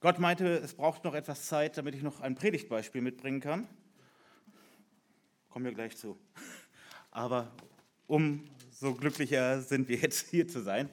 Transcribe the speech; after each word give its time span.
Gott 0.00 0.18
meinte, 0.18 0.56
es 0.56 0.72
braucht 0.72 1.04
noch 1.04 1.14
etwas 1.14 1.44
Zeit, 1.44 1.76
damit 1.76 1.94
ich 1.94 2.02
noch 2.02 2.20
ein 2.20 2.34
Predigtbeispiel 2.34 3.02
mitbringen 3.02 3.40
kann. 3.40 3.68
Kommen 5.50 5.66
wir 5.66 5.74
gleich 5.74 5.94
zu. 5.94 6.18
Aber 7.10 7.52
umso 8.06 8.94
glücklicher 8.94 9.60
sind 9.60 9.90
wir 9.90 9.98
jetzt 9.98 10.28
hier 10.28 10.48
zu 10.48 10.62
sein, 10.62 10.88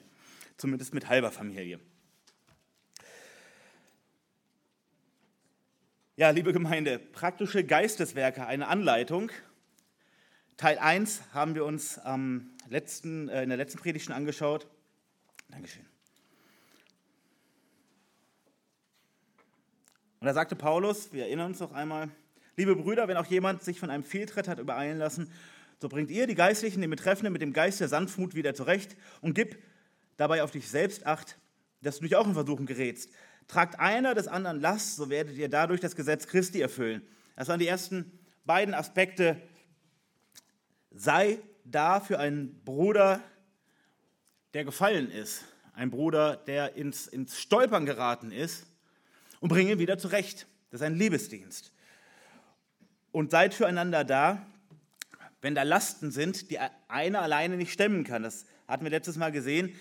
zumindest 0.58 0.92
mit 0.92 1.08
halber 1.08 1.32
Familie. 1.32 1.80
Ja, 6.16 6.28
liebe 6.28 6.52
Gemeinde, 6.52 6.98
praktische 6.98 7.64
Geisteswerke, 7.64 8.46
eine 8.46 8.68
Anleitung. 8.68 9.32
Teil 10.58 10.78
1 10.78 11.32
haben 11.32 11.54
wir 11.54 11.64
uns 11.64 11.98
letzten, 12.68 13.30
äh, 13.30 13.42
in 13.42 13.48
der 13.48 13.56
letzten 13.56 13.78
Predigt 13.78 14.04
schon 14.04 14.14
angeschaut. 14.14 14.66
Dankeschön. 15.48 15.87
Und 20.20 20.26
da 20.26 20.34
sagte 20.34 20.56
Paulus, 20.56 21.12
wir 21.12 21.24
erinnern 21.24 21.52
uns 21.52 21.60
noch 21.60 21.72
einmal, 21.72 22.08
liebe 22.56 22.74
Brüder, 22.74 23.06
wenn 23.06 23.16
auch 23.16 23.26
jemand 23.26 23.62
sich 23.62 23.78
von 23.78 23.88
einem 23.88 24.02
Fehltritt 24.02 24.48
hat 24.48 24.58
übereilen 24.58 24.98
lassen, 24.98 25.30
so 25.80 25.88
bringt 25.88 26.10
ihr 26.10 26.26
die 26.26 26.34
Geistlichen, 26.34 26.80
den 26.80 26.90
Betreffenden, 26.90 27.32
mit 27.32 27.40
dem 27.40 27.52
Geist 27.52 27.78
der 27.78 27.88
Sanftmut 27.88 28.34
wieder 28.34 28.52
zurecht 28.52 28.96
und 29.20 29.34
gib 29.34 29.62
dabei 30.16 30.42
auf 30.42 30.50
dich 30.50 30.68
selbst 30.68 31.06
acht, 31.06 31.38
dass 31.82 31.98
du 31.98 32.02
nicht 32.02 32.16
auch 32.16 32.26
in 32.26 32.34
Versuchen 32.34 32.66
gerätst. 32.66 33.10
Tragt 33.46 33.78
einer 33.78 34.14
des 34.14 34.26
anderen 34.26 34.60
Last, 34.60 34.96
so 34.96 35.08
werdet 35.08 35.36
ihr 35.36 35.48
dadurch 35.48 35.80
das 35.80 35.94
Gesetz 35.94 36.26
Christi 36.26 36.60
erfüllen. 36.60 37.02
Das 37.36 37.46
waren 37.46 37.60
die 37.60 37.68
ersten 37.68 38.10
beiden 38.44 38.74
Aspekte. 38.74 39.40
Sei 40.90 41.38
da 41.64 42.00
für 42.00 42.18
einen 42.18 42.60
Bruder, 42.64 43.20
der 44.52 44.64
gefallen 44.64 45.12
ist, 45.12 45.44
ein 45.74 45.90
Bruder, 45.90 46.36
der 46.36 46.74
ins, 46.74 47.06
ins 47.06 47.38
Stolpern 47.38 47.86
geraten 47.86 48.32
ist 48.32 48.66
und 49.40 49.48
bringe 49.48 49.72
ihn 49.72 49.78
wieder 49.78 49.98
zurecht. 49.98 50.46
Das 50.70 50.80
ist 50.80 50.86
ein 50.86 50.96
Liebesdienst. 50.96 51.72
Und 53.12 53.30
seid 53.30 53.54
füreinander 53.54 54.04
da, 54.04 54.46
wenn 55.40 55.54
da 55.54 55.62
Lasten 55.62 56.10
sind, 56.10 56.50
die 56.50 56.58
einer 56.88 57.22
alleine 57.22 57.56
nicht 57.56 57.72
stemmen 57.72 58.04
kann. 58.04 58.22
Das 58.22 58.46
hatten 58.66 58.84
wir 58.84 58.90
letztes 58.90 59.16
Mal 59.16 59.32
gesehen. 59.32 59.74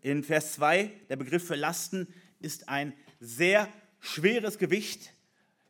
In 0.00 0.24
Vers 0.24 0.54
2, 0.54 0.90
der 1.08 1.16
Begriff 1.16 1.46
für 1.46 1.56
Lasten 1.56 2.06
ist 2.40 2.68
ein 2.68 2.94
sehr 3.20 3.68
schweres 4.00 4.58
Gewicht, 4.58 5.12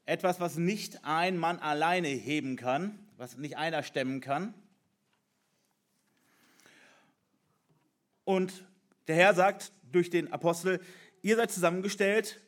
etwas, 0.05 0.41
was 0.41 0.57
nicht 0.57 1.05
ein 1.05 1.37
Mann 1.39 1.59
alleine 1.59 2.09
heben 2.09 2.57
kann, 2.57 2.99
was 3.17 3.37
nicht 3.37 3.57
einer 3.57 3.83
stemmen 3.83 4.21
kann. 4.21 4.55
Und 8.25 8.65
der 9.09 9.17
Herr 9.17 9.35
sagt 9.35 9.73
durch 9.91 10.11
den 10.11 10.33
Apostel, 10.33 10.81
ihr 11.23 11.37
seid 11.37 11.51
zusammengestellt, 11.51 12.41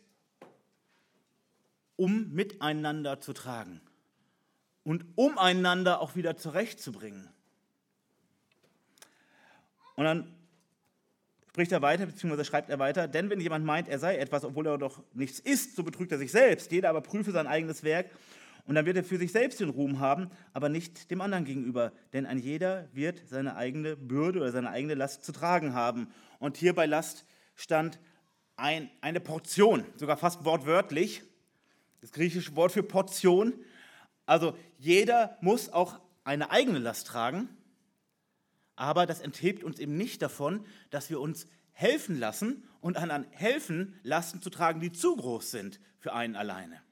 um 1.97 2.33
miteinander 2.33 3.20
zu 3.20 3.33
tragen 3.33 3.81
und 4.83 5.05
um 5.14 5.39
einander 5.39 6.00
auch 6.00 6.17
wieder 6.17 6.37
zurechtzubringen. 6.37 7.28
Und 9.97 10.05
dann 10.05 10.34
spricht 11.50 11.72
er 11.72 11.83
weiter, 11.83 12.06
beziehungsweise 12.06 12.45
schreibt 12.45 12.69
er 12.69 12.78
weiter, 12.78 13.06
denn 13.06 13.31
wenn 13.31 13.41
jemand 13.41 13.65
meint, 13.65 13.89
er 13.89 13.98
sei 13.98 14.17
etwas, 14.17 14.45
obwohl 14.45 14.67
er 14.67 14.78
doch 14.78 15.03
nichts 15.12 15.39
ist, 15.39 15.77
so 15.77 15.84
betrügt 15.84 16.11
er 16.11 16.19
sich 16.19 16.33
selbst. 16.33 16.72
Jeder 16.72 16.91
aber 16.91 17.00
prüfe 17.00 17.31
sein 17.31 17.47
eigenes 17.47 17.84
Werk 17.84 18.11
und 18.67 18.75
dann 18.75 18.87
wird 18.87 18.97
er 18.97 19.05
für 19.05 19.19
sich 19.19 19.31
selbst 19.31 19.61
den 19.61 19.69
Ruhm 19.69 20.00
haben, 20.00 20.31
aber 20.53 20.69
nicht 20.69 21.11
dem 21.11 21.20
anderen 21.20 21.45
gegenüber. 21.45 21.92
Denn 22.12 22.27
ein 22.27 22.39
jeder 22.39 22.89
wird 22.92 23.22
seine 23.28 23.56
eigene 23.56 23.97
Bürde 23.97 24.41
oder 24.41 24.53
seine 24.53 24.70
eigene 24.70 24.95
Last 24.95 25.25
zu 25.25 25.33
tragen 25.33 25.75
haben. 25.75 26.09
Und 26.39 26.56
hier 26.56 26.75
bei 26.75 26.87
Last 26.87 27.27
stand 27.55 28.00
ein, 28.56 28.91
eine 29.00 29.20
Portion, 29.20 29.84
sogar 29.97 30.17
fast 30.17 30.45
wortwörtlich. 30.45 31.22
Das 32.05 32.12
griechische 32.12 32.55
Wort 32.55 32.70
für 32.70 32.83
Portion. 32.83 33.55
Also 34.27 34.55
jeder 34.77 35.38
muss 35.41 35.70
auch 35.70 35.98
eine 36.22 36.50
eigene 36.50 36.78
Last 36.78 37.06
tragen. 37.06 37.48
Aber 38.76 39.06
das 39.06 39.20
enthebt 39.20 39.65
uns 39.65 39.78
eben 39.78 39.97
nicht 39.97 40.20
davon, 40.20 40.66
dass 40.91 41.09
wir 41.09 41.19
uns 41.19 41.47
helfen 41.72 42.19
lassen 42.19 42.69
und 42.82 42.98
anderen 42.98 43.25
helfen, 43.31 43.98
Lasten 44.03 44.42
zu 44.42 44.50
tragen, 44.50 44.81
die 44.81 44.92
zu 44.92 45.16
groß 45.16 45.50
sind 45.50 45.81
für 45.98 46.12
einen 46.12 46.37
alleine. 46.37 46.82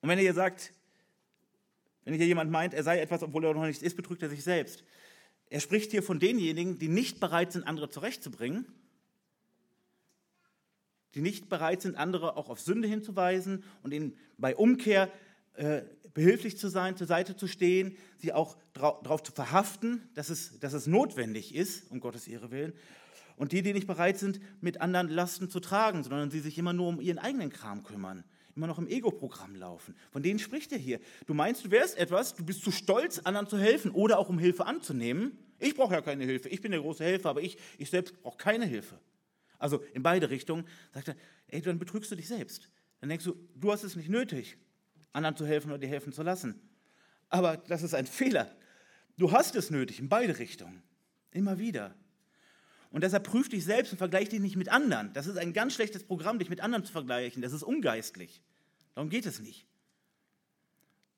Und 0.00 0.08
wenn 0.08 0.18
ihr 0.18 0.32
sagt, 0.32 0.72
wenn 2.04 2.14
hier 2.14 2.26
jemand 2.26 2.50
meint, 2.50 2.72
er 2.72 2.84
sei 2.84 3.00
etwas, 3.00 3.22
obwohl 3.22 3.44
er 3.44 3.52
noch 3.52 3.66
nichts 3.66 3.82
ist, 3.82 3.98
betrügt 3.98 4.22
er 4.22 4.30
sich 4.30 4.42
selbst. 4.42 4.82
Er 5.50 5.60
spricht 5.60 5.90
hier 5.90 6.02
von 6.02 6.18
denjenigen, 6.18 6.78
die 6.78 6.88
nicht 6.88 7.20
bereit 7.20 7.52
sind, 7.52 7.64
andere 7.64 7.90
zurechtzubringen, 7.90 8.64
die 11.14 11.20
nicht 11.20 11.48
bereit 11.48 11.82
sind, 11.82 11.96
andere 11.96 12.36
auch 12.36 12.48
auf 12.48 12.60
Sünde 12.60 12.88
hinzuweisen 12.88 13.64
und 13.82 13.92
ihnen 13.92 14.16
bei 14.38 14.54
Umkehr 14.56 15.10
äh, 15.54 15.82
behilflich 16.14 16.58
zu 16.58 16.68
sein, 16.68 16.96
zur 16.96 17.06
Seite 17.06 17.36
zu 17.36 17.46
stehen, 17.46 17.96
sie 18.18 18.32
auch 18.32 18.56
darauf 18.72 19.22
zu 19.22 19.32
verhaften, 19.32 20.08
dass 20.14 20.28
es, 20.28 20.58
dass 20.60 20.72
es 20.72 20.86
notwendig 20.86 21.54
ist, 21.54 21.90
um 21.90 22.00
Gottes 22.00 22.28
Ehre 22.28 22.50
willen. 22.50 22.72
Und 23.36 23.52
die, 23.52 23.62
die 23.62 23.72
nicht 23.72 23.86
bereit 23.86 24.18
sind, 24.18 24.40
mit 24.60 24.80
anderen 24.80 25.08
Lasten 25.08 25.48
zu 25.48 25.60
tragen, 25.60 26.02
sondern 26.02 26.30
sie 26.30 26.40
sich 26.40 26.58
immer 26.58 26.72
nur 26.72 26.88
um 26.88 27.00
ihren 27.00 27.18
eigenen 27.18 27.50
Kram 27.50 27.82
kümmern, 27.82 28.24
immer 28.54 28.66
noch 28.66 28.78
im 28.78 28.86
Ego-Programm 28.86 29.54
laufen. 29.54 29.94
Von 30.10 30.22
denen 30.22 30.38
spricht 30.38 30.72
er 30.72 30.78
hier. 30.78 31.00
Du 31.26 31.34
meinst, 31.34 31.64
du 31.64 31.70
wärst 31.70 31.96
etwas, 31.96 32.34
du 32.34 32.44
bist 32.44 32.62
zu 32.62 32.70
stolz, 32.70 33.20
anderen 33.20 33.46
zu 33.46 33.56
helfen 33.56 33.92
oder 33.92 34.18
auch 34.18 34.28
um 34.28 34.38
Hilfe 34.38 34.66
anzunehmen. 34.66 35.38
Ich 35.58 35.74
brauche 35.74 35.94
ja 35.94 36.02
keine 36.02 36.24
Hilfe, 36.24 36.48
ich 36.48 36.60
bin 36.60 36.72
der 36.72 36.80
große 36.80 37.04
Helfer, 37.04 37.30
aber 37.30 37.42
ich, 37.42 37.56
ich 37.78 37.88
selbst 37.90 38.20
brauche 38.22 38.36
keine 38.36 38.66
Hilfe. 38.66 38.98
Also 39.60 39.84
in 39.94 40.02
beide 40.02 40.30
Richtungen 40.30 40.66
sagt 40.92 41.08
er, 41.08 41.16
ey, 41.46 41.60
dann 41.60 41.78
betrügst 41.78 42.10
du 42.10 42.16
dich 42.16 42.26
selbst. 42.26 42.68
Dann 43.00 43.08
denkst 43.08 43.24
du, 43.24 43.36
du 43.54 43.70
hast 43.70 43.84
es 43.84 43.94
nicht 43.94 44.08
nötig, 44.08 44.56
anderen 45.12 45.36
zu 45.36 45.46
helfen 45.46 45.70
oder 45.70 45.78
dir 45.78 45.88
helfen 45.88 46.12
zu 46.12 46.22
lassen. 46.22 46.60
Aber 47.28 47.56
das 47.56 47.82
ist 47.82 47.94
ein 47.94 48.06
Fehler. 48.06 48.54
Du 49.16 49.30
hast 49.30 49.54
es 49.54 49.70
nötig 49.70 50.00
in 50.00 50.08
beide 50.08 50.38
Richtungen. 50.38 50.82
Immer 51.30 51.58
wieder. 51.58 51.94
Und 52.90 53.04
deshalb 53.04 53.24
prüf 53.24 53.48
dich 53.48 53.64
selbst 53.64 53.92
und 53.92 53.98
vergleich 53.98 54.30
dich 54.30 54.40
nicht 54.40 54.56
mit 54.56 54.68
anderen. 54.68 55.12
Das 55.12 55.26
ist 55.26 55.38
ein 55.38 55.52
ganz 55.52 55.74
schlechtes 55.74 56.02
Programm, 56.02 56.38
dich 56.38 56.50
mit 56.50 56.60
anderen 56.60 56.84
zu 56.84 56.90
vergleichen. 56.90 57.40
Das 57.40 57.52
ist 57.52 57.62
ungeistlich. 57.62 58.42
Darum 58.94 59.10
geht 59.10 59.26
es 59.26 59.38
nicht. 59.38 59.66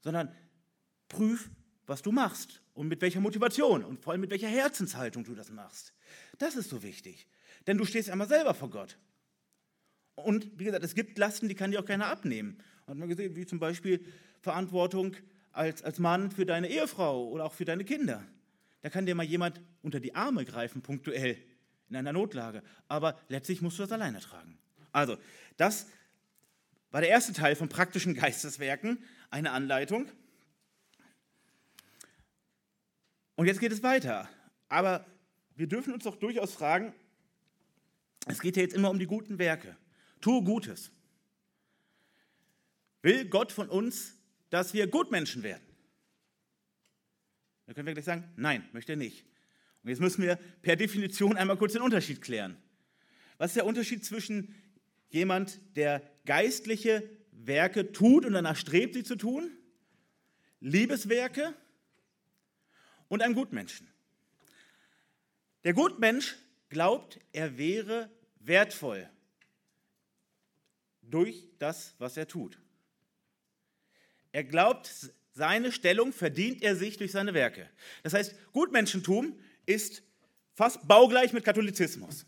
Sondern 0.02 0.34
prüf, 1.08 1.48
was 1.86 2.02
du 2.02 2.12
machst 2.12 2.60
und 2.74 2.88
mit 2.88 3.00
welcher 3.00 3.20
Motivation 3.20 3.84
und 3.84 4.02
vor 4.02 4.12
allem 4.12 4.20
mit 4.20 4.30
welcher 4.30 4.48
Herzenshaltung 4.48 5.24
du 5.24 5.34
das 5.34 5.50
machst. 5.50 5.92
Das 6.38 6.56
ist 6.56 6.70
so 6.70 6.82
wichtig. 6.82 7.26
Denn 7.66 7.78
du 7.78 7.84
stehst 7.84 8.10
einmal 8.10 8.28
selber 8.28 8.54
vor 8.54 8.70
Gott. 8.70 8.98
Und 10.14 10.58
wie 10.58 10.64
gesagt, 10.64 10.84
es 10.84 10.94
gibt 10.94 11.18
Lasten, 11.18 11.48
die 11.48 11.54
kann 11.54 11.70
dir 11.70 11.80
auch 11.80 11.84
keiner 11.84 12.06
abnehmen. 12.06 12.58
Hat 12.86 12.96
man 12.96 13.08
gesehen, 13.08 13.34
wie 13.36 13.46
zum 13.46 13.58
Beispiel 13.58 14.04
Verantwortung 14.40 15.16
als, 15.52 15.82
als 15.82 15.98
Mann 15.98 16.30
für 16.30 16.46
deine 16.46 16.68
Ehefrau 16.68 17.28
oder 17.28 17.44
auch 17.44 17.52
für 17.52 17.64
deine 17.64 17.84
Kinder. 17.84 18.24
Da 18.82 18.90
kann 18.90 19.06
dir 19.06 19.14
mal 19.14 19.24
jemand 19.24 19.60
unter 19.82 20.00
die 20.00 20.14
Arme 20.14 20.44
greifen, 20.44 20.82
punktuell 20.82 21.38
in 21.88 21.96
einer 21.96 22.12
Notlage. 22.12 22.62
Aber 22.88 23.18
letztlich 23.28 23.62
musst 23.62 23.78
du 23.78 23.84
das 23.84 23.92
alleine 23.92 24.20
tragen. 24.20 24.58
Also, 24.90 25.16
das 25.56 25.86
war 26.90 27.00
der 27.00 27.10
erste 27.10 27.32
Teil 27.32 27.56
von 27.56 27.68
praktischen 27.68 28.14
Geisteswerken, 28.14 29.02
eine 29.30 29.52
Anleitung. 29.52 30.06
Und 33.36 33.46
jetzt 33.46 33.60
geht 33.60 33.72
es 33.72 33.82
weiter. 33.82 34.28
Aber 34.68 35.06
wir 35.54 35.66
dürfen 35.66 35.94
uns 35.94 36.04
doch 36.04 36.16
durchaus 36.16 36.52
fragen, 36.52 36.92
es 38.26 38.40
geht 38.40 38.56
ja 38.56 38.62
jetzt 38.62 38.74
immer 38.74 38.90
um 38.90 38.98
die 38.98 39.06
guten 39.06 39.38
Werke. 39.38 39.76
Tue 40.20 40.42
Gutes. 40.42 40.90
Will 43.02 43.24
Gott 43.26 43.50
von 43.50 43.68
uns, 43.68 44.16
dass 44.50 44.74
wir 44.74 44.86
Gutmenschen 44.86 45.42
werden? 45.42 45.62
Da 47.66 47.74
können 47.74 47.86
wir 47.86 47.94
gleich 47.94 48.04
sagen, 48.04 48.30
nein, 48.36 48.68
möchte 48.72 48.92
er 48.92 48.96
nicht. 48.96 49.24
Und 49.82 49.90
jetzt 49.90 50.00
müssen 50.00 50.22
wir 50.22 50.36
per 50.62 50.76
Definition 50.76 51.36
einmal 51.36 51.56
kurz 51.56 51.72
den 51.72 51.82
Unterschied 51.82 52.22
klären. 52.22 52.56
Was 53.38 53.50
ist 53.50 53.56
der 53.56 53.66
Unterschied 53.66 54.04
zwischen 54.04 54.54
jemand, 55.08 55.58
der 55.76 56.08
geistliche 56.24 57.08
Werke 57.32 57.92
tut 57.92 58.24
und 58.24 58.34
danach 58.34 58.56
strebt, 58.56 58.94
sie 58.94 59.02
zu 59.02 59.16
tun, 59.16 59.50
Liebeswerke 60.60 61.54
und 63.08 63.22
einem 63.22 63.34
Gutmenschen? 63.34 63.88
Der 65.64 65.74
Gutmensch 65.74 66.36
glaubt, 66.72 67.20
er 67.32 67.56
wäre 67.58 68.10
wertvoll 68.40 69.08
durch 71.02 71.48
das, 71.58 71.94
was 71.98 72.16
er 72.16 72.26
tut. 72.26 72.58
Er 74.32 74.44
glaubt, 74.44 74.90
seine 75.32 75.70
Stellung 75.70 76.12
verdient 76.12 76.62
er 76.62 76.74
sich 76.74 76.96
durch 76.96 77.12
seine 77.12 77.34
Werke. 77.34 77.68
Das 78.02 78.14
heißt, 78.14 78.34
Gutmenschentum 78.52 79.38
ist 79.66 80.02
fast 80.54 80.86
baugleich 80.88 81.32
mit 81.32 81.44
Katholizismus. 81.44 82.26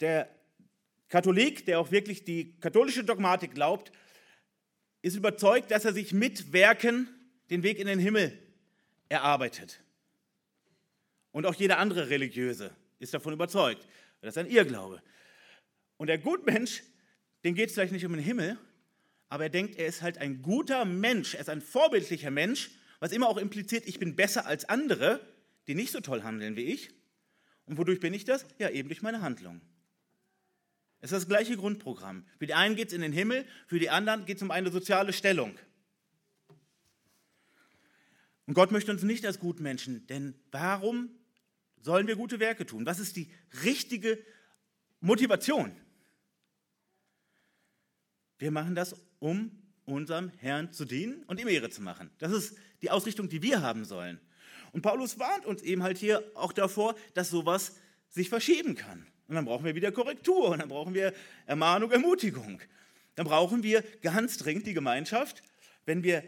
Der 0.00 0.28
Katholik, 1.08 1.64
der 1.66 1.80
auch 1.80 1.90
wirklich 1.90 2.24
die 2.24 2.58
katholische 2.60 3.04
Dogmatik 3.04 3.54
glaubt, 3.54 3.90
ist 5.00 5.16
überzeugt, 5.16 5.70
dass 5.70 5.84
er 5.84 5.92
sich 5.92 6.12
mit 6.12 6.52
Werken 6.52 7.08
den 7.50 7.62
Weg 7.62 7.78
in 7.78 7.86
den 7.86 7.98
Himmel 7.98 8.38
erarbeitet. 9.08 9.82
Und 11.32 11.46
auch 11.46 11.54
jeder 11.54 11.78
andere 11.78 12.08
Religiöse 12.10 12.70
ist 12.98 13.14
davon 13.14 13.32
überzeugt. 13.32 13.86
Das 14.20 14.36
ist 14.36 14.38
ein 14.38 14.50
Irrglaube. 14.50 15.02
Und 15.96 16.06
der 16.06 16.18
Gutmensch, 16.18 16.82
dem 17.44 17.54
geht 17.54 17.68
es 17.68 17.74
vielleicht 17.74 17.92
nicht 17.92 18.06
um 18.06 18.12
den 18.12 18.22
Himmel, 18.22 18.58
aber 19.28 19.44
er 19.44 19.50
denkt, 19.50 19.76
er 19.76 19.86
ist 19.86 20.02
halt 20.02 20.18
ein 20.18 20.42
guter 20.42 20.84
Mensch, 20.84 21.34
er 21.34 21.40
ist 21.40 21.48
ein 21.48 21.62
vorbildlicher 21.62 22.30
Mensch, 22.30 22.70
was 23.00 23.12
immer 23.12 23.28
auch 23.28 23.38
impliziert, 23.38 23.84
ich 23.86 23.98
bin 23.98 24.14
besser 24.14 24.46
als 24.46 24.64
andere, 24.66 25.20
die 25.66 25.74
nicht 25.74 25.90
so 25.90 26.00
toll 26.00 26.22
handeln 26.22 26.54
wie 26.54 26.64
ich. 26.64 26.90
Und 27.66 27.78
wodurch 27.78 28.00
bin 28.00 28.14
ich 28.14 28.24
das? 28.24 28.44
Ja, 28.58 28.68
eben 28.68 28.88
durch 28.88 29.02
meine 29.02 29.22
Handlung. 29.22 29.60
Es 31.00 31.10
ist 31.10 31.22
das 31.22 31.28
gleiche 31.28 31.56
Grundprogramm. 31.56 32.24
Für 32.38 32.46
die 32.46 32.54
einen 32.54 32.76
geht 32.76 32.88
es 32.88 32.94
in 32.94 33.00
den 33.00 33.12
Himmel, 33.12 33.44
für 33.66 33.78
die 33.78 33.90
anderen 33.90 34.24
geht 34.24 34.36
es 34.36 34.42
um 34.42 34.50
eine 34.50 34.70
soziale 34.70 35.12
Stellung. 35.12 35.58
Und 38.46 38.54
Gott 38.54 38.70
möchte 38.70 38.92
uns 38.92 39.02
nicht 39.02 39.24
als 39.24 39.38
Gutmenschen, 39.38 40.06
denn 40.06 40.34
warum 40.50 41.10
sollen 41.82 42.06
wir 42.06 42.16
gute 42.16 42.40
Werke 42.40 42.64
tun? 42.64 42.86
Was 42.86 42.98
ist 42.98 43.16
die 43.16 43.30
richtige 43.64 44.18
Motivation? 45.00 45.72
Wir 48.38 48.50
machen 48.50 48.74
das, 48.74 48.96
um 49.18 49.50
unserem 49.84 50.30
Herrn 50.38 50.72
zu 50.72 50.84
dienen 50.84 51.22
und 51.24 51.40
ihm 51.40 51.48
Ehre 51.48 51.70
zu 51.70 51.82
machen. 51.82 52.10
Das 52.18 52.32
ist 52.32 52.56
die 52.80 52.90
Ausrichtung, 52.90 53.28
die 53.28 53.42
wir 53.42 53.62
haben 53.62 53.84
sollen. 53.84 54.20
Und 54.72 54.82
Paulus 54.82 55.18
warnt 55.18 55.44
uns 55.44 55.62
eben 55.62 55.82
halt 55.82 55.98
hier 55.98 56.24
auch 56.34 56.52
davor, 56.52 56.94
dass 57.14 57.30
sowas 57.30 57.76
sich 58.08 58.28
verschieben 58.28 58.74
kann. 58.74 59.06
Und 59.28 59.34
dann 59.34 59.44
brauchen 59.44 59.64
wir 59.64 59.74
wieder 59.74 59.92
Korrektur 59.92 60.50
und 60.50 60.60
dann 60.60 60.68
brauchen 60.68 60.94
wir 60.94 61.12
Ermahnung, 61.46 61.90
Ermutigung. 61.90 62.60
Dann 63.14 63.26
brauchen 63.26 63.62
wir 63.62 63.82
ganz 64.00 64.38
dringend 64.38 64.66
die 64.66 64.74
Gemeinschaft, 64.74 65.42
wenn 65.84 66.02
wir 66.02 66.24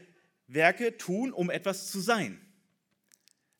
Werke 0.46 0.96
tun, 0.98 1.32
um 1.32 1.50
etwas 1.50 1.90
zu 1.90 2.00
sein. 2.00 2.40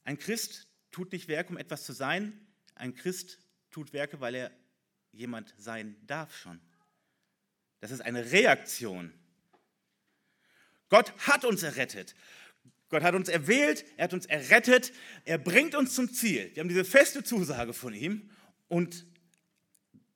Ein 0.04 0.18
Christ 0.18 0.66
tut 0.94 1.10
nicht 1.10 1.26
Werke, 1.26 1.50
um 1.50 1.58
etwas 1.58 1.84
zu 1.84 1.92
sein. 1.92 2.40
Ein 2.76 2.94
Christ 2.94 3.40
tut 3.72 3.92
Werke, 3.92 4.20
weil 4.20 4.36
er 4.36 4.52
jemand 5.10 5.52
sein 5.58 5.96
darf 6.06 6.36
schon. 6.36 6.60
Das 7.80 7.90
ist 7.90 8.00
eine 8.00 8.30
Reaktion. 8.30 9.12
Gott 10.88 11.12
hat 11.18 11.44
uns 11.44 11.64
errettet. 11.64 12.14
Gott 12.90 13.02
hat 13.02 13.16
uns 13.16 13.28
erwählt, 13.28 13.84
er 13.96 14.04
hat 14.04 14.14
uns 14.14 14.26
errettet, 14.26 14.92
er 15.24 15.38
bringt 15.38 15.74
uns 15.74 15.96
zum 15.96 16.12
Ziel. 16.12 16.52
Wir 16.54 16.60
haben 16.60 16.68
diese 16.68 16.84
feste 16.84 17.24
Zusage 17.24 17.72
von 17.72 17.92
ihm 17.92 18.30
und 18.68 19.04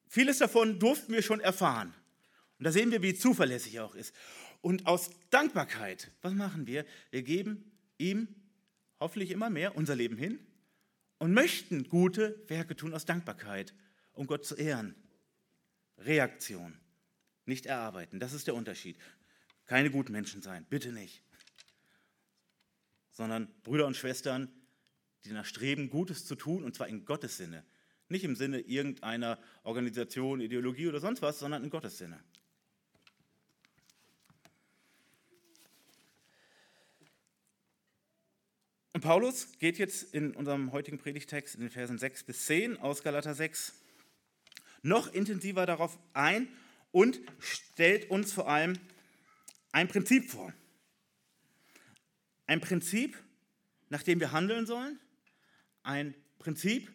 vieles 0.07 0.39
davon 0.39 0.79
durften 0.79 1.13
wir 1.13 1.23
schon 1.23 1.41
erfahren. 1.41 1.93
Und 2.59 2.65
da 2.65 2.71
sehen 2.71 2.93
wir, 2.93 3.03
wie 3.03 3.15
zuverlässig 3.15 3.75
er 3.75 3.85
auch 3.85 3.97
ist. 3.97 4.15
Und 4.61 4.87
aus 4.87 5.11
Dankbarkeit, 5.31 6.13
was 6.23 6.35
machen 6.35 6.69
wir? 6.69 6.85
Wir 7.11 7.23
geben 7.23 7.73
ihm 7.97 8.29
hoffentlich 9.01 9.33
immer 9.33 9.51
mehr 9.51 9.75
unser 9.75 9.97
Leben 9.97 10.17
hin 10.17 10.39
und 11.19 11.33
möchten 11.35 11.89
gute 11.89 12.43
Werke 12.49 12.77
tun 12.77 12.95
aus 12.95 13.05
Dankbarkeit, 13.05 13.75
um 14.13 14.27
Gott 14.27 14.45
zu 14.45 14.55
ehren. 14.55 14.95
Reaktion 15.99 16.79
nicht 17.45 17.67
erarbeiten. 17.67 18.21
Das 18.21 18.33
ist 18.33 18.47
der 18.47 18.55
Unterschied. 18.55 18.97
Keine 19.67 19.91
guten 19.91 20.13
Menschen 20.13 20.43
sein, 20.43 20.67
bitte 20.69 20.93
nicht. 20.93 21.23
Sondern 23.11 23.49
Brüder 23.65 23.87
und 23.87 23.97
Schwestern, 23.97 24.49
die 25.25 25.31
danach 25.31 25.45
streben, 25.45 25.91
Gutes 25.91 26.25
zu 26.25 26.37
tun, 26.37 26.63
und 26.63 26.75
zwar 26.75 26.89
in 26.89 27.05
Gottes 27.05 27.37
Sinne. 27.37 27.65
Nicht 28.09 28.25
im 28.25 28.37
Sinne 28.37 28.61
irgendeiner 28.61 29.39
Organisation, 29.65 30.41
Ideologie 30.41 30.89
oder 30.89 31.01
sonst 31.01 31.21
was, 31.21 31.39
sondern 31.39 31.65
in 31.65 31.71
Gottes 31.71 31.99
Sinne. 31.99 32.23
Und 38.99 39.03
Paulus 39.03 39.47
geht 39.61 39.79
jetzt 39.79 40.13
in 40.13 40.35
unserem 40.35 40.73
heutigen 40.73 40.99
Predigtext 40.99 41.55
in 41.55 41.61
den 41.61 41.71
Versen 41.71 41.99
6 41.99 42.25
bis 42.25 42.47
10 42.47 42.79
aus 42.79 43.05
Galater 43.05 43.33
6 43.33 43.75
noch 44.83 45.15
intensiver 45.15 45.67
darauf 45.67 45.97
ein 46.15 46.49
und 46.91 47.21
stellt 47.39 48.11
uns 48.11 48.33
vor 48.33 48.49
allem 48.49 48.77
ein 49.71 49.87
Prinzip 49.87 50.29
vor. 50.29 50.53
Ein 52.49 52.61
Prinzip, 52.61 53.17
nach 53.89 54.03
dem 54.03 54.19
wir 54.19 54.33
handeln 54.33 54.67
sollen. 54.67 54.99
Ein 55.85 56.13
Prinzip, 56.41 56.91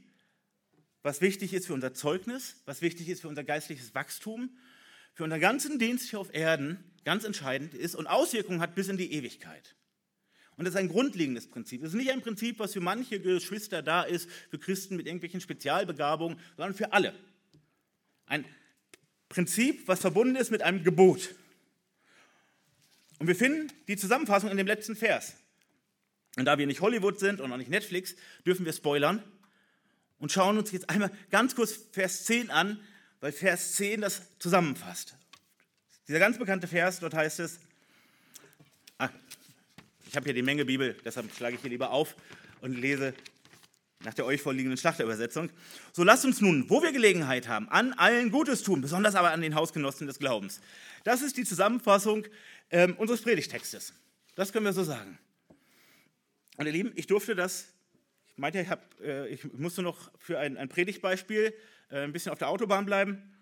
was 1.03 1.21
wichtig 1.21 1.53
ist 1.53 1.67
für 1.67 1.73
unser 1.73 1.93
Zeugnis, 1.93 2.61
was 2.65 2.81
wichtig 2.81 3.07
ist 3.07 3.21
für 3.21 3.29
unser 3.29 3.45
geistliches 3.45 3.95
Wachstum, 3.95 4.49
für 5.13 5.23
unseren 5.23 5.39
ganzen 5.39 5.79
Dienst 5.79 6.09
hier 6.09 6.19
auf 6.19 6.33
Erden 6.33 6.83
ganz 7.05 7.23
entscheidend 7.23 7.73
ist 7.73 7.95
und 7.95 8.07
Auswirkungen 8.07 8.59
hat 8.59 8.75
bis 8.75 8.89
in 8.89 8.97
die 8.97 9.13
Ewigkeit. 9.13 9.77
Und 10.57 10.65
das 10.65 10.75
ist 10.75 10.79
ein 10.79 10.89
grundlegendes 10.89 11.47
Prinzip. 11.47 11.81
Es 11.81 11.89
ist 11.89 11.95
nicht 11.95 12.11
ein 12.11 12.21
Prinzip, 12.21 12.59
was 12.59 12.73
für 12.73 12.81
manche 12.81 13.19
Geschwister 13.19 13.81
da 13.81 14.03
ist, 14.03 14.29
für 14.49 14.59
Christen 14.59 14.95
mit 14.95 15.07
irgendwelchen 15.07 15.41
Spezialbegabungen, 15.41 16.39
sondern 16.57 16.75
für 16.75 16.93
alle. 16.93 17.13
Ein 18.27 18.45
Prinzip, 19.29 19.87
was 19.87 19.99
verbunden 19.99 20.35
ist 20.35 20.51
mit 20.51 20.61
einem 20.61 20.83
Gebot. 20.83 21.33
Und 23.19 23.27
wir 23.27 23.35
finden 23.35 23.71
die 23.87 23.97
Zusammenfassung 23.97 24.51
in 24.51 24.57
dem 24.57 24.67
letzten 24.67 24.95
Vers. 24.95 25.35
Und 26.35 26.45
da 26.45 26.57
wir 26.57 26.67
nicht 26.67 26.81
Hollywood 26.81 27.19
sind 27.19 27.41
und 27.41 27.51
auch 27.51 27.57
nicht 27.57 27.69
Netflix, 27.69 28.15
dürfen 28.45 28.65
wir 28.65 28.73
spoilern 28.73 29.23
und 30.19 30.31
schauen 30.31 30.57
uns 30.57 30.71
jetzt 30.71 30.89
einmal 30.89 31.11
ganz 31.31 31.55
kurz 31.55 31.73
Vers 31.91 32.25
10 32.25 32.49
an, 32.49 32.79
weil 33.19 33.31
Vers 33.31 33.73
10 33.73 34.01
das 34.01 34.21
zusammenfasst. 34.39 35.15
Dieser 36.07 36.19
ganz 36.19 36.37
bekannte 36.37 36.67
Vers, 36.67 36.99
dort 36.99 37.13
heißt 37.13 37.39
es, 37.39 37.59
ich 40.13 40.15
habe 40.15 40.25
hier 40.25 40.35
die 40.35 40.43
Menge 40.43 40.63
Bibel, 40.63 40.95
deshalb 41.03 41.33
schlage 41.35 41.55
ich 41.55 41.61
hier 41.61 41.71
lieber 41.71 41.89
auf 41.89 42.15
und 42.61 42.75
lese 42.75 43.15
nach 44.01 44.13
der 44.13 44.27
euch 44.27 44.43
vorliegenden 44.43 44.77
Schlachterübersetzung. 44.77 45.49
So 45.91 46.03
lasst 46.03 46.23
uns 46.23 46.39
nun, 46.39 46.69
wo 46.69 46.83
wir 46.83 46.91
Gelegenheit 46.91 47.47
haben, 47.47 47.67
an 47.69 47.93
allen 47.93 48.29
Gutes 48.29 48.61
tun, 48.61 48.79
besonders 48.79 49.15
aber 49.15 49.31
an 49.31 49.41
den 49.41 49.55
Hausgenossen 49.55 50.05
des 50.05 50.19
Glaubens. 50.19 50.61
Das 51.03 51.23
ist 51.23 51.35
die 51.35 51.45
Zusammenfassung 51.45 52.27
ähm, 52.69 52.95
unseres 52.97 53.23
Predigtextes. 53.23 53.91
Das 54.35 54.53
können 54.53 54.65
wir 54.65 54.73
so 54.73 54.83
sagen. 54.83 55.17
Und 56.57 56.67
ihr 56.67 56.73
Lieben, 56.73 56.91
ich 56.93 57.07
durfte 57.07 57.33
das, 57.33 57.69
ich 58.33 58.37
meinte, 58.37 58.61
ich, 58.61 58.69
hab, 58.69 58.83
äh, 59.01 59.27
ich 59.29 59.51
musste 59.53 59.81
noch 59.81 60.11
für 60.19 60.37
ein, 60.37 60.57
ein 60.57 60.69
Predigtbeispiel 60.69 61.55
äh, 61.89 62.03
ein 62.03 62.13
bisschen 62.13 62.31
auf 62.31 62.37
der 62.37 62.49
Autobahn 62.49 62.85
bleiben. 62.85 63.33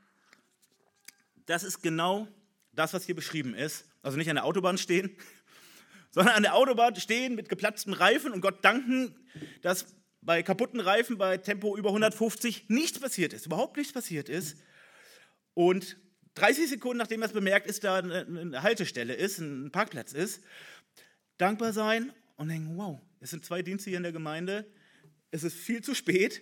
Das 1.47 1.63
ist 1.65 1.81
genau 1.81 2.29
das, 2.71 2.93
was 2.93 3.03
hier 3.03 3.15
beschrieben 3.15 3.55
ist. 3.55 3.83
Also 4.03 4.17
nicht 4.17 4.29
an 4.29 4.35
der 4.35 4.45
Autobahn 4.45 4.77
stehen, 4.77 5.15
sondern 6.11 6.35
an 6.35 6.43
der 6.43 6.55
Autobahn 6.55 6.95
stehen 6.95 7.35
mit 7.35 7.49
geplatzten 7.49 7.93
Reifen 7.93 8.31
und 8.31 8.41
Gott 8.41 8.63
danken, 8.63 9.15
dass 9.61 9.95
bei 10.21 10.43
kaputten 10.43 10.79
Reifen 10.79 11.17
bei 11.17 11.37
Tempo 11.37 11.75
über 11.75 11.89
150 11.89 12.69
nichts 12.69 12.99
passiert 12.99 13.33
ist, 13.33 13.45
überhaupt 13.45 13.77
nichts 13.77 13.93
passiert 13.93 14.29
ist. 14.29 14.57
Und 15.53 15.97
30 16.35 16.69
Sekunden, 16.69 16.97
nachdem 16.97 17.21
er 17.21 17.27
es 17.27 17.33
bemerkt, 17.33 17.67
ist 17.67 17.83
da 17.83 17.95
eine 17.95 18.61
Haltestelle 18.61 19.13
ist, 19.13 19.39
ein 19.39 19.71
Parkplatz 19.71 20.13
ist, 20.13 20.43
dankbar 21.37 21.73
sein 21.73 22.13
und 22.35 22.49
denken, 22.49 22.77
wow, 22.77 23.01
es 23.19 23.31
sind 23.31 23.43
zwei 23.43 23.61
Dienste 23.61 23.89
hier 23.89 23.97
in 23.97 24.03
der 24.03 24.11
Gemeinde, 24.11 24.65
es 25.31 25.43
ist 25.43 25.55
viel 25.55 25.81
zu 25.81 25.95
spät. 25.95 26.41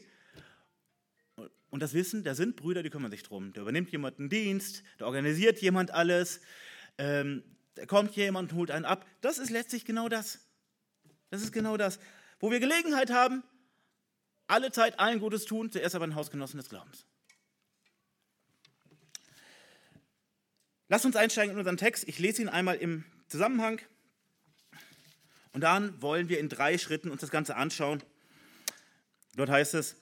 Und 1.70 1.82
das 1.82 1.94
Wissen, 1.94 2.24
da 2.24 2.34
sind 2.34 2.56
Brüder, 2.56 2.82
die 2.82 2.90
kümmern 2.90 3.12
sich 3.12 3.22
drum. 3.22 3.54
Da 3.54 3.62
übernimmt 3.62 3.92
jemand 3.92 4.20
einen 4.20 4.30
Dienst, 4.30 4.84
da 4.98 5.06
organisiert 5.06 5.62
jemand 5.62 5.92
alles, 5.92 6.42
ähm, 6.98 7.44
da 7.76 7.86
kommt 7.86 8.16
jemand 8.16 8.52
und 8.52 8.58
holt 8.58 8.72
einen 8.72 8.86
ab. 8.86 9.06
Das 9.22 9.38
ist 9.38 9.50
letztlich 9.50 9.86
genau 9.86 10.10
das. 10.10 10.40
Das 11.30 11.42
ist 11.42 11.52
genau 11.52 11.78
das. 11.78 12.00
Wo 12.40 12.52
wir 12.52 12.60
Gelegenheit 12.60 13.12
haben, 13.12 13.44
alle 14.48 14.72
Zeit 14.72 15.00
allen 15.00 15.20
Gutes 15.20 15.46
tun, 15.46 15.72
zuerst 15.72 15.96
aber 15.96 16.08
den 16.08 16.16
Hausgenossen 16.16 16.58
des 16.58 16.70
Glaubens. 16.70 17.06
Lasst 20.88 21.06
uns 21.06 21.16
einsteigen 21.16 21.52
in 21.54 21.60
unseren 21.60 21.78
Text. 21.78 22.08
Ich 22.08 22.18
lese 22.18 22.42
ihn 22.42 22.50
einmal 22.50 22.78
im 22.78 23.06
Zusammenhang. 23.28 23.80
Und 25.54 25.62
dann 25.62 26.02
wollen 26.02 26.30
wir 26.30 26.40
in 26.40 26.50
drei 26.50 26.78
Schritten 26.78 27.12
uns 27.12 27.22
das 27.22 27.30
Ganze 27.30 27.56
anschauen. 27.56 28.02
Dort 29.36 29.50
heißt 29.50 29.76
es, 29.76 29.96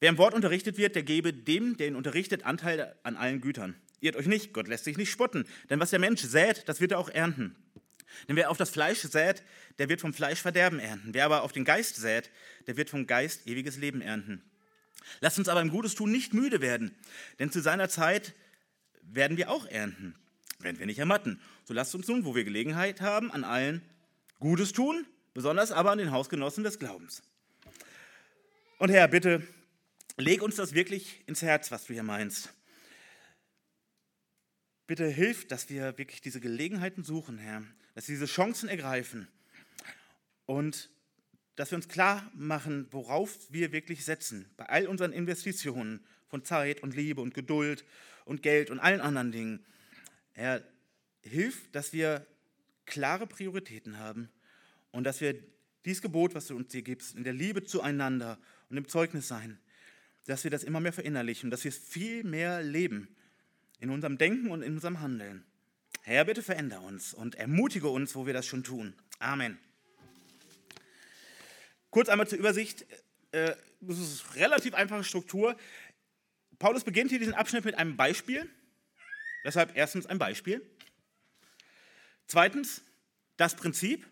wer 0.00 0.10
im 0.10 0.18
Wort 0.18 0.34
unterrichtet 0.34 0.76
wird, 0.76 0.94
der 0.94 1.02
gebe 1.02 1.32
dem, 1.32 1.76
der 1.78 1.88
ihn 1.88 1.96
unterrichtet, 1.96 2.44
Anteil 2.44 2.96
an 3.02 3.16
allen 3.16 3.40
Gütern. 3.40 3.80
Irrt 4.00 4.16
euch 4.16 4.26
nicht, 4.26 4.52
Gott 4.52 4.68
lässt 4.68 4.84
sich 4.84 4.96
nicht 4.96 5.10
spotten, 5.10 5.46
denn 5.70 5.80
was 5.80 5.90
der 5.90 5.98
Mensch 5.98 6.22
sät, 6.22 6.68
das 6.68 6.80
wird 6.80 6.92
er 6.92 6.98
auch 6.98 7.08
ernten. 7.08 7.56
Denn 8.28 8.36
wer 8.36 8.50
auf 8.50 8.56
das 8.56 8.70
Fleisch 8.70 9.00
sät, 9.00 9.42
der 9.78 9.88
wird 9.88 10.00
vom 10.00 10.14
Fleisch 10.14 10.40
Verderben 10.40 10.78
ernten. 10.78 11.12
Wer 11.12 11.24
aber 11.24 11.42
auf 11.42 11.52
den 11.52 11.64
Geist 11.64 11.96
sät, 11.96 12.30
der 12.66 12.76
wird 12.76 12.90
vom 12.90 13.06
Geist 13.06 13.46
ewiges 13.46 13.76
Leben 13.76 14.00
ernten. 14.00 14.42
Lasst 15.20 15.38
uns 15.38 15.48
aber 15.48 15.60
im 15.60 15.70
Gutes 15.70 15.94
tun 15.94 16.10
nicht 16.10 16.34
müde 16.34 16.60
werden, 16.60 16.94
denn 17.38 17.50
zu 17.50 17.60
seiner 17.60 17.88
Zeit 17.88 18.34
werden 19.02 19.36
wir 19.36 19.50
auch 19.50 19.66
ernten, 19.66 20.14
wenn 20.58 20.78
wir 20.78 20.86
nicht 20.86 20.98
ermatten. 20.98 21.40
So 21.64 21.74
lasst 21.74 21.94
uns 21.94 22.08
nun, 22.08 22.24
wo 22.24 22.34
wir 22.34 22.44
Gelegenheit 22.44 23.00
haben, 23.00 23.30
an 23.30 23.44
allen 23.44 23.82
Gutes 24.40 24.72
tun, 24.72 25.06
besonders 25.34 25.72
aber 25.72 25.92
an 25.92 25.98
den 25.98 26.10
Hausgenossen 26.10 26.64
des 26.64 26.78
Glaubens. 26.78 27.22
Und 28.78 28.90
Herr, 28.90 29.08
bitte 29.08 29.46
leg 30.16 30.42
uns 30.42 30.56
das 30.56 30.74
wirklich 30.74 31.22
ins 31.26 31.42
Herz, 31.42 31.70
was 31.70 31.84
du 31.84 31.92
hier 31.92 32.02
meinst. 32.02 32.52
Bitte 34.86 35.08
hilf, 35.08 35.48
dass 35.48 35.68
wir 35.68 35.98
wirklich 35.98 36.20
diese 36.20 36.40
Gelegenheiten 36.40 37.02
suchen, 37.02 37.38
Herr, 37.38 37.62
dass 37.94 38.08
wir 38.08 38.14
diese 38.14 38.26
Chancen 38.26 38.68
ergreifen 38.68 39.26
und 40.44 40.90
dass 41.56 41.72
wir 41.72 41.76
uns 41.76 41.88
klar 41.88 42.30
machen, 42.34 42.86
worauf 42.90 43.50
wir 43.50 43.72
wirklich 43.72 44.04
setzen, 44.04 44.48
bei 44.56 44.66
all 44.66 44.86
unseren 44.86 45.12
Investitionen, 45.12 46.04
von 46.28 46.44
Zeit 46.44 46.82
und 46.82 46.94
Liebe 46.94 47.20
und 47.20 47.34
Geduld 47.34 47.84
und 48.24 48.42
Geld 48.42 48.70
und 48.70 48.80
allen 48.80 49.00
anderen 49.00 49.32
Dingen. 49.32 49.64
Er 50.34 50.62
hilft, 51.22 51.74
dass 51.74 51.92
wir 51.92 52.26
klare 52.84 53.26
Prioritäten 53.26 53.98
haben 53.98 54.28
und 54.90 55.04
dass 55.04 55.20
wir 55.20 55.40
dieses 55.84 56.02
Gebot, 56.02 56.34
was 56.34 56.48
du 56.48 56.56
uns 56.56 56.72
hier 56.72 56.82
gibst, 56.82 57.16
in 57.16 57.24
der 57.24 57.32
Liebe 57.32 57.64
zueinander 57.64 58.38
und 58.68 58.76
im 58.76 58.88
Zeugnis 58.88 59.28
sein, 59.28 59.58
dass 60.26 60.44
wir 60.44 60.50
das 60.50 60.64
immer 60.64 60.80
mehr 60.80 60.92
verinnerlichen, 60.92 61.50
dass 61.50 61.64
wir 61.64 61.70
es 61.70 61.78
viel 61.78 62.24
mehr 62.24 62.62
leben 62.62 63.08
in 63.78 63.90
unserem 63.90 64.18
Denken 64.18 64.50
und 64.50 64.62
in 64.62 64.74
unserem 64.74 65.00
Handeln. 65.00 65.44
Herr, 66.02 66.24
bitte 66.24 66.42
verändere 66.42 66.80
uns 66.80 67.14
und 67.14 67.34
ermutige 67.34 67.88
uns, 67.88 68.14
wo 68.14 68.26
wir 68.26 68.32
das 68.32 68.46
schon 68.46 68.62
tun. 68.62 68.94
Amen. 69.18 69.58
Kurz 71.90 72.08
einmal 72.08 72.28
zur 72.28 72.38
Übersicht. 72.38 72.86
Äh, 73.32 73.54
das 73.80 73.98
ist 73.98 74.24
eine 74.26 74.36
relativ 74.36 74.74
einfache 74.74 75.04
Struktur. 75.04 75.56
Paulus 76.58 76.84
beginnt 76.84 77.10
hier 77.10 77.18
diesen 77.18 77.34
Abschnitt 77.34 77.64
mit 77.64 77.76
einem 77.76 77.96
Beispiel. 77.96 78.48
Deshalb 79.44 79.76
erstens 79.76 80.06
ein 80.06 80.18
Beispiel. 80.18 80.60
Zweitens 82.26 82.82
das 83.36 83.54
Prinzip. 83.54 84.06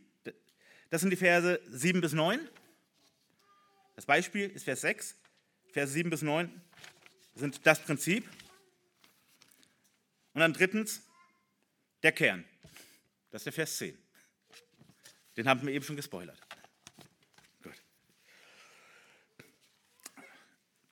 Das 0.90 1.00
sind 1.00 1.10
die 1.10 1.16
Verse 1.16 1.60
7 1.70 2.00
bis 2.00 2.12
9. 2.12 2.38
Das 3.96 4.06
Beispiel 4.06 4.48
ist 4.50 4.64
Vers 4.64 4.82
6. 4.82 5.16
Verse 5.72 5.92
7 5.92 6.10
bis 6.10 6.22
9 6.22 6.60
sind 7.34 7.66
das 7.66 7.80
Prinzip. 7.80 8.28
Und 10.34 10.40
dann 10.40 10.52
drittens 10.52 11.02
der 12.02 12.12
Kern. 12.12 12.44
Das 13.30 13.40
ist 13.40 13.46
der 13.46 13.52
Vers 13.52 13.76
10. 13.78 13.98
Den 15.36 15.48
haben 15.48 15.66
wir 15.66 15.72
eben 15.72 15.84
schon 15.84 15.96
gespoilert. 15.96 16.38
Gut. 17.62 17.74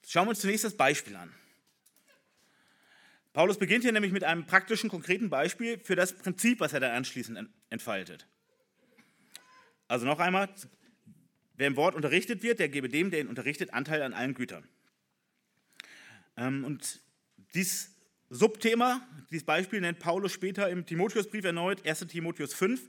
Schauen 0.07 0.25
wir 0.25 0.31
uns 0.31 0.39
zunächst 0.39 0.63
das 0.63 0.75
Beispiel 0.75 1.15
an. 1.15 1.33
Paulus 3.33 3.57
beginnt 3.57 3.83
hier 3.83 3.91
nämlich 3.91 4.11
mit 4.11 4.23
einem 4.23 4.45
praktischen, 4.45 4.89
konkreten 4.89 5.29
Beispiel 5.29 5.79
für 5.79 5.95
das 5.95 6.15
Prinzip, 6.15 6.59
was 6.59 6.73
er 6.73 6.79
dann 6.79 6.91
anschließend 6.91 7.49
entfaltet. 7.69 8.27
Also 9.87 10.05
noch 10.05 10.19
einmal, 10.19 10.53
wer 11.55 11.67
im 11.67 11.75
Wort 11.75 11.95
unterrichtet 11.95 12.43
wird, 12.43 12.59
der 12.59 12.69
gebe 12.69 12.89
dem, 12.89 13.11
der 13.11 13.21
ihn 13.21 13.27
unterrichtet, 13.27 13.73
Anteil 13.73 14.03
an 14.03 14.13
allen 14.13 14.35
Gütern. 14.35 14.67
Ähm, 16.37 16.63
und 16.63 17.01
dies 17.55 17.92
Subthema, 18.33 19.07
dieses 19.29 19.45
Beispiel 19.45 19.79
nennt 19.79 19.99
Paulus 19.99 20.31
später 20.31 20.67
im 20.67 20.87
Timotheusbrief 20.87 21.45
erneut, 21.45 21.85
1 21.85 22.07
Timotheus 22.07 22.53
5, 22.55 22.81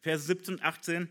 Verse 0.00 0.24
17 0.24 0.54
und 0.54 0.62
18. 0.62 1.08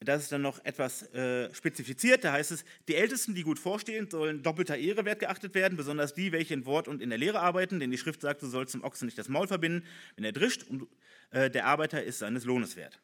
Das 0.00 0.22
ist 0.22 0.30
dann 0.30 0.42
noch 0.42 0.64
etwas 0.64 1.02
äh, 1.14 1.52
spezifiziert. 1.52 2.22
Da 2.22 2.32
heißt 2.32 2.52
es, 2.52 2.64
die 2.86 2.94
Ältesten, 2.94 3.34
die 3.34 3.42
gut 3.42 3.58
vorstehen, 3.58 4.08
sollen 4.08 4.44
doppelter 4.44 4.76
Ehre 4.76 5.04
wert 5.04 5.18
geachtet 5.18 5.54
werden, 5.54 5.76
besonders 5.76 6.14
die, 6.14 6.30
welche 6.30 6.54
in 6.54 6.64
Wort 6.64 6.86
und 6.86 7.02
in 7.02 7.08
der 7.08 7.18
Lehre 7.18 7.40
arbeiten, 7.40 7.80
denn 7.80 7.90
die 7.90 7.98
Schrift 7.98 8.20
sagt, 8.20 8.42
du 8.42 8.46
sollst 8.46 8.70
zum 8.72 8.84
Ochsen 8.84 9.06
nicht 9.06 9.18
das 9.18 9.28
Maul 9.28 9.48
verbinden, 9.48 9.84
wenn 10.14 10.24
er 10.24 10.32
drischt 10.32 10.62
und 10.62 10.86
äh, 11.30 11.50
der 11.50 11.66
Arbeiter 11.66 12.04
ist 12.04 12.20
seines 12.20 12.44
Lohnes 12.44 12.76
wert. 12.76 13.00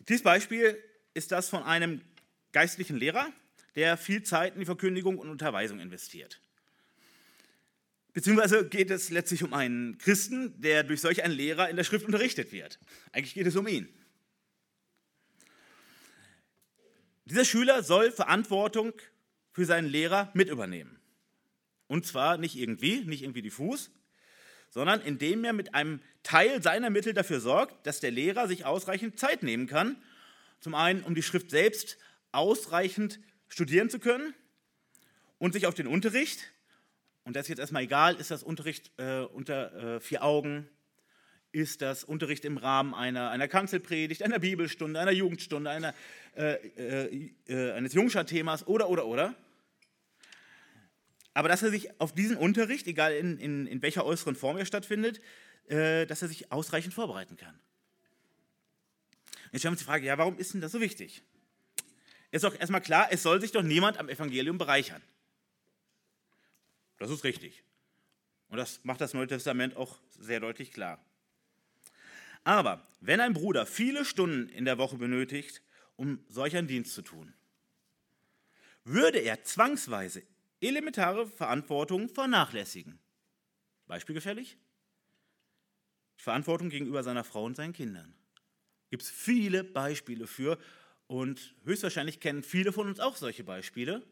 Dieses 0.00 0.22
Beispiel 0.22 0.78
ist 1.14 1.32
das 1.32 1.48
von 1.48 1.62
einem 1.62 2.02
geistlichen 2.52 2.96
Lehrer, 2.96 3.32
der 3.76 3.96
viel 3.96 4.22
Zeit 4.24 4.54
in 4.54 4.60
die 4.60 4.66
Verkündigung 4.66 5.16
und 5.16 5.30
Unterweisung 5.30 5.80
investiert. 5.80 6.42
Beziehungsweise 8.14 8.68
geht 8.68 8.92
es 8.92 9.10
letztlich 9.10 9.42
um 9.42 9.52
einen 9.52 9.98
Christen, 9.98 10.58
der 10.60 10.84
durch 10.84 11.00
solch 11.00 11.24
einen 11.24 11.34
Lehrer 11.34 11.68
in 11.68 11.76
der 11.76 11.82
Schrift 11.82 12.06
unterrichtet 12.06 12.52
wird. 12.52 12.78
Eigentlich 13.12 13.34
geht 13.34 13.46
es 13.46 13.56
um 13.56 13.66
ihn. 13.66 13.88
Dieser 17.24 17.44
Schüler 17.44 17.82
soll 17.82 18.12
Verantwortung 18.12 18.92
für 19.50 19.64
seinen 19.64 19.88
Lehrer 19.88 20.30
mit 20.32 20.48
übernehmen. 20.48 20.98
Und 21.88 22.06
zwar 22.06 22.38
nicht 22.38 22.54
irgendwie, 22.54 23.04
nicht 23.04 23.22
irgendwie 23.22 23.42
diffus, 23.42 23.90
sondern 24.70 25.00
indem 25.00 25.44
er 25.44 25.52
mit 25.52 25.74
einem 25.74 26.00
Teil 26.22 26.62
seiner 26.62 26.90
Mittel 26.90 27.14
dafür 27.14 27.40
sorgt, 27.40 27.84
dass 27.86 27.98
der 27.98 28.12
Lehrer 28.12 28.46
sich 28.46 28.64
ausreichend 28.64 29.18
Zeit 29.18 29.42
nehmen 29.42 29.66
kann. 29.66 29.96
Zum 30.60 30.74
einen, 30.74 31.02
um 31.02 31.16
die 31.16 31.22
Schrift 31.22 31.50
selbst 31.50 31.98
ausreichend 32.30 33.18
studieren 33.48 33.90
zu 33.90 33.98
können 33.98 34.34
und 35.38 35.52
sich 35.52 35.66
auf 35.66 35.74
den 35.74 35.86
Unterricht, 35.86 36.50
und 37.24 37.36
das 37.36 37.44
ist 37.44 37.48
jetzt 37.48 37.58
erstmal 37.58 37.82
egal, 37.82 38.16
ist 38.16 38.30
das 38.30 38.42
Unterricht 38.42 38.92
äh, 38.98 39.20
unter 39.20 39.96
äh, 39.96 40.00
vier 40.00 40.22
Augen, 40.22 40.68
ist 41.52 41.82
das 41.82 42.04
Unterricht 42.04 42.44
im 42.44 42.56
Rahmen 42.56 42.94
einer, 42.94 43.30
einer 43.30 43.48
Kanzelpredigt, 43.48 44.22
einer 44.22 44.40
Bibelstunde, 44.40 44.98
einer 45.00 45.12
Jugendstunde, 45.12 45.70
einer, 45.70 45.94
äh, 46.36 46.54
äh, 46.76 47.30
äh, 47.46 47.72
eines 47.72 47.94
Jungschar-Themas 47.94 48.66
oder, 48.66 48.88
oder, 48.88 49.06
oder. 49.06 49.34
Aber 51.32 51.48
dass 51.48 51.62
er 51.62 51.70
sich 51.70 52.00
auf 52.00 52.12
diesen 52.12 52.36
Unterricht, 52.36 52.86
egal 52.86 53.14
in, 53.14 53.38
in, 53.38 53.66
in 53.66 53.82
welcher 53.82 54.04
äußeren 54.04 54.36
Form 54.36 54.56
er 54.56 54.66
stattfindet, 54.66 55.20
äh, 55.68 56.06
dass 56.06 56.22
er 56.22 56.28
sich 56.28 56.52
ausreichend 56.52 56.92
vorbereiten 56.92 57.36
kann. 57.36 57.58
Jetzt 59.52 59.60
stellen 59.60 59.70
wir 59.70 59.76
uns 59.76 59.80
die 59.80 59.86
Frage, 59.86 60.06
ja, 60.06 60.18
warum 60.18 60.36
ist 60.36 60.52
denn 60.52 60.60
das 60.60 60.72
so 60.72 60.80
wichtig? 60.80 61.22
Ist 62.32 62.42
doch 62.42 62.58
erstmal 62.58 62.80
klar, 62.80 63.08
es 63.12 63.22
soll 63.22 63.40
sich 63.40 63.52
doch 63.52 63.62
niemand 63.62 63.98
am 63.98 64.08
Evangelium 64.08 64.58
bereichern. 64.58 65.00
Das 66.98 67.10
ist 67.10 67.24
richtig. 67.24 67.64
Und 68.48 68.58
das 68.58 68.84
macht 68.84 69.00
das 69.00 69.14
Neue 69.14 69.26
Testament 69.26 69.76
auch 69.76 69.98
sehr 70.10 70.40
deutlich 70.40 70.72
klar. 70.72 71.04
Aber 72.44 72.86
wenn 73.00 73.20
ein 73.20 73.32
Bruder 73.32 73.66
viele 73.66 74.04
Stunden 74.04 74.48
in 74.48 74.64
der 74.64 74.78
Woche 74.78 74.96
benötigt, 74.96 75.62
um 75.96 76.22
solch 76.28 76.56
einen 76.56 76.68
Dienst 76.68 76.92
zu 76.94 77.02
tun, 77.02 77.32
würde 78.84 79.18
er 79.18 79.42
zwangsweise 79.42 80.22
elementare 80.60 81.26
Verantwortung 81.26 82.08
vernachlässigen. 82.08 82.98
Beispielgefällig? 83.86 84.58
Verantwortung 86.16 86.70
gegenüber 86.70 87.02
seiner 87.02 87.24
Frau 87.24 87.44
und 87.44 87.56
seinen 87.56 87.72
Kindern. 87.72 88.14
Gibt 88.90 89.02
es 89.02 89.10
viele 89.10 89.64
Beispiele 89.64 90.26
für 90.26 90.58
und 91.06 91.54
höchstwahrscheinlich 91.64 92.20
kennen 92.20 92.42
viele 92.42 92.72
von 92.72 92.86
uns 92.88 93.00
auch 93.00 93.16
solche 93.16 93.44
Beispiele. 93.44 94.02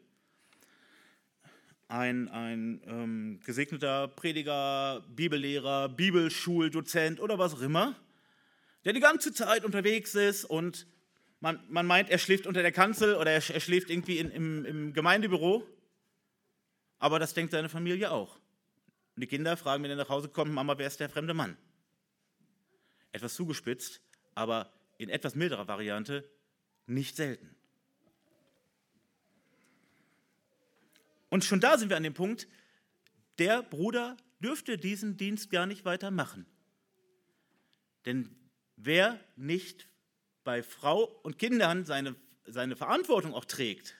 Ein, 1.87 2.27
ein 2.29 2.81
ähm, 2.85 3.39
gesegneter 3.45 4.07
Prediger, 4.07 5.03
Bibellehrer, 5.09 5.89
Bibelschuldozent 5.89 7.19
oder 7.19 7.37
was 7.37 7.53
auch 7.53 7.61
immer, 7.61 7.95
der 8.85 8.93
die 8.93 8.99
ganze 8.99 9.33
Zeit 9.33 9.63
unterwegs 9.65 10.15
ist 10.15 10.45
und 10.45 10.87
man, 11.39 11.59
man 11.67 11.85
meint, 11.85 12.09
er 12.09 12.19
schläft 12.19 12.47
unter 12.47 12.61
der 12.61 12.71
Kanzel 12.71 13.15
oder 13.15 13.31
er, 13.31 13.43
er 13.49 13.59
schläft 13.59 13.89
irgendwie 13.89 14.17
in, 14.17 14.31
im, 14.31 14.65
im 14.65 14.93
Gemeindebüro. 14.93 15.67
Aber 16.99 17.19
das 17.19 17.33
denkt 17.33 17.51
seine 17.51 17.67
Familie 17.67 18.11
auch. 18.11 18.37
Und 19.15 19.21
die 19.21 19.27
Kinder 19.27 19.57
fragen, 19.57 19.83
wenn 19.83 19.91
er 19.91 19.97
nach 19.97 20.07
Hause 20.07 20.29
kommt, 20.29 20.53
Mama, 20.53 20.77
wer 20.77 20.87
ist 20.87 21.01
der 21.01 21.09
fremde 21.09 21.33
Mann? 21.33 21.57
Etwas 23.11 23.35
zugespitzt, 23.35 24.01
aber 24.33 24.71
in 24.97 25.09
etwas 25.09 25.35
milderer 25.35 25.67
Variante 25.67 26.23
nicht 26.87 27.17
selten. 27.17 27.53
Und 31.33 31.43
schon 31.43 31.59
da 31.59 31.79
sind 31.79 31.89
wir 31.89 31.97
an 31.97 32.03
dem 32.03 32.13
Punkt, 32.13 32.47
der 33.39 33.63
Bruder 33.63 34.17
dürfte 34.39 34.77
diesen 34.77 35.17
Dienst 35.17 35.49
gar 35.49 35.65
nicht 35.65 35.83
weitermachen. 35.83 36.45
Denn 38.05 38.35
wer 38.75 39.19
nicht 39.35 39.89
bei 40.43 40.61
Frau 40.61 41.05
und 41.23 41.39
Kindern 41.39 41.85
seine, 41.85 42.15
seine 42.45 42.75
Verantwortung 42.75 43.33
auch 43.33 43.45
trägt, 43.45 43.99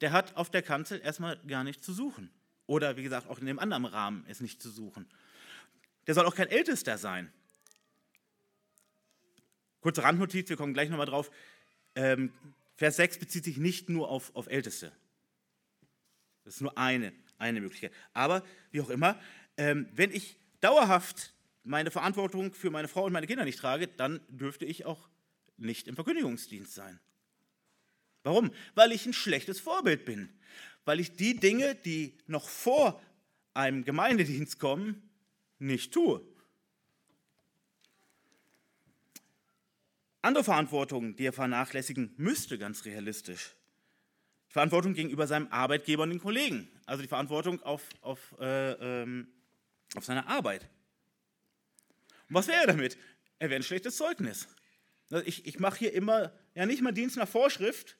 der 0.00 0.12
hat 0.12 0.36
auf 0.36 0.48
der 0.48 0.62
Kanzel 0.62 1.00
erstmal 1.00 1.38
gar 1.48 1.64
nichts 1.64 1.84
zu 1.84 1.92
suchen. 1.92 2.30
Oder 2.66 2.96
wie 2.96 3.02
gesagt, 3.02 3.26
auch 3.26 3.40
in 3.40 3.46
dem 3.46 3.58
anderen 3.58 3.84
Rahmen 3.84 4.24
ist 4.26 4.42
nicht 4.42 4.62
zu 4.62 4.70
suchen. 4.70 5.08
Der 6.06 6.14
soll 6.14 6.24
auch 6.24 6.36
kein 6.36 6.50
Ältester 6.50 6.98
sein. 6.98 7.32
Kurze 9.80 10.04
Randnotiz, 10.04 10.48
wir 10.48 10.56
kommen 10.56 10.72
gleich 10.72 10.88
nochmal 10.88 11.06
drauf. 11.06 11.32
Ähm, 11.96 12.32
Vers 12.76 12.96
6 12.96 13.18
bezieht 13.18 13.44
sich 13.44 13.56
nicht 13.56 13.88
nur 13.88 14.08
auf, 14.10 14.34
auf 14.34 14.46
Älteste. 14.48 14.92
Das 16.44 16.54
ist 16.54 16.60
nur 16.60 16.76
eine, 16.78 17.12
eine 17.38 17.60
Möglichkeit. 17.60 17.92
Aber 18.12 18.44
wie 18.70 18.80
auch 18.80 18.90
immer, 18.90 19.20
ähm, 19.56 19.88
wenn 19.92 20.12
ich 20.12 20.36
dauerhaft 20.60 21.34
meine 21.64 21.90
Verantwortung 21.90 22.54
für 22.54 22.70
meine 22.70 22.88
Frau 22.88 23.04
und 23.04 23.12
meine 23.12 23.26
Kinder 23.26 23.44
nicht 23.44 23.58
trage, 23.58 23.88
dann 23.88 24.20
dürfte 24.28 24.64
ich 24.64 24.84
auch 24.84 25.08
nicht 25.56 25.88
im 25.88 25.94
Verkündigungsdienst 25.94 26.74
sein. 26.74 27.00
Warum? 28.22 28.52
Weil 28.74 28.92
ich 28.92 29.06
ein 29.06 29.12
schlechtes 29.12 29.58
Vorbild 29.58 30.04
bin. 30.04 30.28
Weil 30.84 31.00
ich 31.00 31.16
die 31.16 31.36
Dinge, 31.36 31.74
die 31.74 32.16
noch 32.26 32.48
vor 32.48 33.02
einem 33.54 33.84
Gemeindedienst 33.84 34.58
kommen, 34.58 35.08
nicht 35.58 35.92
tue. 35.92 36.20
Andere 40.26 40.42
Verantwortung, 40.42 41.14
die 41.14 41.26
er 41.26 41.32
vernachlässigen 41.32 42.12
müsste, 42.16 42.58
ganz 42.58 42.84
realistisch. 42.84 43.54
Die 44.48 44.54
Verantwortung 44.54 44.92
gegenüber 44.92 45.28
seinem 45.28 45.46
Arbeitgeber 45.52 46.02
und 46.02 46.10
den 46.10 46.18
Kollegen. 46.18 46.68
Also 46.84 47.00
die 47.00 47.08
Verantwortung 47.08 47.62
auf, 47.62 47.88
auf, 48.00 48.34
äh, 48.40 48.72
ähm, 48.72 49.28
auf 49.94 50.04
seine 50.04 50.26
Arbeit. 50.26 50.68
Und 52.28 52.34
was 52.34 52.48
wäre 52.48 52.62
er 52.62 52.66
damit? 52.66 52.98
Er 53.38 53.50
wäre 53.50 53.60
ein 53.60 53.62
schlechtes 53.62 53.96
Zeugnis. 53.96 54.48
Also 55.10 55.24
ich, 55.24 55.46
ich 55.46 55.60
mache 55.60 55.78
hier 55.78 55.92
immer, 55.92 56.32
ja 56.56 56.66
nicht 56.66 56.82
mal 56.82 56.90
Dienst 56.90 57.16
nach 57.16 57.28
Vorschrift, 57.28 57.96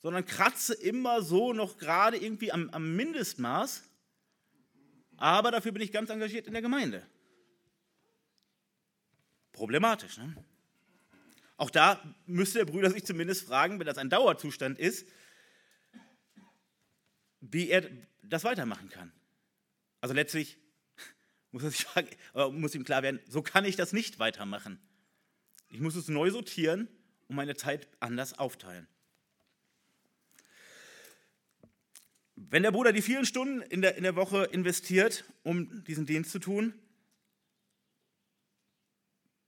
sondern 0.00 0.24
kratze 0.24 0.74
immer 0.74 1.22
so 1.22 1.52
noch 1.52 1.76
gerade 1.76 2.18
irgendwie 2.18 2.52
am, 2.52 2.70
am 2.70 2.94
Mindestmaß, 2.94 3.82
aber 5.16 5.50
dafür 5.50 5.72
bin 5.72 5.82
ich 5.82 5.90
ganz 5.90 6.10
engagiert 6.10 6.46
in 6.46 6.52
der 6.52 6.62
Gemeinde. 6.62 7.04
Problematisch, 9.50 10.18
ne? 10.18 10.36
Auch 11.56 11.70
da 11.70 12.02
müsste 12.26 12.58
der 12.58 12.64
Bruder 12.64 12.90
sich 12.90 13.04
zumindest 13.04 13.46
fragen, 13.46 13.78
wenn 13.78 13.86
das 13.86 13.98
ein 13.98 14.10
Dauerzustand 14.10 14.78
ist, 14.78 15.06
wie 17.40 17.68
er 17.68 17.88
das 18.22 18.44
weitermachen 18.44 18.88
kann. 18.88 19.12
Also 20.00 20.14
letztlich 20.14 20.58
muss, 21.52 21.62
er 21.62 21.70
sich 21.70 21.84
fragen, 21.84 22.08
muss 22.60 22.74
ihm 22.74 22.84
klar 22.84 23.02
werden, 23.02 23.20
so 23.28 23.42
kann 23.42 23.64
ich 23.64 23.76
das 23.76 23.92
nicht 23.92 24.18
weitermachen. 24.18 24.80
Ich 25.68 25.80
muss 25.80 25.94
es 25.94 26.08
neu 26.08 26.30
sortieren 26.30 26.88
und 27.28 27.36
meine 27.36 27.54
Zeit 27.54 27.88
anders 28.00 28.38
aufteilen. 28.38 28.88
Wenn 32.36 32.64
der 32.64 32.72
Bruder 32.72 32.92
die 32.92 33.02
vielen 33.02 33.24
Stunden 33.24 33.62
in 33.62 33.80
der, 33.80 33.96
in 33.96 34.02
der 34.02 34.16
Woche 34.16 34.44
investiert, 34.44 35.24
um 35.44 35.84
diesen 35.84 36.06
Dienst 36.06 36.32
zu 36.32 36.40
tun, 36.40 36.74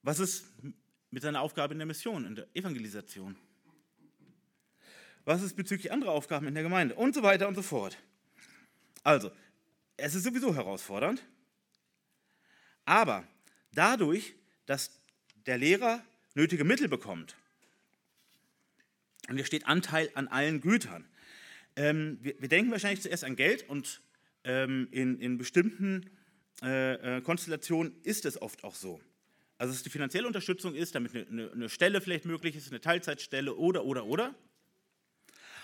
was 0.03 0.21
ist 0.21 0.47
mit 1.11 1.23
seiner 1.23 1.41
Aufgabe 1.41 1.73
in 1.73 1.79
der 1.79 1.87
Mission, 1.87 2.25
in 2.25 2.35
der 2.35 2.47
Evangelisation? 2.55 3.37
Was 5.25 5.43
ist 5.43 5.57
bezüglich 5.57 5.91
anderer 5.91 6.13
Aufgaben 6.13 6.47
in 6.47 6.55
der 6.55 6.63
Gemeinde? 6.63 6.95
Und 6.95 7.15
so 7.15 7.23
weiter 7.23 7.49
und 7.49 7.55
so 7.55 7.63
fort. 7.63 7.99
Also, 9.03 9.31
es 9.97 10.15
ist 10.15 10.25
sowieso 10.25 10.55
herausfordernd, 10.55 11.23
aber 12.85 13.27
dadurch, 13.73 14.35
dass 14.67 15.01
der 15.47 15.59
Lehrer 15.59 16.05
nötige 16.35 16.65
Mittel 16.65 16.89
bekommt, 16.89 17.37
und 19.29 19.39
er 19.39 19.45
steht 19.45 19.67
Anteil 19.67 20.11
an 20.15 20.29
allen 20.29 20.61
Gütern. 20.61 21.05
Ähm, 21.75 22.19
wir, 22.23 22.35
wir, 22.41 22.49
denken 22.49 22.71
wahrscheinlich 22.71 23.03
zuerst 23.03 23.25
an 23.25 23.37
Geld 23.37 23.69
und 23.69 24.01
ähm, 24.45 24.89
in, 24.93 25.19
in, 25.19 25.37
bestimmten 25.37 26.11
äh, 26.63 27.17
äh, 27.17 27.21
Konstellationen 27.21 27.95
ist 28.03 28.25
es 28.25 28.41
oft 28.41 28.65
auch 28.65 28.75
so. 28.75 29.01
Also 29.59 29.73
dass 29.73 29.83
die 29.83 29.91
finanzielle 29.91 30.27
Unterstützung 30.27 30.75
ist, 30.75 30.95
damit 30.95 31.15
eine, 31.15 31.27
eine, 31.27 31.53
eine 31.53 31.69
Stelle 31.69 32.01
vielleicht 32.01 32.25
möglich 32.25 32.57
ist, 32.57 32.71
eine 32.71 32.81
Teilzeitstelle 32.81 33.55
oder, 33.55 33.85
oder, 33.85 34.05
oder. 34.05 34.35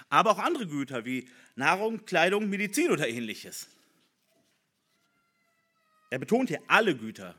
Aber 0.09 0.31
auch 0.31 0.39
andere 0.39 0.67
Güter 0.67 1.05
wie 1.05 1.29
Nahrung, 1.55 2.05
Kleidung, 2.05 2.49
Medizin 2.49 2.91
oder 2.91 3.09
ähnliches. 3.09 3.69
Er 6.11 6.19
betont 6.19 6.49
hier 6.49 6.61
alle 6.69 6.97
Güter. 6.97 7.35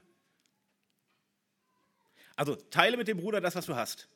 Also 2.35 2.55
teile 2.55 2.97
mit 2.97 3.07
dem 3.07 3.17
Bruder 3.17 3.41
das, 3.41 3.55
was 3.55 3.65
du 3.65 3.75
hast. 3.75 4.07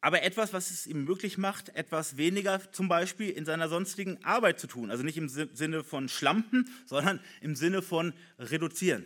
Aber 0.00 0.22
etwas, 0.22 0.52
was 0.52 0.70
es 0.70 0.86
ihm 0.86 1.04
möglich 1.04 1.38
macht, 1.38 1.70
etwas 1.70 2.16
weniger 2.16 2.70
zum 2.72 2.88
Beispiel 2.88 3.30
in 3.30 3.44
seiner 3.44 3.68
sonstigen 3.68 4.22
Arbeit 4.24 4.60
zu 4.60 4.68
tun. 4.68 4.90
Also 4.90 5.02
nicht 5.02 5.16
im 5.16 5.28
Sinne 5.28 5.82
von 5.82 6.08
Schlampen, 6.08 6.70
sondern 6.86 7.20
im 7.40 7.56
Sinne 7.56 7.82
von 7.82 8.12
reduzieren. 8.38 9.04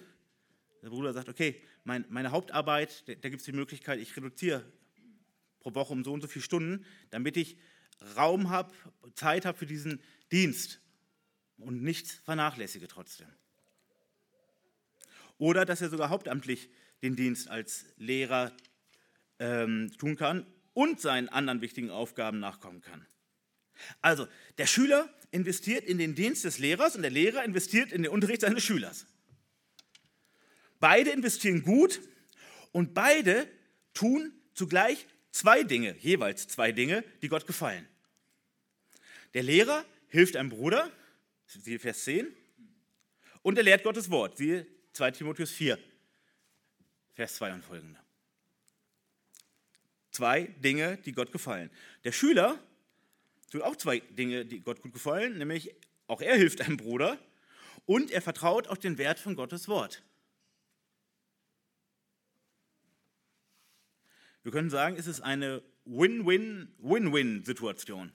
Der 0.82 0.90
Bruder 0.90 1.12
sagt, 1.14 1.28
okay, 1.28 1.60
mein, 1.84 2.04
meine 2.10 2.30
Hauptarbeit, 2.30 3.08
da, 3.08 3.28
gibt 3.28 3.40
es 3.40 3.44
die 3.44 3.52
Möglichkeit, 3.52 4.00
ich 4.00 4.16
reduziere 4.16 4.64
pro 5.60 5.74
Woche 5.74 5.92
um 5.92 6.04
so 6.04 6.12
und 6.12 6.20
so 6.20 6.28
viele 6.28 6.44
Stunden, 6.44 6.84
damit 7.10 7.36
ich 7.36 7.56
Raum 8.16 8.50
habe, 8.50 8.72
Zeit 9.14 9.46
habe 9.46 9.56
für 9.56 9.66
diesen 9.66 10.00
Dienst 10.30 10.80
und 11.56 11.82
nichts 11.82 12.12
vernachlässige 12.24 12.88
trotzdem. 12.88 13.28
Oder 15.38 15.64
dass 15.64 15.80
er 15.80 15.88
sogar 15.88 16.10
hauptamtlich 16.10 16.68
den 17.02 17.16
Dienst 17.16 17.48
als 17.48 17.86
Lehrer 17.96 18.52
ähm, 19.38 19.90
tun 19.98 20.16
kann 20.16 20.46
und 20.74 21.00
seinen 21.00 21.28
anderen 21.28 21.60
wichtigen 21.60 21.90
Aufgaben 21.90 22.40
nachkommen 22.40 22.80
kann. 22.80 23.06
Also, 24.00 24.28
der 24.58 24.66
Schüler 24.66 25.12
investiert 25.30 25.84
in 25.84 25.98
den 25.98 26.14
Dienst 26.14 26.44
des 26.44 26.58
Lehrers 26.58 26.96
und 26.96 27.02
der 27.02 27.10
Lehrer 27.10 27.44
investiert 27.44 27.92
in 27.92 28.02
den 28.02 28.12
Unterricht 28.12 28.42
seines 28.42 28.62
Schülers. 28.62 29.06
Beide 30.78 31.10
investieren 31.10 31.62
gut 31.62 32.00
und 32.72 32.94
beide 32.94 33.48
tun 33.94 34.32
zugleich 34.54 35.06
zwei 35.30 35.62
Dinge, 35.62 35.96
jeweils 35.98 36.48
zwei 36.48 36.72
Dinge, 36.72 37.04
die 37.22 37.28
Gott 37.28 37.46
gefallen. 37.46 37.86
Der 39.34 39.42
Lehrer 39.42 39.84
hilft 40.08 40.36
einem 40.36 40.50
Bruder, 40.50 40.90
siehe 41.46 41.78
Vers 41.78 42.04
10, 42.04 42.26
und 43.42 43.56
er 43.56 43.64
lehrt 43.64 43.82
Gottes 43.82 44.10
Wort, 44.10 44.36
siehe 44.36 44.66
2 44.92 45.10
Timotheus 45.12 45.50
4, 45.50 45.78
Vers 47.12 47.36
2 47.36 47.54
und 47.54 47.64
folgende. 47.64 48.01
Zwei 50.12 50.42
Dinge, 50.62 50.98
die 50.98 51.12
Gott 51.12 51.32
gefallen. 51.32 51.70
Der 52.04 52.12
Schüler 52.12 52.58
tut 53.50 53.62
auch 53.62 53.76
zwei 53.76 54.00
Dinge, 54.00 54.44
die 54.44 54.60
Gott 54.60 54.82
gut 54.82 54.92
gefallen, 54.92 55.38
nämlich 55.38 55.74
auch 56.06 56.20
er 56.20 56.36
hilft 56.36 56.60
einem 56.60 56.76
Bruder 56.76 57.18
und 57.86 58.10
er 58.10 58.20
vertraut 58.22 58.68
auf 58.68 58.78
den 58.78 58.98
Wert 58.98 59.18
von 59.18 59.34
Gottes 59.34 59.68
Wort. 59.68 60.02
Wir 64.42 64.52
können 64.52 64.68
sagen, 64.70 64.96
es 64.96 65.06
ist 65.06 65.22
eine 65.22 65.62
Win-Win-Win-Win-Situation. 65.84 68.12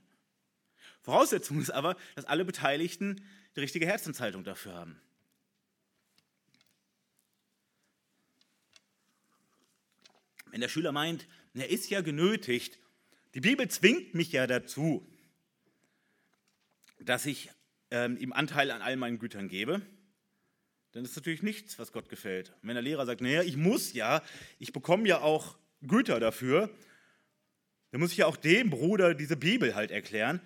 Voraussetzung 1.01 1.61
ist 1.61 1.71
aber, 1.71 1.95
dass 2.15 2.25
alle 2.25 2.45
Beteiligten 2.45 3.25
die 3.55 3.61
richtige 3.61 3.87
Herzenshaltung 3.87 4.43
dafür 4.43 4.75
haben. 4.75 5.01
Wenn 10.51 10.61
der 10.61 10.69
Schüler 10.69 10.91
meint, 10.91 11.27
er 11.59 11.69
ist 11.69 11.89
ja 11.89 12.01
genötigt. 12.01 12.79
Die 13.33 13.41
Bibel 13.41 13.67
zwingt 13.67 14.13
mich 14.13 14.31
ja 14.31 14.47
dazu, 14.47 15.07
dass 16.99 17.25
ich 17.25 17.49
ähm, 17.91 18.17
ihm 18.17 18.33
Anteil 18.33 18.71
an 18.71 18.81
all 18.81 18.97
meinen 18.97 19.19
Gütern 19.19 19.47
gebe. 19.47 19.81
Dann 20.91 21.05
ist 21.05 21.15
natürlich 21.15 21.43
nichts, 21.43 21.77
was 21.79 21.91
Gott 21.91 22.09
gefällt. 22.09 22.49
Und 22.61 22.69
wenn 22.69 22.75
der 22.75 22.81
Lehrer 22.81 23.05
sagt, 23.05 23.21
naja, 23.21 23.43
ich 23.43 23.57
muss 23.57 23.93
ja, 23.93 24.23
ich 24.57 24.73
bekomme 24.73 25.07
ja 25.07 25.21
auch 25.21 25.57
Güter 25.85 26.19
dafür, 26.19 26.69
dann 27.91 28.01
muss 28.01 28.11
ich 28.11 28.17
ja 28.17 28.25
auch 28.25 28.37
dem 28.37 28.69
Bruder 28.69 29.13
diese 29.13 29.37
Bibel 29.37 29.75
halt 29.75 29.91
erklären. 29.91 30.41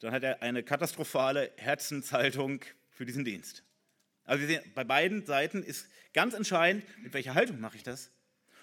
Dann 0.00 0.12
hat 0.12 0.22
er 0.22 0.42
eine 0.42 0.62
katastrophale 0.62 1.52
Herzenshaltung 1.56 2.64
für 2.90 3.04
diesen 3.04 3.24
Dienst. 3.24 3.64
Also 4.24 4.40
wir 4.40 4.48
sehen, 4.48 4.72
bei 4.74 4.84
beiden 4.84 5.24
Seiten 5.26 5.62
ist 5.62 5.88
ganz 6.12 6.34
entscheidend, 6.34 6.84
mit 7.02 7.12
welcher 7.12 7.34
Haltung 7.34 7.60
mache 7.60 7.76
ich 7.76 7.82
das 7.82 8.10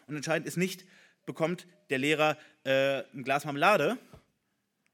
und 0.08 0.16
entscheidend 0.16 0.48
ist 0.48 0.58
nicht, 0.58 0.86
bekommt 1.26 1.68
der 1.90 1.98
Lehrer 1.98 2.38
äh, 2.64 3.04
ein 3.14 3.24
Glas 3.24 3.46
Marmelade 3.46 3.98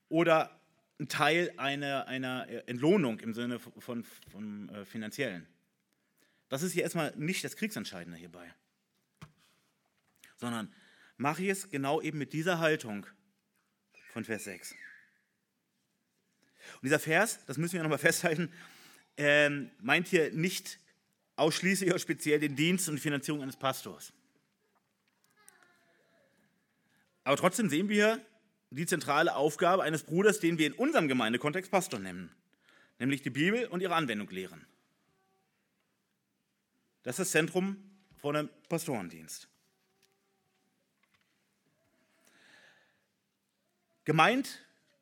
oder 0.10 0.60
ein 1.00 1.08
Teil 1.08 1.54
einer, 1.58 2.08
einer 2.08 2.48
Entlohnung 2.68 3.20
im 3.20 3.34
Sinne 3.34 3.60
von, 3.60 4.04
von, 4.04 4.70
äh, 4.70 4.86
finanziellen. 4.86 5.48
Das 6.50 6.64
ist 6.64 6.74
hier 6.74 6.84
erstmal 6.84 7.16
nicht 7.16 7.44
das 7.44 7.56
Kriegsentscheidende 7.56 8.18
hierbei, 8.18 8.54
sondern 10.38 10.74
mache 11.18 11.44
ich 11.44 11.50
es 11.50 11.70
genau 11.70 12.02
eben 12.02 12.18
mit 12.18 12.34
dieser 12.34 12.60
Haltung 12.60 13.06
von 14.12 14.26
Vers 14.26 14.46
6. 14.46 14.72
Und 16.76 16.84
dieser 16.84 17.00
Vers, 17.00 17.40
das 17.46 17.58
müssen 17.58 17.74
wir 17.74 17.84
nochmal 17.84 17.98
festhalten, 18.00 18.52
äh, 19.18 19.50
meint 19.80 20.08
hier 20.08 20.32
nicht 20.32 20.80
ausschließlich 21.36 21.90
oder 21.90 22.00
speziell 22.00 22.40
den 22.40 22.56
Dienst 22.56 22.90
und 22.90 22.96
die 22.96 23.02
Finanzierung 23.02 23.42
eines 23.42 23.56
Pastors. 23.56 24.12
Aber 27.24 27.38
trotzdem 27.38 27.70
sehen 27.70 27.90
wir 27.90 28.20
die 28.72 28.86
zentrale 28.86 29.36
Aufgabe 29.36 29.84
eines 29.84 30.04
Bruders, 30.04 30.40
den 30.40 30.58
wir 30.58 30.68
in 30.68 30.74
unserem 30.74 31.08
Gemeindekontext 31.08 31.72
Pastor 31.72 32.00
nennen, 32.00 32.32
nämlich 33.00 33.22
die 33.22 33.30
Bibel 33.30 33.66
und 33.68 33.82
ihre 33.82 33.96
Anwendung 33.96 34.30
lehren. 34.30 34.66
Das 37.04 37.16
ist 37.16 37.20
das 37.20 37.32
Zentrum 37.32 37.78
von 38.18 38.36
einem 38.36 38.50
Pastorendienst. 38.68 39.48
Gemeint 44.06 44.60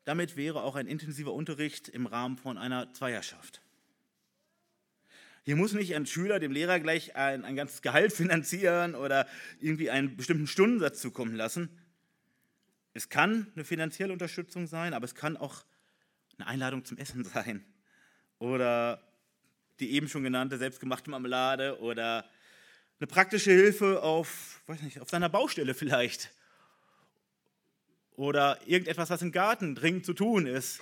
damit 0.08 0.38
wäre 0.38 0.62
auch 0.62 0.74
ein 0.74 0.86
intensiver 0.86 1.34
Unterricht 1.34 1.90
im 1.90 2.06
Rahmen 2.06 2.38
von 2.38 2.56
einer 2.56 2.90
Zweierschaft. 2.94 3.60
Hier 5.44 5.54
muss 5.54 5.74
nicht 5.74 5.94
ein 5.94 6.06
Schüler 6.06 6.38
dem 6.38 6.50
Lehrer 6.50 6.80
gleich 6.80 7.14
ein, 7.14 7.44
ein 7.44 7.56
ganzes 7.56 7.82
Gehalt 7.82 8.10
finanzieren 8.14 8.94
oder 8.94 9.28
irgendwie 9.60 9.90
einen 9.90 10.16
bestimmten 10.16 10.46
Stundensatz 10.46 11.02
zukommen 11.02 11.34
lassen. 11.34 11.68
Es 12.98 13.08
kann 13.08 13.46
eine 13.54 13.64
finanzielle 13.64 14.12
Unterstützung 14.12 14.66
sein, 14.66 14.92
aber 14.92 15.04
es 15.04 15.14
kann 15.14 15.36
auch 15.36 15.62
eine 16.36 16.48
Einladung 16.48 16.84
zum 16.84 16.98
Essen 16.98 17.24
sein. 17.32 17.64
Oder 18.40 19.00
die 19.78 19.92
eben 19.92 20.08
schon 20.08 20.24
genannte 20.24 20.58
selbstgemachte 20.58 21.08
Marmelade 21.08 21.78
oder 21.78 22.28
eine 22.98 23.06
praktische 23.06 23.52
Hilfe 23.52 24.02
auf, 24.02 24.62
weiß 24.66 24.82
nicht, 24.82 24.98
auf 25.00 25.08
seiner 25.08 25.28
Baustelle 25.28 25.74
vielleicht. 25.74 26.32
Oder 28.16 28.58
irgendetwas, 28.66 29.10
was 29.10 29.22
im 29.22 29.30
Garten 29.30 29.76
dringend 29.76 30.04
zu 30.04 30.12
tun 30.12 30.46
ist, 30.46 30.80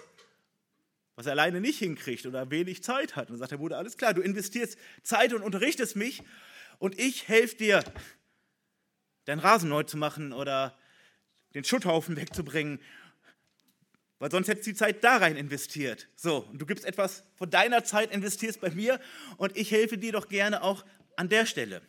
was 1.16 1.26
er 1.26 1.32
alleine 1.32 1.60
nicht 1.60 1.80
hinkriegt 1.80 2.24
oder 2.24 2.50
wenig 2.50 2.82
Zeit 2.82 3.14
hat. 3.14 3.28
Und 3.28 3.34
dann 3.34 3.40
sagt 3.40 3.52
der 3.52 3.58
Bruder, 3.58 3.76
alles 3.76 3.98
klar, 3.98 4.14
du 4.14 4.22
investierst 4.22 4.78
Zeit 5.02 5.34
und 5.34 5.42
unterrichtest 5.42 5.96
mich 5.96 6.22
und 6.78 6.98
ich 6.98 7.28
helfe 7.28 7.56
dir 7.56 7.84
deinen 9.26 9.40
Rasen 9.40 9.68
neu 9.68 9.82
zu 9.82 9.98
machen 9.98 10.32
oder 10.32 10.78
den 11.54 11.64
Schutthaufen 11.64 12.16
wegzubringen, 12.16 12.80
weil 14.18 14.30
sonst 14.30 14.48
hättest 14.48 14.66
du 14.66 14.70
die 14.70 14.76
Zeit 14.76 15.04
da 15.04 15.18
rein 15.18 15.36
investiert. 15.36 16.08
So, 16.16 16.38
und 16.38 16.58
du 16.60 16.66
gibst 16.66 16.84
etwas 16.84 17.24
von 17.36 17.50
deiner 17.50 17.84
Zeit, 17.84 18.12
investierst 18.12 18.60
bei 18.60 18.70
mir 18.70 19.00
und 19.36 19.56
ich 19.56 19.70
helfe 19.70 19.98
dir 19.98 20.12
doch 20.12 20.28
gerne 20.28 20.62
auch 20.62 20.84
an 21.16 21.28
der 21.28 21.46
Stelle. 21.46 21.82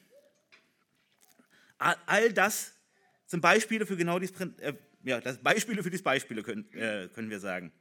All 1.78 2.34
das 2.34 2.74
sind 3.28 3.42
Beispiele 3.42 3.86
für 3.86 3.98
genau 3.98 4.20
dieses, 4.20 4.40
äh, 4.60 4.74
ja, 5.04 5.22
das 5.22 5.38
Beispiele 5.38 5.84
für 5.84 5.90
dieses 5.90 6.04
Beispiele 6.04 6.44
können, 6.44 6.68
äh, 6.74 7.08
können 7.14 7.30
wir 7.30 7.40
sagen. 7.40 7.72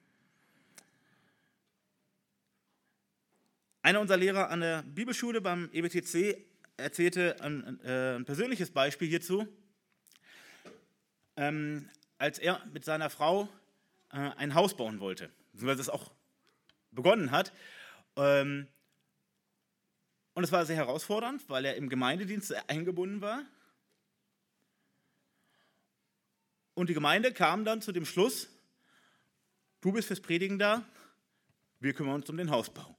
Einer 3.82 4.00
unserer 4.00 4.18
Lehrer 4.18 4.50
an 4.50 4.60
der 4.60 4.82
Bibelschule 4.82 5.40
beim 5.40 5.70
EBTC 5.72 6.44
erzählte 6.76 7.40
ein, 7.40 7.80
äh, 7.84 8.16
ein 8.16 8.24
persönliches 8.24 8.70
Beispiel 8.70 9.08
hierzu. 9.08 9.46
Ähm, 11.36 11.88
als 12.18 12.38
er 12.38 12.64
mit 12.72 12.84
seiner 12.84 13.10
Frau 13.10 13.48
äh, 14.10 14.16
ein 14.16 14.54
Haus 14.54 14.76
bauen 14.76 15.00
wollte, 15.00 15.30
beziehungsweise 15.52 15.82
es 15.82 15.88
auch 15.88 16.10
begonnen 16.92 17.30
hat. 17.30 17.52
Ähm, 18.16 18.66
und 20.34 20.44
es 20.44 20.52
war 20.52 20.66
sehr 20.66 20.76
herausfordernd, 20.76 21.48
weil 21.48 21.64
er 21.64 21.76
im 21.76 21.88
Gemeindedienst 21.88 22.54
eingebunden 22.68 23.20
war. 23.20 23.42
Und 26.74 26.90
die 26.90 26.94
Gemeinde 26.94 27.32
kam 27.32 27.64
dann 27.64 27.80
zu 27.80 27.90
dem 27.90 28.04
Schluss, 28.04 28.48
du 29.80 29.92
bist 29.92 30.08
fürs 30.08 30.20
Predigen 30.20 30.58
da, 30.58 30.84
wir 31.80 31.94
kümmern 31.94 32.16
uns 32.16 32.28
um 32.28 32.36
den 32.36 32.50
Hausbau. 32.50 32.96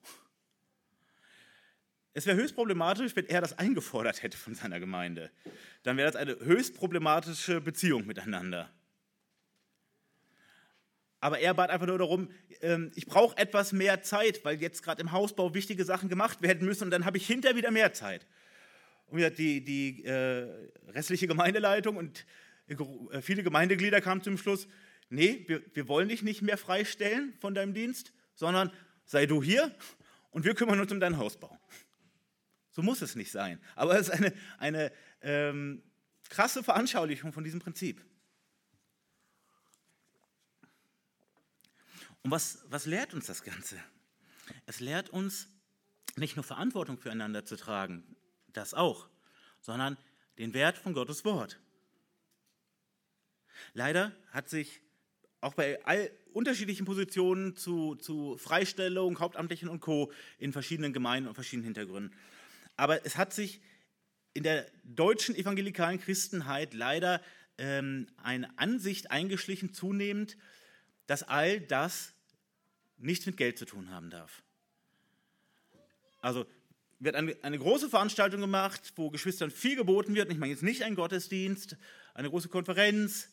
Es 2.18 2.26
wäre 2.26 2.36
höchst 2.36 2.56
problematisch, 2.56 3.16
wenn 3.16 3.28
er 3.28 3.42
das 3.42 3.60
eingefordert 3.60 4.24
hätte 4.24 4.40
von 4.40 4.56
seiner 4.56 4.80
Gemeinde. 4.80 5.30
Dann 5.84 5.98
wäre 5.98 6.12
das 6.12 6.20
eine 6.20 6.36
höchst 6.40 6.74
problematische 6.74 7.62
Beziehung 7.62 8.08
miteinander. 8.08 8.72
Aber 11.20 11.38
er 11.38 11.54
bat 11.54 11.70
einfach 11.70 11.86
nur 11.86 12.00
darum, 12.00 12.32
ähm, 12.62 12.92
ich 12.96 13.06
brauche 13.06 13.38
etwas 13.38 13.72
mehr 13.72 14.02
Zeit, 14.02 14.44
weil 14.44 14.60
jetzt 14.60 14.82
gerade 14.82 15.00
im 15.00 15.12
Hausbau 15.12 15.54
wichtige 15.54 15.86
Sachen 15.86 16.10
gemacht 16.10 16.42
werden 16.42 16.66
müssen 16.66 16.86
und 16.86 16.90
dann 16.90 17.06
habe 17.06 17.18
ich 17.18 17.28
hinterher 17.28 17.56
wieder 17.56 17.70
mehr 17.70 17.94
Zeit. 17.94 18.26
Und 19.06 19.20
die, 19.38 19.64
die 19.64 20.04
äh, 20.04 20.48
restliche 20.88 21.28
Gemeindeleitung 21.28 21.98
und 21.98 22.26
äh, 22.68 23.22
viele 23.22 23.44
Gemeindeglieder 23.44 24.02
kamen 24.02 24.24
zum 24.24 24.40
Schluss, 24.40 24.68
nee, 25.12 25.44
wir, 25.46 25.62
wir 25.72 25.88
wollen 25.88 26.10
dich 26.10 26.24
nicht 26.24 26.42
mehr 26.42 26.58
freistellen 26.58 27.36
von 27.40 27.54
deinem 27.54 27.76
Dienst, 27.76 28.12
sondern 28.34 28.72
sei 29.06 29.28
du 29.28 29.44
hier 29.44 29.72
und 30.32 30.46
wir 30.46 30.56
kümmern 30.56 30.80
uns 30.80 30.92
um 30.92 31.00
deinen 31.00 31.18
Hausbau. 31.18 31.56
So 32.78 32.84
muss 32.84 33.02
es 33.02 33.16
nicht 33.16 33.32
sein. 33.32 33.60
Aber 33.76 34.00
es 34.00 34.08
ist 34.08 34.12
eine, 34.12 34.34
eine 34.60 34.92
ähm, 35.22 35.82
krasse 36.30 36.64
Veranschaulichung 36.64 37.34
von 37.34 37.44
diesem 37.44 37.60
Prinzip. 37.60 38.06
Und 42.22 42.30
was, 42.30 42.64
was 42.70 42.86
lehrt 42.86 43.16
uns 43.16 43.26
das 43.26 43.42
Ganze? 43.42 43.84
Es 44.68 44.80
lehrt 44.80 45.10
uns, 45.10 45.50
nicht 46.18 46.36
nur 46.36 46.44
Verantwortung 46.44 47.00
füreinander 47.00 47.46
zu 47.46 47.56
tragen, 47.56 48.16
das 48.54 48.76
auch, 48.76 49.10
sondern 49.60 49.98
den 50.38 50.54
Wert 50.54 50.78
von 50.78 50.94
Gottes 50.94 51.26
Wort. 51.26 51.60
Leider 53.74 54.16
hat 54.30 54.50
sich 54.50 54.82
auch 55.42 55.56
bei 55.56 55.84
all 55.84 56.12
unterschiedlichen 56.32 56.86
Positionen 56.86 57.56
zu, 57.56 57.96
zu 57.96 58.38
Freistellung, 58.38 59.20
Hauptamtlichen 59.20 59.68
und 59.68 59.80
Co. 59.80 60.12
in 60.38 60.54
verschiedenen 60.54 60.94
Gemeinden 60.94 61.28
und 61.28 61.34
verschiedenen 61.34 61.66
Hintergründen. 61.66 62.16
Aber 62.78 63.06
es 63.06 63.18
hat 63.18 63.34
sich 63.34 63.62
in 64.34 64.44
der 64.44 64.68
deutschen 64.84 65.36
evangelikalen 65.36 66.00
Christenheit 66.00 66.74
leider 66.74 67.22
ähm, 67.58 68.08
eine 68.18 68.58
Ansicht 68.58 69.10
eingeschlichen, 69.12 69.74
zunehmend, 69.74 70.38
dass 71.08 71.24
all 71.24 71.60
das 71.60 72.14
nichts 72.98 73.26
mit 73.26 73.36
Geld 73.36 73.58
zu 73.58 73.66
tun 73.66 73.90
haben 73.90 74.10
darf. 74.10 74.44
Also 76.22 76.46
wird 77.00 77.16
eine, 77.16 77.36
eine, 77.42 77.60
große 77.60 77.90
Veranstaltung 77.90 78.42
gemacht, 78.42 78.94
wo 78.96 79.10
Geschwistern 79.10 79.52
viel 79.52 79.76
geboten 79.76 80.16
wird. 80.16 80.32
Ich 80.32 80.38
meine 80.38 80.52
jetzt 80.52 80.64
nicht 80.64 80.84
ein 80.84 80.96
Gottesdienst, 80.96 81.78
eine 82.14 82.30
große 82.30 82.50
Konferenz, 82.50 83.30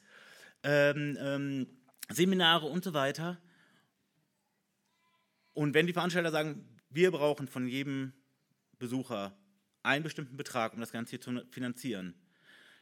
ähm, 0.62 1.16
ähm, 1.20 1.66
Seminare 2.11 2.66
und 2.66 2.85
so 2.85 2.92
weiter. 2.92 3.40
Und 5.54 5.74
wenn 5.74 5.87
die 5.87 5.92
Veranstalter 5.92 6.30
sagen, 6.30 6.68
wir 6.90 7.11
brauchen 7.11 7.48
von 7.48 7.66
jedem 7.66 8.12
Besucher 8.78 9.37
einen 9.82 10.02
bestimmten 10.02 10.37
Betrag, 10.37 10.72
um 10.72 10.80
das 10.80 10.92
Ganze 10.92 11.10
hier 11.10 11.20
zu 11.20 11.44
finanzieren, 11.50 12.14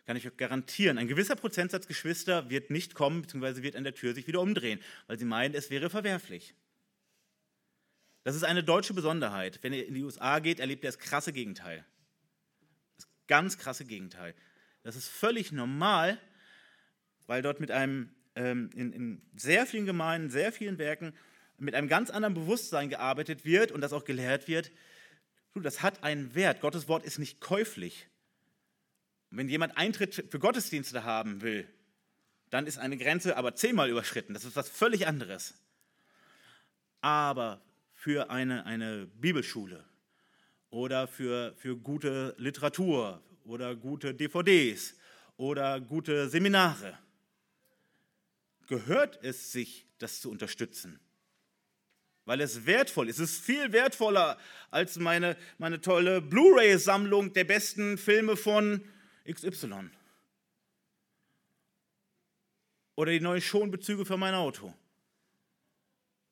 kann 0.05 0.17
ich 0.17 0.27
euch 0.27 0.37
garantieren, 0.37 0.99
ein 0.99 1.09
gewisser 1.09 1.37
Prozentsatz 1.37 1.87
Geschwister 1.87 2.51
wird 2.51 2.71
nicht 2.71 2.95
kommen, 2.95 3.23
beziehungsweise 3.23 3.63
wird 3.63 3.77
an 3.77 3.85
der 3.85 3.95
Tür 3.95 4.15
sich 4.15 4.27
wieder 4.27 4.41
umdrehen, 4.41 4.81
weil 5.07 5.19
sie 5.19 5.25
meinen, 5.25 5.55
es 5.55 5.71
wäre 5.71 5.91
verwerflich. 5.91 6.55
Das 8.25 8.37
ist 8.37 8.45
eine 8.45 8.63
deutsche 8.63 8.95
Besonderheit. 8.95 9.59
Wenn 9.63 9.73
ihr 9.73 9.87
in 9.87 9.95
die 9.95 10.03
USA 10.03 10.39
geht, 10.39 10.61
erlebt 10.61 10.85
ihr 10.85 10.89
das 10.89 10.99
krasse 10.99 11.33
Gegenteil. 11.33 11.85
Das 12.97 13.09
ganz 13.27 13.59
krasse 13.59 13.85
Gegenteil. 13.85 14.35
Das 14.83 14.97
ist 14.97 15.09
völlig 15.09 15.53
normal, 15.53 16.19
weil 17.27 17.43
dort 17.43 17.61
mit 17.61 17.71
einem, 17.71 18.11
ähm, 18.35 18.71
in, 18.75 18.93
in 18.93 19.23
sehr 19.37 19.67
vielen 19.67 19.87
Gemeinden, 19.87 20.31
sehr 20.31 20.53
vielen 20.53 20.79
Werken, 20.79 21.15
mit 21.59 21.75
einem 21.75 21.89
ganz 21.89 22.11
anderen 22.11 22.35
Bewusstsein 22.35 22.89
gearbeitet 22.89 23.45
wird 23.45 23.71
und 23.71 23.81
das 23.81 23.93
auch 23.93 24.05
gelehrt 24.05 24.49
wird. 24.49 24.73
Das 25.55 25.83
hat 25.83 26.03
einen 26.03 26.35
Wert. 26.35 26.61
Gottes 26.61 26.89
Wort 26.89 27.05
ist 27.05 27.19
nicht 27.19 27.41
käuflich. 27.41 28.09
Und 29.31 29.39
wenn 29.39 29.49
jemand 29.49 29.77
Eintritt 29.77 30.27
für 30.31 30.39
Gottesdienste 30.39 31.05
haben 31.05 31.43
will, 31.43 31.69
dann 32.51 32.67
ist 32.67 32.79
eine 32.79 32.97
Grenze 32.97 33.37
aber 33.37 33.55
zehnmal 33.55 33.91
überschritten. 33.91 34.35
Das 34.35 34.45
ist 34.45 34.57
was 34.57 34.69
völlig 34.69 35.07
anderes. 35.07 35.55
Aber 37.01 37.63
für 37.95 38.31
eine, 38.31 38.67
eine 38.67 39.07
Bibelschule 39.07 39.85
oder 40.71 41.07
für, 41.07 41.55
für 41.57 41.77
gute 41.77 42.35
Literatur 42.39 43.23
oder 43.45 43.77
gute 43.77 44.15
DVDs 44.15 44.95
oder 45.37 45.81
gute 45.81 46.29
Seminare, 46.29 46.99
gehört 48.67 49.23
es 49.23 49.53
sich, 49.53 49.87
das 49.99 50.21
zu 50.21 50.31
unterstützen. 50.31 50.99
Weil 52.25 52.41
es 52.41 52.67
wertvoll 52.67 53.09
ist. 53.09 53.19
Es 53.19 53.33
ist 53.33 53.45
viel 53.45 53.73
wertvoller 53.73 54.39
als 54.71 54.97
meine, 54.97 55.37
meine 55.59 55.81
tolle 55.81 56.21
Blu-ray-Sammlung 56.21 57.33
der 57.33 57.45
besten 57.45 57.99
Filme 57.99 58.37
von 58.37 58.85
XY. 59.31 59.91
Oder 62.95 63.13
die 63.13 63.21
neuen 63.21 63.41
Schonbezüge 63.41 64.05
für 64.05 64.17
mein 64.17 64.35
Auto. 64.35 64.73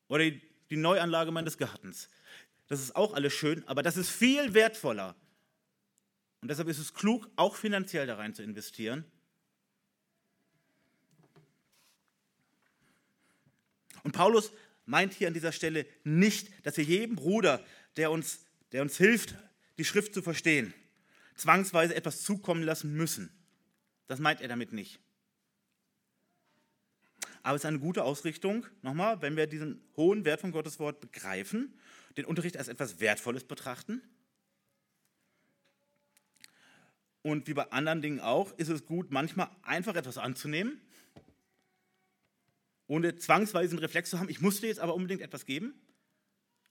Oder 0.09 0.31
die 0.31 0.77
Neuanlage 0.77 1.33
meines 1.33 1.59
Gartens. 1.59 2.09
Das 2.69 2.81
ist 2.81 2.95
auch 2.95 3.15
alles 3.15 3.33
schön, 3.33 3.67
aber 3.67 3.83
das 3.83 3.97
ist 3.97 4.11
viel 4.11 4.55
wertvoller. 4.55 5.17
Und 6.41 6.49
deshalb 6.49 6.69
ist 6.69 6.79
es 6.79 6.95
klug, 6.95 7.29
auch 7.37 7.57
finanziell 7.57 8.07
da 8.07 8.15
rein 8.15 8.35
zu 8.35 8.43
investieren. 8.43 9.05
Und 14.03 14.13
Paulus 14.13 14.53
meint 14.91 15.15
hier 15.15 15.29
an 15.29 15.35
dieser 15.35 15.53
Stelle 15.53 15.87
nicht, 16.05 16.51
dass 16.67 16.77
wir 16.77 16.85
jedem 16.85 17.17
Bruder, 17.17 17.65
der 17.97 18.11
uns, 18.11 18.41
der 18.73 18.83
uns 18.83 18.97
hilft, 18.97 19.37
die 19.79 19.85
Schrift 19.85 20.13
zu 20.13 20.21
verstehen, 20.21 20.75
zwangsweise 21.37 21.95
etwas 21.95 22.23
zukommen 22.23 22.63
lassen 22.63 22.93
müssen. 22.95 23.31
Das 24.09 24.19
meint 24.19 24.41
er 24.41 24.49
damit 24.49 24.73
nicht. 24.73 24.99
Aber 27.43 27.57
es 27.57 27.63
ist 27.63 27.67
eine 27.67 27.79
gute 27.79 28.03
Ausrichtung, 28.03 28.67
nochmal, 28.83 29.23
wenn 29.23 29.37
wir 29.37 29.47
diesen 29.47 29.81
hohen 29.97 30.25
Wert 30.25 30.41
von 30.41 30.51
Gottes 30.51 30.79
Wort 30.79 31.01
begreifen, 31.01 31.79
den 32.17 32.27
Unterricht 32.27 32.57
als 32.57 32.69
etwas 32.69 33.01
Wertvolles 33.01 33.45
betrachten. 33.45 34.03
Und 37.23 37.47
wie 37.47 37.55
bei 37.55 37.71
anderen 37.71 38.03
Dingen 38.03 38.21
auch, 38.21 38.53
ist 38.59 38.69
es 38.69 38.85
gut, 38.85 39.11
manchmal 39.11 39.51
einfach 39.63 39.95
etwas 39.95 40.19
anzunehmen, 40.19 40.81
ohne 42.91 43.15
zwangsweise 43.15 43.71
einen 43.71 43.79
Reflex 43.79 44.11
zu 44.11 44.19
haben, 44.19 44.29
ich 44.29 44.41
musste 44.41 44.67
jetzt 44.67 44.81
aber 44.81 44.97
unbedingt 44.97 45.23
etwas 45.23 45.47
geben. 45.47 45.81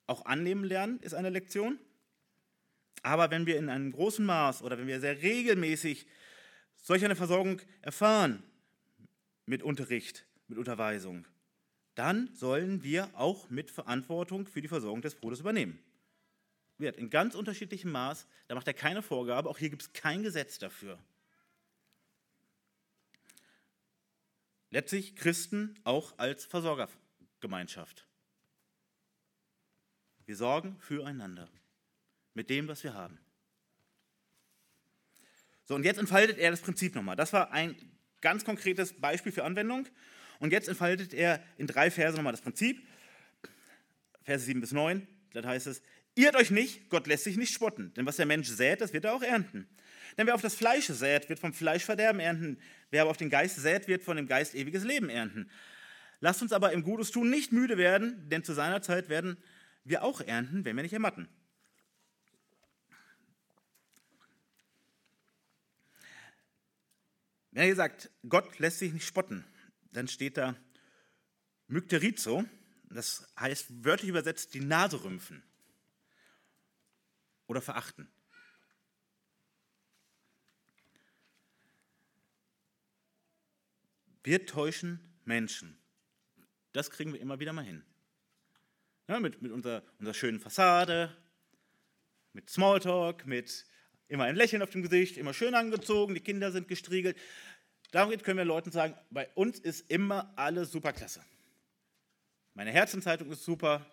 Auch 0.05 0.25
annehmen 0.25 0.65
lernen 0.65 0.99
ist 0.99 1.13
eine 1.13 1.29
Lektion. 1.29 1.79
Aber 3.03 3.31
wenn 3.31 3.45
wir 3.45 3.57
in 3.57 3.69
einem 3.69 3.93
großen 3.93 4.25
Maß 4.25 4.61
oder 4.61 4.77
wenn 4.77 4.87
wir 4.87 4.99
sehr 4.99 5.21
regelmäßig 5.21 6.05
solch 6.75 7.05
eine 7.05 7.15
Versorgung 7.15 7.61
erfahren 7.81 8.43
mit 9.45 9.63
Unterricht, 9.63 10.25
mit 10.49 10.57
Unterweisung, 10.57 11.25
dann 11.95 12.29
sollen 12.35 12.83
wir 12.83 13.09
auch 13.13 13.49
mit 13.49 13.71
Verantwortung 13.71 14.45
für 14.45 14.61
die 14.61 14.67
Versorgung 14.67 15.01
des 15.01 15.15
Bruders 15.15 15.39
übernehmen. 15.39 15.79
Wird 16.77 16.97
in 16.97 17.09
ganz 17.09 17.33
unterschiedlichem 17.33 17.93
Maß, 17.93 18.27
da 18.49 18.55
macht 18.55 18.67
er 18.67 18.73
keine 18.73 19.01
Vorgabe, 19.01 19.49
auch 19.49 19.57
hier 19.57 19.69
gibt 19.69 19.83
es 19.83 19.93
kein 19.93 20.21
Gesetz 20.21 20.59
dafür. 20.59 20.99
Letztlich 24.71 25.15
Christen 25.15 25.79
auch 25.83 26.17
als 26.17 26.45
Versorgergemeinschaft. 26.45 28.05
Wir 30.25 30.35
sorgen 30.35 30.77
füreinander 30.79 31.49
mit 32.35 32.49
dem, 32.49 32.67
was 32.67 32.83
wir 32.83 32.93
haben. 32.93 33.19
So, 35.65 35.75
und 35.75 35.83
jetzt 35.83 35.99
entfaltet 35.99 36.37
er 36.37 36.51
das 36.51 36.61
Prinzip 36.61 36.95
nochmal. 36.95 37.15
Das 37.15 37.33
war 37.33 37.51
ein 37.51 37.75
ganz 38.21 38.45
konkretes 38.45 38.93
Beispiel 38.93 39.31
für 39.31 39.43
Anwendung. 39.43 39.87
Und 40.39 40.51
jetzt 40.51 40.67
entfaltet 40.67 41.13
er 41.13 41.43
in 41.57 41.67
drei 41.67 41.91
Verse 41.91 42.15
nochmal 42.15 42.33
das 42.33 42.41
Prinzip. 42.41 42.87
Verse 44.23 44.45
7 44.45 44.61
bis 44.61 44.71
9, 44.71 45.07
da 45.33 45.43
heißt 45.43 45.67
es, 45.67 45.81
irrt 46.19 46.35
euch 46.35 46.51
nicht, 46.51 46.89
Gott 46.89 47.07
lässt 47.07 47.23
sich 47.23 47.37
nicht 47.37 47.53
spotten, 47.53 47.93
denn 47.93 48.05
was 48.05 48.17
der 48.17 48.25
Mensch 48.25 48.47
sät, 48.47 48.81
das 48.81 48.93
wird 48.93 49.05
er 49.05 49.13
auch 49.13 49.21
ernten. 49.21 49.67
Denn 50.17 50.27
wer 50.27 50.35
auf 50.35 50.41
das 50.41 50.55
Fleisch 50.55 50.87
sät, 50.87 51.29
wird 51.29 51.39
vom 51.39 51.53
Fleisch 51.53 51.85
Verderben 51.85 52.19
ernten, 52.19 52.59
wer 52.89 53.03
aber 53.03 53.11
auf 53.11 53.17
den 53.17 53.29
Geist 53.29 53.57
sät, 53.57 53.87
wird 53.87 54.03
von 54.03 54.17
dem 54.17 54.27
Geist 54.27 54.55
ewiges 54.55 54.83
Leben 54.83 55.09
ernten. 55.09 55.49
Lasst 56.19 56.41
uns 56.41 56.51
aber 56.51 56.73
im 56.73 56.83
Gutes 56.83 57.11
tun 57.11 57.29
nicht 57.29 57.51
müde 57.51 57.77
werden, 57.77 58.27
denn 58.29 58.43
zu 58.43 58.53
seiner 58.53 58.81
Zeit 58.81 59.07
werden 59.07 59.37
wir 59.85 60.03
auch 60.03 60.19
ernten, 60.21 60.65
wenn 60.65 60.75
wir 60.75 60.83
nicht 60.83 60.93
ermatten. 60.93 61.29
Wenn 67.51 67.67
er 67.67 67.75
sagt, 67.75 68.09
Gott 68.27 68.59
lässt 68.59 68.79
sich 68.79 68.93
nicht 68.93 69.07
spotten, 69.07 69.45
dann 69.91 70.07
steht 70.07 70.37
da 70.37 70.55
Mykterizo, 71.67 72.45
das 72.89 73.27
heißt 73.39 73.85
wörtlich 73.85 74.09
übersetzt 74.09 74.53
die 74.53 74.59
Nase 74.59 75.03
rümpfen 75.03 75.43
oder 77.49 77.61
verachten. 77.61 78.07
Wir 84.23 84.45
täuschen 84.45 84.99
Menschen. 85.25 85.77
Das 86.73 86.91
kriegen 86.91 87.11
wir 87.11 87.19
immer 87.19 87.39
wieder 87.39 87.51
mal 87.51 87.65
hin. 87.65 87.83
Ja, 89.07 89.19
mit 89.19 89.41
mit 89.41 89.51
unserer, 89.51 89.81
unserer 89.97 90.13
schönen 90.13 90.39
Fassade, 90.39 91.17
mit 92.33 92.51
Smalltalk, 92.51 93.25
mit 93.25 93.65
immer 94.07 94.25
ein 94.25 94.35
Lächeln 94.35 94.61
auf 94.61 94.69
dem 94.69 94.83
Gesicht, 94.83 95.17
immer 95.17 95.33
schön 95.33 95.55
angezogen, 95.55 96.13
die 96.13 96.21
Kinder 96.21 96.51
sind 96.51 96.67
gestriegelt. 96.67 97.17
Damit 97.89 98.23
können 98.23 98.37
wir 98.37 98.45
Leuten 98.45 98.71
sagen, 98.71 98.95
bei 99.09 99.27
uns 99.29 99.57
ist 99.57 99.89
immer 99.89 100.31
alles 100.37 100.71
super 100.71 100.93
klasse. 100.93 101.25
Meine 102.53 102.71
Herzenszeitung 102.71 103.31
ist 103.31 103.43
super. 103.43 103.83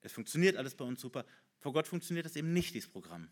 Es 0.00 0.12
funktioniert 0.12 0.56
alles 0.56 0.74
bei 0.74 0.84
uns 0.84 1.00
super. 1.00 1.24
Vor 1.58 1.72
Gott 1.72 1.88
funktioniert 1.88 2.26
das 2.26 2.36
eben 2.36 2.52
nicht, 2.52 2.74
dieses 2.74 2.90
Programm. 2.90 3.28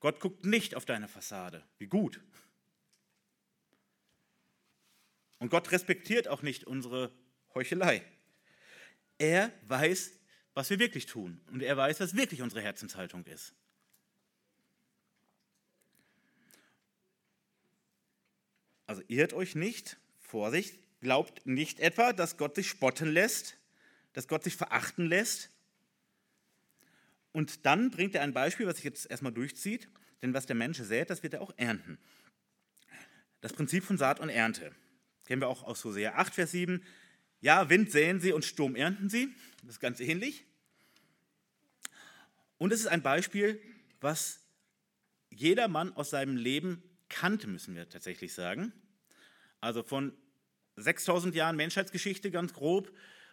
Gott 0.00 0.20
guckt 0.20 0.44
nicht 0.44 0.74
auf 0.74 0.84
deine 0.84 1.08
Fassade. 1.08 1.64
Wie 1.78 1.86
gut. 1.86 2.20
Und 5.38 5.50
Gott 5.50 5.70
respektiert 5.72 6.28
auch 6.28 6.42
nicht 6.42 6.64
unsere 6.64 7.12
Heuchelei. 7.54 8.04
Er 9.18 9.52
weiß, 9.68 10.12
was 10.54 10.70
wir 10.70 10.78
wirklich 10.78 11.06
tun. 11.06 11.40
Und 11.50 11.62
er 11.62 11.76
weiß, 11.76 12.00
was 12.00 12.16
wirklich 12.16 12.42
unsere 12.42 12.62
Herzenshaltung 12.62 13.24
ist. 13.26 13.54
Also 18.86 19.02
irrt 19.08 19.32
euch 19.32 19.54
nicht, 19.54 19.98
Vorsicht, 20.20 20.78
glaubt 21.00 21.44
nicht 21.46 21.80
etwa, 21.80 22.12
dass 22.12 22.36
Gott 22.36 22.54
sich 22.54 22.68
spotten 22.68 23.08
lässt, 23.08 23.56
dass 24.12 24.28
Gott 24.28 24.44
sich 24.44 24.56
verachten 24.56 25.06
lässt. 25.06 25.50
Und 27.36 27.66
dann 27.66 27.90
bringt 27.90 28.14
er 28.14 28.22
ein 28.22 28.32
Beispiel, 28.32 28.66
was 28.66 28.76
sich 28.76 28.86
jetzt 28.86 29.10
erstmal 29.10 29.30
durchzieht, 29.30 29.90
denn 30.22 30.32
was 30.32 30.46
der 30.46 30.56
Mensch 30.56 30.78
sät, 30.78 31.10
das 31.10 31.22
wird 31.22 31.34
er 31.34 31.42
auch 31.42 31.52
ernten. 31.58 31.98
Das 33.42 33.52
Prinzip 33.52 33.84
von 33.84 33.98
Saat 33.98 34.20
und 34.20 34.30
Ernte. 34.30 34.74
Kennen 35.26 35.42
wir 35.42 35.48
auch 35.48 35.62
aus 35.62 35.84
Hosea 35.84 36.14
8, 36.14 36.34
Vers 36.34 36.52
7. 36.52 36.82
Ja, 37.42 37.68
Wind 37.68 37.90
säen 37.90 38.20
sie 38.20 38.32
und 38.32 38.46
Sturm 38.46 38.74
ernten 38.74 39.10
sie. 39.10 39.28
Das 39.60 39.72
ist 39.72 39.80
ganz 39.80 40.00
ähnlich. 40.00 40.46
Und 42.56 42.72
es 42.72 42.80
ist 42.80 42.86
ein 42.86 43.02
Beispiel, 43.02 43.60
was 44.00 44.40
jeder 45.28 45.68
Mann 45.68 45.92
aus 45.92 46.08
seinem 46.08 46.38
Leben 46.38 46.82
kannte, 47.10 47.48
müssen 47.48 47.74
wir 47.74 47.86
tatsächlich 47.86 48.32
sagen. 48.32 48.72
Also 49.60 49.82
von 49.82 50.16
6000 50.76 51.34
Jahren 51.34 51.56
Menschheitsgeschichte 51.56 52.30
ganz 52.30 52.54
grob 52.54 52.90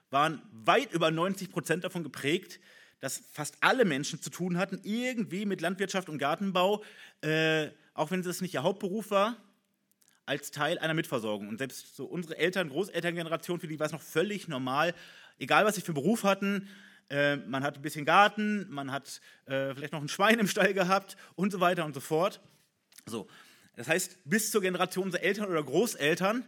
waren 0.10 0.42
weit 0.52 0.92
über 0.92 1.10
90 1.10 1.52
Prozent 1.52 1.86
davon 1.86 2.04
geprägt, 2.04 2.60
dass 3.04 3.22
fast 3.34 3.58
alle 3.60 3.84
Menschen 3.84 4.22
zu 4.22 4.30
tun 4.30 4.58
hatten, 4.58 4.80
irgendwie 4.84 5.46
mit 5.46 5.60
Landwirtschaft 5.60 6.08
und 6.08 6.20
Gartenbau, 6.20 6.86
äh, 7.20 7.68
auch 7.94 8.12
wenn 8.12 8.22
es 8.22 8.40
nicht 8.40 8.54
ihr 8.54 8.64
Hauptberuf 8.64 9.12
war, 9.12 9.36
als 10.26 10.52
Teil 10.52 10.80
einer 10.80 10.94
Mitversorgung. 10.94 11.50
Und 11.50 11.58
selbst 11.58 11.98
so 11.98 12.06
unsere 12.06 12.38
Eltern, 12.38 12.70
Großelterngeneration, 12.70 13.60
für 13.60 13.68
die 13.68 13.78
war 13.78 13.88
es 13.88 13.92
noch 13.92 14.02
völlig 14.02 14.48
normal, 14.48 14.96
egal 15.38 15.66
was 15.66 15.76
sie 15.76 15.82
für 15.82 15.92
Beruf 15.92 16.24
hatten, 16.24 16.70
äh, 17.10 17.36
man 17.36 17.62
hat 17.62 17.76
ein 17.76 17.82
bisschen 17.82 18.06
Garten, 18.06 18.70
man 18.70 18.90
hat 18.90 19.20
äh, 19.48 19.76
vielleicht 19.76 19.92
noch 19.92 20.02
ein 20.02 20.08
Schwein 20.08 20.40
im 20.40 20.48
Stall 20.48 20.74
gehabt 20.74 21.18
und 21.36 21.52
so 21.52 21.60
weiter 21.60 21.84
und 21.84 21.94
so 21.94 22.00
fort. 22.00 22.40
So, 23.06 23.28
das 23.76 23.90
heißt, 23.90 24.20
bis 24.24 24.50
zur 24.50 24.62
Generation 24.62 25.04
unserer 25.04 25.24
Eltern 25.24 25.50
oder 25.50 25.62
Großeltern 25.62 26.48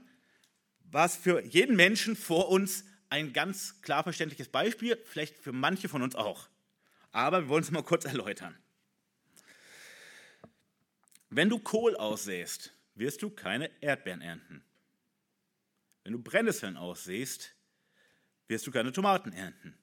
war 0.89 1.05
es 1.05 1.17
für 1.17 1.43
jeden 1.43 1.75
Menschen 1.75 2.15
vor 2.15 2.47
uns 2.47 2.85
ein 3.15 3.31
ganz 3.31 3.81
klar 3.81 4.03
verständliches 4.03 4.49
Beispiel, 4.49 5.01
vielleicht 5.05 5.37
für 5.37 5.53
manche 5.53 5.87
von 5.87 6.01
uns 6.01 6.15
auch. 6.15 6.49
Aber 7.13 7.43
wir 7.43 7.47
wollen 7.47 7.63
es 7.63 7.71
mal 7.71 7.81
kurz 7.81 8.03
erläutern. 8.03 8.57
Wenn 11.29 11.49
du 11.49 11.59
Kohl 11.59 11.95
aussäst, 11.95 12.73
wirst 12.93 13.21
du 13.21 13.29
keine 13.29 13.71
Erdbeeren 13.81 14.21
ernten. 14.21 14.65
Wenn 16.03 16.11
du 16.11 16.19
Brennnesseln 16.21 16.75
aussäst, 16.75 17.55
wirst 18.49 18.67
du 18.67 18.71
keine 18.71 18.91
Tomaten 18.91 19.31
ernten. 19.31 19.77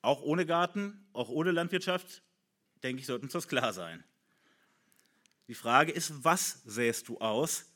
Auch 0.00 0.22
ohne 0.22 0.46
Garten, 0.46 1.08
auch 1.12 1.28
ohne 1.28 1.50
Landwirtschaft, 1.50 2.22
denke 2.84 3.00
ich, 3.00 3.06
sollte 3.06 3.24
uns 3.24 3.32
das 3.32 3.48
klar 3.48 3.72
sein. 3.72 4.04
Die 5.48 5.54
Frage 5.54 5.90
ist, 5.90 6.22
was 6.22 6.62
säst 6.64 7.08
du 7.08 7.18
aus? 7.18 7.66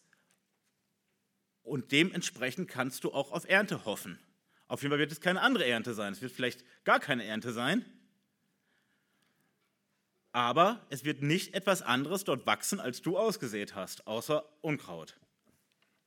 Und 1.68 1.92
dementsprechend 1.92 2.68
kannst 2.68 3.04
du 3.04 3.12
auch 3.12 3.30
auf 3.30 3.48
Ernte 3.48 3.84
hoffen. 3.84 4.18
Auf 4.66 4.82
jeden 4.82 4.90
Fall 4.90 4.98
wird 4.98 5.12
es 5.12 5.20
keine 5.20 5.42
andere 5.42 5.66
Ernte 5.66 5.94
sein. 5.94 6.12
Es 6.12 6.22
wird 6.22 6.32
vielleicht 6.32 6.64
gar 6.84 6.98
keine 6.98 7.24
Ernte 7.24 7.52
sein. 7.52 7.84
Aber 10.32 10.86
es 10.90 11.04
wird 11.04 11.22
nicht 11.22 11.54
etwas 11.54 11.82
anderes 11.82 12.24
dort 12.24 12.46
wachsen, 12.46 12.80
als 12.80 13.02
du 13.02 13.18
ausgesät 13.18 13.74
hast, 13.74 14.06
außer 14.06 14.44
Unkraut. 14.60 15.16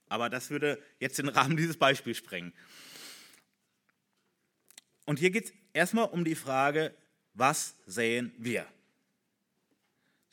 Aber 0.07 0.29
das 0.29 0.49
würde 0.49 0.81
jetzt 0.99 1.17
den 1.17 1.29
Rahmen 1.29 1.57
dieses 1.57 1.77
Beispiels 1.77 2.17
sprengen. 2.17 2.53
Und 5.05 5.19
hier 5.19 5.31
geht 5.31 5.45
es 5.45 5.53
erstmal 5.73 6.05
um 6.05 6.23
die 6.23 6.35
Frage, 6.35 6.93
was 7.33 7.75
säen 7.85 8.33
wir? 8.37 8.65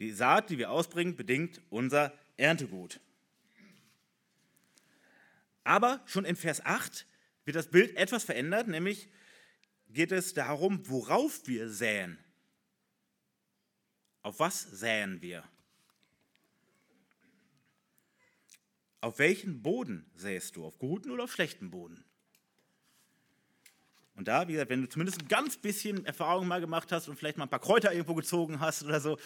Die 0.00 0.12
Saat, 0.12 0.50
die 0.50 0.58
wir 0.58 0.70
ausbringen, 0.70 1.16
bedingt 1.16 1.60
unser 1.70 2.12
Erntegut. 2.36 3.00
Aber 5.68 6.00
schon 6.06 6.24
in 6.24 6.34
Vers 6.34 6.64
8 6.64 7.04
wird 7.44 7.54
das 7.54 7.68
Bild 7.68 7.94
etwas 7.94 8.24
verändert, 8.24 8.68
nämlich 8.68 9.10
geht 9.90 10.12
es 10.12 10.32
darum, 10.32 10.88
worauf 10.88 11.46
wir 11.46 11.68
säen. 11.68 12.18
Auf 14.22 14.40
was 14.40 14.62
säen 14.62 15.20
wir? 15.20 15.44
Auf 19.02 19.18
welchen 19.18 19.60
Boden 19.60 20.10
säst 20.14 20.56
du? 20.56 20.64
Auf 20.64 20.78
guten 20.78 21.10
oder 21.10 21.24
auf 21.24 21.32
schlechten 21.34 21.70
Boden? 21.70 22.02
Und 24.14 24.26
da, 24.26 24.48
wie 24.48 24.52
gesagt, 24.52 24.70
wenn 24.70 24.80
du 24.80 24.88
zumindest 24.88 25.20
ein 25.20 25.28
ganz 25.28 25.58
bisschen 25.58 26.06
Erfahrung 26.06 26.48
mal 26.48 26.62
gemacht 26.62 26.90
hast 26.92 27.08
und 27.08 27.18
vielleicht 27.18 27.36
mal 27.36 27.44
ein 27.44 27.50
paar 27.50 27.60
Kräuter 27.60 27.92
irgendwo 27.92 28.14
gezogen 28.14 28.58
hast 28.58 28.84
oder 28.84 29.02
so, 29.02 29.18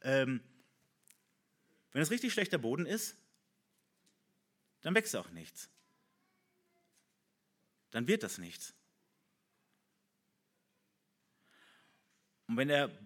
ähm, 0.00 0.40
wenn 1.92 2.00
es 2.00 2.10
richtig 2.10 2.32
schlechter 2.32 2.56
Boden 2.56 2.86
ist, 2.86 3.18
dann 4.84 4.94
wächst 4.94 5.16
auch 5.16 5.30
nichts. 5.30 5.70
Dann 7.90 8.06
wird 8.06 8.22
das 8.22 8.38
nichts. 8.38 8.74
Und 12.46 12.58
wenn 12.58 12.68
der 12.68 12.96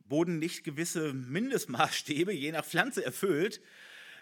Boden 0.00 0.38
nicht 0.38 0.64
gewisse 0.64 1.12
Mindestmaßstäbe 1.12 2.32
je 2.32 2.50
nach 2.50 2.64
Pflanze 2.64 3.04
erfüllt, 3.04 3.60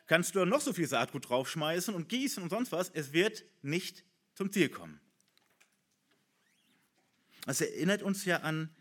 kannst 0.06 0.34
du 0.34 0.44
noch 0.44 0.60
so 0.60 0.72
viel 0.72 0.88
Saatgut 0.88 1.28
draufschmeißen 1.28 1.94
und 1.94 2.08
gießen 2.08 2.42
und 2.42 2.50
sonst 2.50 2.72
was. 2.72 2.90
Es 2.90 3.12
wird 3.12 3.44
nicht 3.62 4.04
zum 4.34 4.52
Ziel 4.52 4.68
kommen. 4.68 5.00
Das 7.46 7.60
erinnert 7.60 8.02
uns 8.02 8.24
ja 8.24 8.38
an 8.40 8.74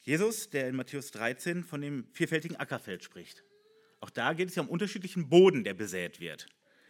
Jesus, 0.00 0.50
der 0.50 0.68
in 0.68 0.76
Matthäus 0.76 1.10
13 1.10 1.64
von 1.64 1.80
dem 1.80 2.06
vierfältigen 2.12 2.58
Ackerfeld 2.58 3.02
spricht. 3.02 3.42
Auch 4.04 4.10
da 4.10 4.34
geht 4.34 4.50
es 4.50 4.54
ja 4.54 4.62
um 4.62 4.68
unterschiedlichen 4.68 5.30
Boden, 5.30 5.64
der 5.64 5.72
besät 5.72 6.20
wird. 6.20 6.44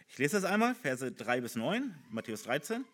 Ich 0.09 0.19
lese 0.19 0.35
das 0.35 0.45
einmal, 0.45 0.75
Verse 0.75 1.13
3 1.13 1.43
bis 1.43 1.55
9, 1.55 1.95
Matthäus 2.11 2.43
13. 2.43 2.85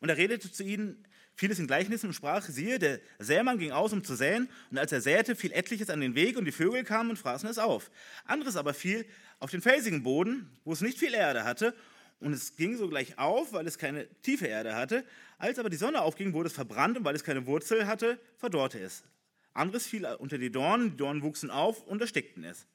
Und 0.00 0.08
er 0.08 0.16
redete 0.16 0.50
zu 0.50 0.64
ihnen 0.64 1.06
vieles 1.36 1.60
in 1.60 1.68
Gleichnissen 1.68 2.08
und 2.08 2.14
sprach, 2.14 2.42
siehe, 2.42 2.80
der 2.80 2.98
Sämann 3.20 3.58
ging 3.58 3.70
aus, 3.70 3.92
um 3.92 4.02
zu 4.02 4.16
säen, 4.16 4.48
und 4.72 4.78
als 4.78 4.90
er 4.90 5.00
säte, 5.00 5.36
fiel 5.36 5.52
etliches 5.52 5.88
an 5.88 6.00
den 6.00 6.16
Weg, 6.16 6.36
und 6.36 6.46
die 6.46 6.50
Vögel 6.50 6.82
kamen 6.82 7.10
und 7.10 7.16
fraßen 7.16 7.48
es 7.48 7.58
auf. 7.58 7.92
Anderes 8.24 8.56
aber 8.56 8.74
fiel 8.74 9.06
auf 9.38 9.52
den 9.52 9.62
felsigen 9.62 10.02
Boden, 10.02 10.50
wo 10.64 10.72
es 10.72 10.80
nicht 10.80 10.98
viel 10.98 11.14
Erde 11.14 11.44
hatte, 11.44 11.76
und 12.18 12.32
es 12.32 12.56
ging 12.56 12.76
sogleich 12.76 13.16
auf, 13.20 13.52
weil 13.52 13.68
es 13.68 13.78
keine 13.78 14.08
tiefe 14.22 14.46
Erde 14.46 14.74
hatte. 14.74 15.04
Als 15.38 15.60
aber 15.60 15.70
die 15.70 15.76
Sonne 15.76 16.02
aufging, 16.02 16.32
wurde 16.32 16.48
es 16.48 16.54
verbrannt 16.54 16.96
und 16.96 17.04
weil 17.04 17.14
es 17.14 17.22
keine 17.22 17.46
Wurzel 17.46 17.86
hatte, 17.86 18.18
verdorrte 18.36 18.80
es. 18.80 19.04
Anderes 19.52 19.86
fiel 19.86 20.04
unter 20.18 20.38
die 20.38 20.50
Dornen, 20.50 20.90
die 20.90 20.96
Dornen 20.96 21.22
wuchsen 21.22 21.50
auf 21.50 21.86
und 21.86 22.00
erstickten 22.00 22.42
es. 22.42 22.66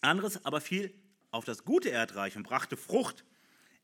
Anderes 0.00 0.44
aber 0.44 0.60
fiel 0.60 0.94
auf 1.30 1.44
das 1.44 1.64
gute 1.64 1.90
Erdreich 1.90 2.36
und 2.36 2.42
brachte 2.42 2.76
Frucht, 2.76 3.24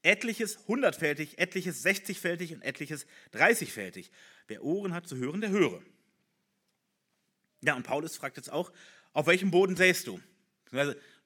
etliches 0.03 0.67
hundertfältig, 0.67 1.39
etliches 1.39 1.83
sechzigfältig 1.83 2.55
und 2.55 2.63
etliches 2.63 3.07
dreißigfältig. 3.33 4.11
Wer 4.47 4.63
Ohren 4.63 4.95
hat 4.95 5.09
zu 5.09 5.17
hören, 5.17 5.41
der 5.41 5.51
höre. 5.51 5.83
Ja, 7.63 7.75
und 7.75 7.83
Paulus 7.83 8.17
fragt 8.17 8.37
jetzt 8.37 8.51
auch, 8.51 8.73
auf 9.13 9.27
welchem 9.27 9.51
Boden 9.51 9.77
säst 9.77 10.07
du? 10.07 10.21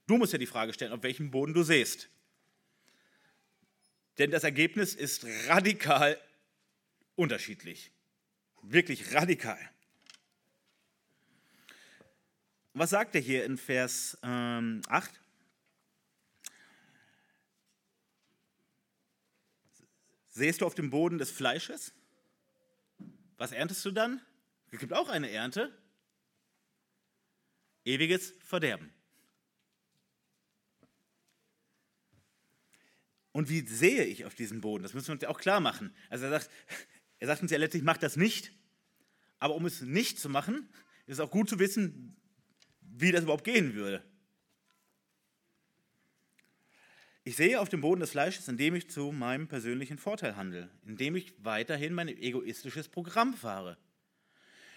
Du 0.06 0.16
musst 0.16 0.32
ja 0.32 0.38
die 0.38 0.46
Frage 0.46 0.72
stellen, 0.72 0.92
auf 0.92 1.02
welchem 1.02 1.30
Boden 1.30 1.54
du 1.54 1.62
säst. 1.62 2.08
Denn 4.18 4.30
das 4.30 4.44
Ergebnis 4.44 4.94
ist 4.94 5.24
radikal 5.46 6.18
unterschiedlich. 7.16 7.90
Wirklich 8.62 9.14
radikal. 9.14 9.58
Was 12.72 12.90
sagt 12.90 13.14
er 13.14 13.20
hier 13.20 13.44
in 13.44 13.58
Vers 13.58 14.16
ähm, 14.22 14.82
8? 14.88 15.20
Sähst 20.28 20.60
du 20.60 20.66
auf 20.66 20.76
dem 20.76 20.90
Boden 20.90 21.18
des 21.18 21.30
Fleisches? 21.30 21.92
Was 23.36 23.52
erntest 23.52 23.84
du 23.84 23.90
dann? 23.90 24.20
Es 24.70 24.78
gibt 24.78 24.92
auch 24.92 25.08
eine 25.08 25.30
Ernte. 25.30 25.76
Ewiges 27.84 28.34
Verderben. 28.40 28.92
Und 33.32 33.48
wie 33.48 33.66
sehe 33.66 34.04
ich 34.04 34.24
auf 34.24 34.34
diesen 34.34 34.60
Boden? 34.60 34.82
Das 34.82 34.94
müssen 34.94 35.08
wir 35.08 35.12
uns 35.14 35.22
ja 35.22 35.28
auch 35.28 35.40
klar 35.40 35.60
machen. 35.60 35.94
Also 36.08 36.26
er 36.26 36.30
sagt, 36.30 36.50
er 37.18 37.26
sagt 37.26 37.42
uns 37.42 37.50
ja 37.50 37.58
letztlich, 37.58 37.82
macht 37.82 38.02
das 38.02 38.16
nicht. 38.16 38.52
Aber 39.40 39.54
um 39.54 39.66
es 39.66 39.80
nicht 39.80 40.20
zu 40.20 40.28
machen, 40.28 40.68
ist 41.06 41.14
es 41.14 41.20
auch 41.20 41.30
gut 41.30 41.48
zu 41.48 41.58
wissen, 41.58 42.19
wie 43.00 43.12
das 43.12 43.22
überhaupt 43.22 43.44
gehen 43.44 43.74
würde. 43.74 44.02
Ich 47.22 47.36
sehe 47.36 47.60
auf 47.60 47.68
dem 47.68 47.80
Boden 47.80 48.00
des 48.00 48.10
Fleisches, 48.10 48.48
indem 48.48 48.74
ich 48.74 48.90
zu 48.90 49.12
meinem 49.12 49.46
persönlichen 49.46 49.98
Vorteil 49.98 50.36
handle, 50.36 50.70
indem 50.86 51.16
ich 51.16 51.34
weiterhin 51.38 51.92
mein 51.92 52.08
egoistisches 52.08 52.88
Programm 52.88 53.34
fahre, 53.34 53.76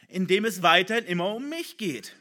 indem 0.07 0.45
es 0.45 0.62
weiterhin 0.62 1.05
immer 1.05 1.33
um 1.33 1.49
mich 1.49 1.77
geht, 1.77 2.15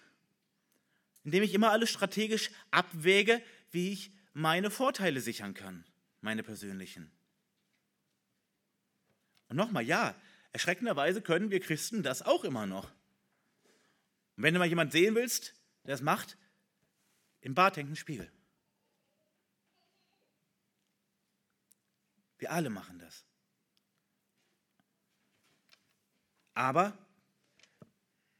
indem 1.24 1.42
ich 1.42 1.54
immer 1.54 1.72
alles 1.72 1.90
strategisch 1.90 2.50
abwäge, 2.70 3.42
wie 3.72 3.92
ich 3.92 4.12
meine 4.32 4.70
Vorteile 4.70 5.20
sichern 5.20 5.54
kann, 5.54 5.84
meine 6.20 6.42
persönlichen. 6.42 7.10
Und 9.48 9.56
nochmal, 9.56 9.82
ja, 9.82 10.14
erschreckenderweise 10.52 11.20
können 11.20 11.50
wir 11.50 11.60
Christen 11.60 12.02
das 12.02 12.22
auch 12.22 12.44
immer 12.44 12.66
noch. 12.66 12.90
Und 14.36 14.44
wenn 14.44 14.54
du 14.54 14.60
mal 14.60 14.68
jemand 14.68 14.92
sehen 14.92 15.14
willst, 15.14 15.54
der 15.85 15.95
es 15.95 16.01
macht, 16.01 16.37
im 17.40 17.55
Bad 17.55 17.77
hängt 17.77 17.90
ein 17.90 17.97
Spiegel. 17.97 18.31
Wir 22.38 22.51
alle 22.53 22.71
machen 22.71 22.99
das. 22.99 23.25
Aber 26.55 26.97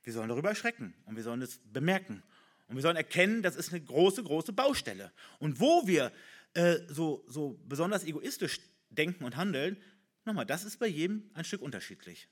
wir 0.03 0.13
sollen 0.13 0.29
darüber 0.29 0.51
erschrecken 0.51 0.95
und 1.05 1.17
wir 1.17 1.23
sollen 1.23 1.43
es 1.43 1.61
bemerken. 1.73 2.23
Und 2.69 2.77
wir 2.77 2.83
sollen 2.83 2.97
erkennen, 2.97 3.43
das 3.43 3.57
ist 3.57 3.71
eine 3.71 3.83
große, 3.83 4.23
große 4.23 4.53
Baustelle. 4.53 5.13
Und 5.39 5.61
wo 5.61 5.87
wir 5.87 6.13
äh, 6.55 6.79
so, 6.89 7.25
so 7.29 7.61
besonders 7.67 8.05
egoistisch 8.05 8.61
denken 8.91 9.25
und 9.25 9.37
handeln, 9.37 9.81
nochmal, 10.25 10.47
das 10.47 10.65
ist 10.65 10.79
bei 10.79 10.87
jedem 10.87 11.31
ein 11.35 11.45
Stück 11.45 11.63
unterschiedlich. 11.63 12.29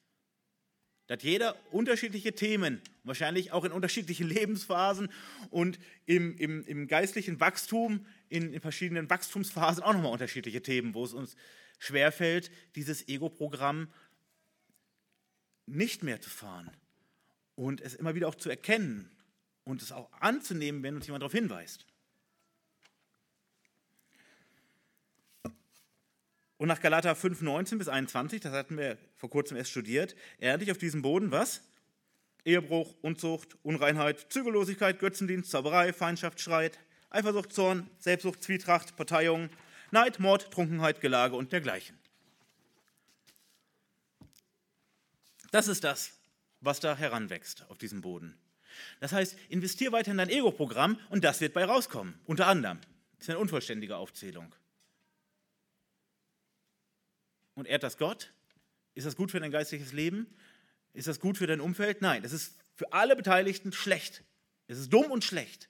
Da 1.11 1.15
hat 1.15 1.25
jeder 1.25 1.57
unterschiedliche 1.73 2.37
Themen, 2.37 2.81
wahrscheinlich 3.03 3.51
auch 3.51 3.65
in 3.65 3.73
unterschiedlichen 3.73 4.29
Lebensphasen 4.29 5.09
und 5.51 5.81
im, 6.07 6.37
im, 6.37 6.65
im 6.67 6.87
geistlichen 6.87 7.41
Wachstum, 7.41 8.07
in, 8.29 8.53
in 8.53 8.61
verschiedenen 8.61 9.11
Wachstumsphasen 9.11 9.83
auch 9.83 9.93
nochmal 9.93 10.13
unterschiedliche 10.13 10.63
Themen, 10.63 10.95
wo 10.95 11.05
es 11.05 11.13
uns 11.13 11.35
schwerfällt, 11.81 12.53
dieses 12.77 13.09
Ego-Programm 13.09 13.89
nicht 15.67 16.05
mehr 16.05 16.21
zu 16.21 16.31
fahren 16.31 16.71
und 17.57 17.81
es 17.81 17.97
immer 17.97 18.15
wieder 18.15 18.29
auch 18.29 18.37
zu 18.37 18.49
erkennen 18.49 19.11
und 19.65 19.83
es 19.83 19.91
auch 19.91 20.13
anzunehmen, 20.13 20.85
wenn 20.85 20.95
uns 20.95 21.07
jemand 21.09 21.23
darauf 21.23 21.33
hinweist. 21.33 21.87
Und 26.61 26.69
nach 26.69 26.83
Galater 26.83 27.17
5, 27.17 27.41
19 27.41 27.79
bis 27.79 27.89
21, 27.89 28.43
das 28.43 28.53
hatten 28.53 28.77
wir 28.77 28.99
vor 29.17 29.31
kurzem 29.31 29.57
erst 29.57 29.71
studiert, 29.71 30.15
ernte 30.41 30.63
ich 30.63 30.71
auf 30.71 30.77
diesem 30.77 31.01
Boden 31.01 31.31
was? 31.31 31.63
Ehebruch, 32.45 32.95
Unzucht, 33.01 33.57
Unreinheit, 33.63 34.27
Zügellosigkeit, 34.31 34.99
Götzendienst, 34.99 35.51
Zauberei, 35.51 35.95
Feindschaft, 35.95 36.39
Streit, 36.39 36.79
Eifersucht, 37.09 37.55
Zorn, 37.55 37.89
Selbstsucht, 37.97 38.43
Zwietracht, 38.43 38.95
Parteiung, 38.95 39.49
Neid, 39.91 40.21
Mord, 40.21 40.51
Trunkenheit, 40.51 41.01
Gelage 41.01 41.35
und 41.35 41.51
dergleichen. 41.51 41.99
Das 45.53 45.67
ist 45.67 45.83
das, 45.83 46.13
was 46.61 46.79
da 46.79 46.95
heranwächst 46.95 47.65
auf 47.71 47.79
diesem 47.79 48.03
Boden. 48.03 48.39
Das 49.01 49.13
heißt, 49.13 49.35
investier 49.49 49.93
weiter 49.93 50.11
in 50.11 50.19
dein 50.19 50.29
Ego-Programm 50.29 51.01
und 51.09 51.25
das 51.25 51.41
wird 51.41 51.55
bei 51.55 51.65
rauskommen. 51.65 52.21
Unter 52.27 52.49
anderem. 52.49 52.81
Das 53.17 53.29
ist 53.29 53.31
eine 53.31 53.39
unvollständige 53.39 53.97
Aufzählung. 53.97 54.55
Und 57.55 57.67
ehrt 57.67 57.83
das 57.83 57.99
Gott? 57.99 58.33
Ist 58.95 59.07
das 59.07 59.17
gut 59.17 59.31
für 59.31 59.41
dein 59.41 59.51
geistliches 59.51 59.93
Leben? 59.93 60.27
Ist 60.93 61.09
das 61.09 61.21
gut 61.21 61.39
für 61.39 61.47
dein 61.47 61.61
Umfeld? 61.61 62.03
Nein, 62.03 62.25
es 62.25 62.33
ist 62.33 62.59
für 62.75 62.93
alle 62.93 63.17
Beteiligten 63.17 63.73
schlecht. 63.73 64.25
Es 64.67 64.79
ist 64.79 64.93
dumm 64.93 65.11
und 65.11 65.25
schlecht. 65.25 65.69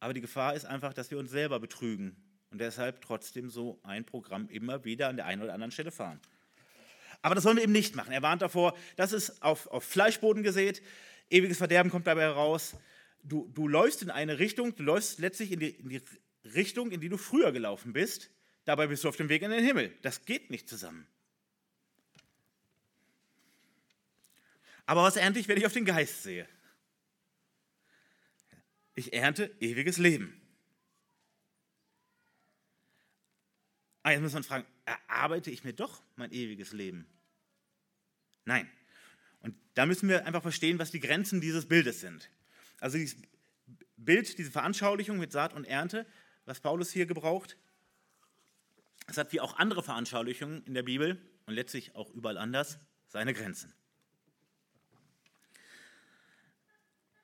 Aber 0.00 0.14
die 0.14 0.20
Gefahr 0.20 0.54
ist 0.54 0.64
einfach, 0.64 0.92
dass 0.92 1.10
wir 1.10 1.18
uns 1.18 1.30
selber 1.30 1.58
betrügen 1.58 2.16
und 2.50 2.60
deshalb 2.60 3.00
trotzdem 3.02 3.50
so 3.50 3.80
ein 3.82 4.04
Programm 4.04 4.48
immer 4.48 4.84
wieder 4.84 5.08
an 5.08 5.16
der 5.16 5.26
einen 5.26 5.42
oder 5.42 5.54
anderen 5.54 5.72
Stelle 5.72 5.90
fahren. 5.90 6.20
Aber 7.22 7.34
das 7.34 7.44
sollen 7.44 7.56
wir 7.56 7.64
eben 7.64 7.72
nicht 7.72 7.96
machen. 7.96 8.12
Er 8.12 8.22
warnt 8.22 8.42
davor, 8.42 8.76
das 8.96 9.12
ist 9.12 9.42
auf, 9.42 9.66
auf 9.68 9.84
Fleischboden 9.84 10.42
gesät, 10.42 10.82
ewiges 11.30 11.58
Verderben 11.58 11.90
kommt 11.90 12.06
dabei 12.06 12.22
heraus. 12.22 12.76
Du, 13.22 13.50
du 13.52 13.66
läufst 13.66 14.02
in 14.02 14.10
eine 14.10 14.38
Richtung, 14.38 14.76
du 14.76 14.82
läufst 14.82 15.18
letztlich 15.18 15.52
in 15.52 15.60
die, 15.60 15.70
in 15.70 15.88
die 15.88 16.02
Richtung, 16.54 16.90
in 16.90 17.00
die 17.00 17.08
du 17.08 17.16
früher 17.16 17.52
gelaufen 17.52 17.92
bist. 17.92 18.30
Dabei 18.66 18.86
bist 18.86 19.02
du 19.04 19.08
auf 19.08 19.16
dem 19.16 19.30
Weg 19.30 19.40
in 19.40 19.50
den 19.50 19.64
Himmel. 19.64 19.96
Das 20.02 20.26
geht 20.26 20.50
nicht 20.50 20.68
zusammen. 20.68 21.06
Aber 24.84 25.02
was 25.02 25.16
ernte 25.16 25.40
ich, 25.40 25.48
wenn 25.48 25.56
ich 25.56 25.64
auf 25.64 25.72
den 25.72 25.86
Geist 25.86 26.22
sehe? 26.22 26.46
ich 28.96 29.12
ernte 29.12 29.54
ewiges 29.60 29.98
Leben. 29.98 30.40
Ah, 34.02 34.10
jetzt 34.10 34.22
muss 34.22 34.32
man 34.32 34.42
fragen, 34.42 34.66
erarbeite 34.84 35.50
ich 35.50 35.64
mir 35.64 35.74
doch 35.74 36.02
mein 36.16 36.32
ewiges 36.32 36.72
Leben? 36.72 37.06
Nein. 38.44 38.68
Und 39.40 39.54
da 39.74 39.84
müssen 39.84 40.08
wir 40.08 40.26
einfach 40.26 40.42
verstehen, 40.42 40.78
was 40.78 40.90
die 40.90 41.00
Grenzen 41.00 41.40
dieses 41.40 41.68
Bildes 41.68 42.00
sind. 42.00 42.30
Also 42.80 42.98
dieses 42.98 43.16
Bild, 43.96 44.38
diese 44.38 44.50
Veranschaulichung 44.50 45.18
mit 45.18 45.30
Saat 45.30 45.52
und 45.52 45.64
Ernte, 45.64 46.06
was 46.46 46.60
Paulus 46.60 46.90
hier 46.90 47.06
gebraucht, 47.06 47.56
das 49.06 49.16
hat 49.16 49.32
wie 49.32 49.40
auch 49.40 49.56
andere 49.56 49.82
Veranschaulichungen 49.82 50.64
in 50.64 50.74
der 50.74 50.82
Bibel 50.82 51.20
und 51.46 51.54
letztlich 51.54 51.94
auch 51.94 52.10
überall 52.10 52.38
anders 52.38 52.78
seine 53.08 53.34
Grenzen. 53.34 53.72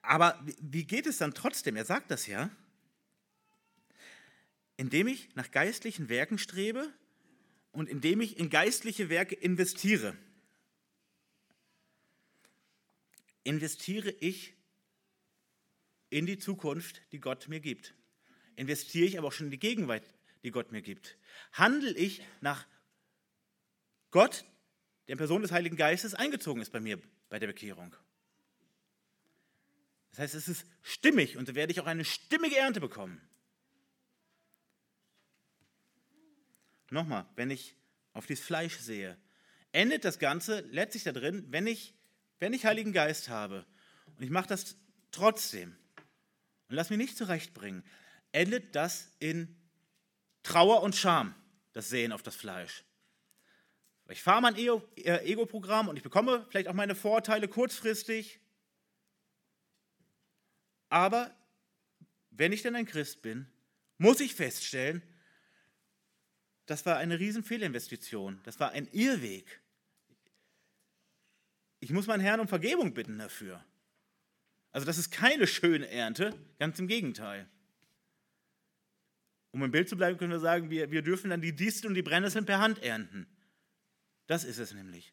Aber 0.00 0.40
wie 0.60 0.84
geht 0.84 1.06
es 1.06 1.18
dann 1.18 1.34
trotzdem? 1.34 1.76
Er 1.76 1.84
sagt 1.84 2.10
das 2.10 2.26
ja. 2.26 2.50
Indem 4.76 5.06
ich 5.06 5.34
nach 5.34 5.50
geistlichen 5.50 6.08
Werken 6.08 6.38
strebe 6.38 6.92
und 7.70 7.88
indem 7.88 8.20
ich 8.20 8.38
in 8.38 8.50
geistliche 8.50 9.08
Werke 9.08 9.34
investiere. 9.34 10.16
Investiere 13.44 14.10
ich 14.10 14.54
in 16.10 16.26
die 16.26 16.38
Zukunft, 16.38 17.02
die 17.12 17.20
Gott 17.20 17.48
mir 17.48 17.60
gibt. 17.60 17.94
Investiere 18.56 19.06
ich 19.06 19.18
aber 19.18 19.28
auch 19.28 19.32
schon 19.32 19.46
in 19.46 19.52
die 19.52 19.58
Gegenwart, 19.58 20.04
die 20.42 20.50
Gott 20.50 20.72
mir 20.72 20.82
gibt. 20.82 21.16
Handle 21.52 21.92
ich 21.92 22.22
nach 22.40 22.66
Gott, 24.10 24.44
der 25.06 25.12
in 25.12 25.18
Person 25.18 25.42
des 25.42 25.52
Heiligen 25.52 25.76
Geistes 25.76 26.14
eingezogen 26.14 26.62
ist 26.62 26.72
bei 26.72 26.80
mir 26.80 27.00
bei 27.28 27.38
der 27.38 27.46
Bekehrung. 27.46 27.96
Das 30.10 30.20
heißt, 30.20 30.34
es 30.34 30.48
ist 30.48 30.66
stimmig 30.82 31.36
und 31.38 31.46
so 31.46 31.54
werde 31.54 31.72
ich 31.72 31.80
auch 31.80 31.86
eine 31.86 32.04
stimmige 32.04 32.58
Ernte 32.58 32.80
bekommen. 32.80 33.20
Nochmal, 36.90 37.26
wenn 37.36 37.50
ich 37.50 37.74
auf 38.12 38.26
dieses 38.26 38.44
Fleisch 38.44 38.76
sehe, 38.76 39.16
endet 39.72 40.04
das 40.04 40.18
Ganze 40.18 40.60
letztlich 40.70 41.04
da 41.04 41.12
drin, 41.12 41.46
wenn 41.48 41.66
ich, 41.66 41.94
wenn 42.38 42.52
ich 42.52 42.66
Heiligen 42.66 42.92
Geist 42.92 43.30
habe 43.30 43.64
und 44.16 44.22
ich 44.22 44.30
mache 44.30 44.48
das 44.48 44.76
trotzdem 45.10 45.74
und 46.68 46.76
lass 46.76 46.90
mich 46.90 46.98
nicht 46.98 47.16
zurechtbringen, 47.16 47.82
endet 48.32 48.76
das 48.76 49.10
in 49.18 49.56
Trauer 50.42 50.82
und 50.82 50.96
Scham, 50.96 51.34
das 51.72 51.88
Sehen 51.88 52.12
auf 52.12 52.22
das 52.22 52.36
Fleisch. 52.36 52.84
Ich 54.08 54.22
fahre 54.22 54.42
mein 54.42 54.56
äh, 54.56 55.24
Ego-Programm 55.24 55.88
und 55.88 55.96
ich 55.96 56.02
bekomme 56.02 56.44
vielleicht 56.50 56.68
auch 56.68 56.74
meine 56.74 56.94
Vorteile 56.94 57.48
kurzfristig. 57.48 58.40
Aber 60.88 61.34
wenn 62.30 62.52
ich 62.52 62.62
denn 62.62 62.76
ein 62.76 62.86
Christ 62.86 63.22
bin, 63.22 63.46
muss 63.98 64.20
ich 64.20 64.34
feststellen, 64.34 65.02
das 66.66 66.84
war 66.86 66.96
eine 66.96 67.18
riesen 67.18 67.44
Fehlinvestition. 67.44 68.40
Das 68.44 68.60
war 68.60 68.72
ein 68.72 68.88
Irrweg. 68.92 69.60
Ich 71.80 71.90
muss 71.90 72.06
meinen 72.06 72.20
Herrn 72.20 72.40
um 72.40 72.48
Vergebung 72.48 72.94
bitten 72.94 73.18
dafür. 73.18 73.64
Also 74.70 74.86
das 74.86 74.98
ist 74.98 75.10
keine 75.10 75.46
schöne 75.46 75.88
Ernte, 75.88 76.34
ganz 76.58 76.78
im 76.78 76.88
Gegenteil. 76.88 77.48
Um 79.52 79.62
im 79.62 79.70
Bild 79.70 79.88
zu 79.88 79.96
bleiben, 79.96 80.18
können 80.18 80.32
wir 80.32 80.40
sagen, 80.40 80.70
wir, 80.70 80.90
wir 80.90 81.02
dürfen 81.02 81.30
dann 81.30 81.42
die 81.42 81.54
Disteln 81.54 81.90
und 81.90 81.94
die 81.94 82.02
Brennnesseln 82.02 82.46
per 82.46 82.58
Hand 82.58 82.82
ernten. 82.82 83.26
Das 84.26 84.44
ist 84.44 84.58
es 84.58 84.72
nämlich. 84.72 85.12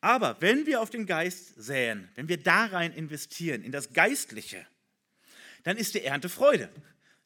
Aber 0.00 0.40
wenn 0.40 0.66
wir 0.66 0.80
auf 0.80 0.90
den 0.90 1.06
Geist 1.06 1.54
säen, 1.56 2.08
wenn 2.14 2.28
wir 2.28 2.42
da 2.42 2.66
rein 2.66 2.92
investieren, 2.92 3.62
in 3.62 3.72
das 3.72 3.92
Geistliche, 3.92 4.66
dann 5.64 5.76
ist 5.76 5.94
die 5.94 6.02
Ernte 6.02 6.28
Freude. 6.28 6.70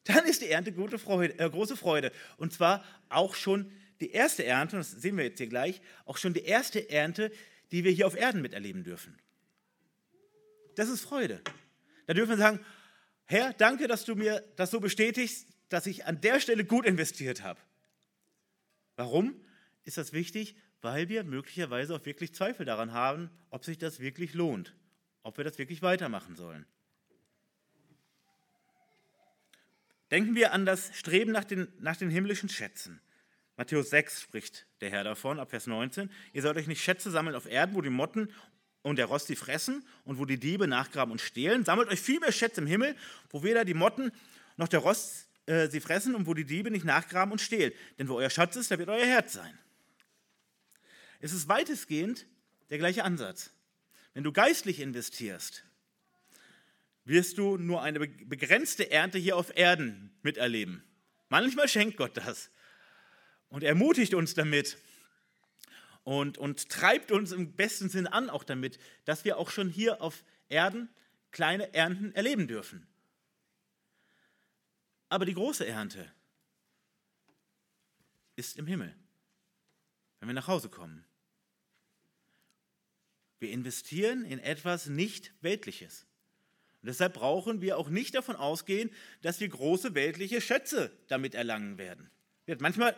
Dann 0.04 0.24
ist 0.24 0.42
die 0.42 0.48
Ernte 0.48 0.72
gute 0.72 0.98
Freude, 0.98 1.38
äh, 1.38 1.48
große 1.48 1.76
Freude. 1.76 2.10
Und 2.36 2.52
zwar 2.52 2.84
auch 3.08 3.34
schon 3.34 3.70
die 4.00 4.10
erste 4.10 4.44
Ernte, 4.44 4.76
das 4.76 4.90
sehen 4.90 5.16
wir 5.16 5.24
jetzt 5.24 5.38
hier 5.38 5.46
gleich, 5.46 5.80
auch 6.06 6.16
schon 6.16 6.34
die 6.34 6.44
erste 6.44 6.90
Ernte, 6.90 7.30
die 7.70 7.84
wir 7.84 7.92
hier 7.92 8.06
auf 8.06 8.16
Erden 8.16 8.42
miterleben 8.42 8.82
dürfen. 8.82 9.16
Das 10.74 10.88
ist 10.88 11.02
Freude. 11.02 11.40
Da 12.06 12.14
dürfen 12.14 12.30
wir 12.30 12.36
sagen, 12.38 12.60
Herr, 13.26 13.52
danke, 13.52 13.86
dass 13.86 14.04
du 14.04 14.16
mir 14.16 14.42
das 14.56 14.70
so 14.70 14.80
bestätigst, 14.80 15.46
dass 15.72 15.86
ich 15.86 16.04
an 16.04 16.20
der 16.20 16.38
Stelle 16.38 16.64
gut 16.64 16.84
investiert 16.84 17.42
habe. 17.42 17.58
Warum 18.96 19.34
ist 19.84 19.96
das 19.96 20.12
wichtig? 20.12 20.54
Weil 20.82 21.08
wir 21.08 21.24
möglicherweise 21.24 21.94
auch 21.94 22.04
wirklich 22.04 22.34
Zweifel 22.34 22.66
daran 22.66 22.92
haben, 22.92 23.30
ob 23.50 23.64
sich 23.64 23.78
das 23.78 24.00
wirklich 24.00 24.34
lohnt, 24.34 24.74
ob 25.22 25.38
wir 25.38 25.44
das 25.44 25.58
wirklich 25.58 25.80
weitermachen 25.80 26.36
sollen. 26.36 26.66
Denken 30.10 30.34
wir 30.34 30.52
an 30.52 30.66
das 30.66 30.90
Streben 30.94 31.32
nach 31.32 31.44
den, 31.44 31.68
nach 31.78 31.96
den 31.96 32.10
himmlischen 32.10 32.50
Schätzen. 32.50 33.00
Matthäus 33.56 33.88
6 33.90 34.20
spricht 34.20 34.66
der 34.82 34.90
Herr 34.90 35.04
davon, 35.04 35.40
ab 35.40 35.50
Vers 35.50 35.66
19. 35.66 36.10
Ihr 36.34 36.42
sollt 36.42 36.58
euch 36.58 36.66
nicht 36.66 36.82
Schätze 36.82 37.10
sammeln 37.10 37.34
auf 37.34 37.46
Erden, 37.46 37.74
wo 37.74 37.80
die 37.80 37.88
Motten 37.88 38.30
und 38.82 38.96
der 38.96 39.06
Rost 39.06 39.28
sie 39.28 39.36
fressen 39.36 39.86
und 40.04 40.18
wo 40.18 40.26
die 40.26 40.38
Diebe 40.38 40.66
nachgraben 40.66 41.12
und 41.12 41.20
stehlen. 41.20 41.64
Sammelt 41.64 41.88
euch 41.88 42.00
viel 42.00 42.20
mehr 42.20 42.32
Schätze 42.32 42.60
im 42.60 42.66
Himmel, 42.66 42.94
wo 43.30 43.42
weder 43.42 43.64
die 43.64 43.74
Motten 43.74 44.12
noch 44.56 44.68
der 44.68 44.80
Rost 44.80 45.28
äh, 45.46 45.68
sie 45.68 45.80
fressen 45.80 46.14
und 46.14 46.26
wo 46.26 46.34
die 46.34 46.44
Diebe 46.44 46.70
nicht 46.70 46.84
nachgraben 46.84 47.32
und 47.32 47.40
stehlen. 47.40 47.72
Denn 47.98 48.08
wo 48.08 48.14
euer 48.16 48.30
Schatz 48.30 48.56
ist, 48.56 48.70
da 48.70 48.78
wird 48.78 48.88
euer 48.88 49.06
Herz 49.06 49.32
sein. 49.32 49.58
Es 51.20 51.32
ist 51.32 51.48
weitestgehend 51.48 52.26
der 52.70 52.78
gleiche 52.78 53.04
Ansatz. 53.04 53.50
Wenn 54.14 54.24
du 54.24 54.32
geistlich 54.32 54.80
investierst, 54.80 55.64
wirst 57.04 57.38
du 57.38 57.56
nur 57.56 57.82
eine 57.82 58.00
begrenzte 58.00 58.90
Ernte 58.90 59.18
hier 59.18 59.36
auf 59.36 59.56
Erden 59.56 60.14
miterleben. 60.22 60.84
Manchmal 61.28 61.68
schenkt 61.68 61.96
Gott 61.96 62.16
das 62.16 62.50
und 63.48 63.64
ermutigt 63.64 64.14
uns 64.14 64.34
damit 64.34 64.76
und, 66.04 66.38
und 66.38 66.68
treibt 66.68 67.10
uns 67.10 67.32
im 67.32 67.52
besten 67.52 67.88
Sinn 67.88 68.06
an 68.06 68.30
auch 68.30 68.44
damit, 68.44 68.78
dass 69.04 69.24
wir 69.24 69.38
auch 69.38 69.50
schon 69.50 69.68
hier 69.68 70.02
auf 70.02 70.24
Erden 70.48 70.88
kleine 71.30 71.72
Ernten 71.72 72.12
erleben 72.14 72.46
dürfen. 72.46 72.86
Aber 75.12 75.26
die 75.26 75.34
große 75.34 75.66
Ernte 75.66 76.10
ist 78.34 78.56
im 78.56 78.66
Himmel, 78.66 78.96
wenn 80.18 80.28
wir 80.30 80.32
nach 80.32 80.48
Hause 80.48 80.70
kommen. 80.70 81.04
Wir 83.38 83.50
investieren 83.50 84.24
in 84.24 84.38
etwas 84.38 84.86
nicht 84.86 85.34
Weltliches. 85.42 86.06
Und 86.80 86.86
deshalb 86.86 87.12
brauchen 87.12 87.60
wir 87.60 87.76
auch 87.76 87.90
nicht 87.90 88.14
davon 88.14 88.36
ausgehen, 88.36 88.88
dass 89.20 89.38
wir 89.38 89.50
große 89.50 89.94
weltliche 89.94 90.40
Schätze 90.40 90.90
damit 91.08 91.34
erlangen 91.34 91.76
werden. 91.76 92.10
Manchmal 92.60 92.96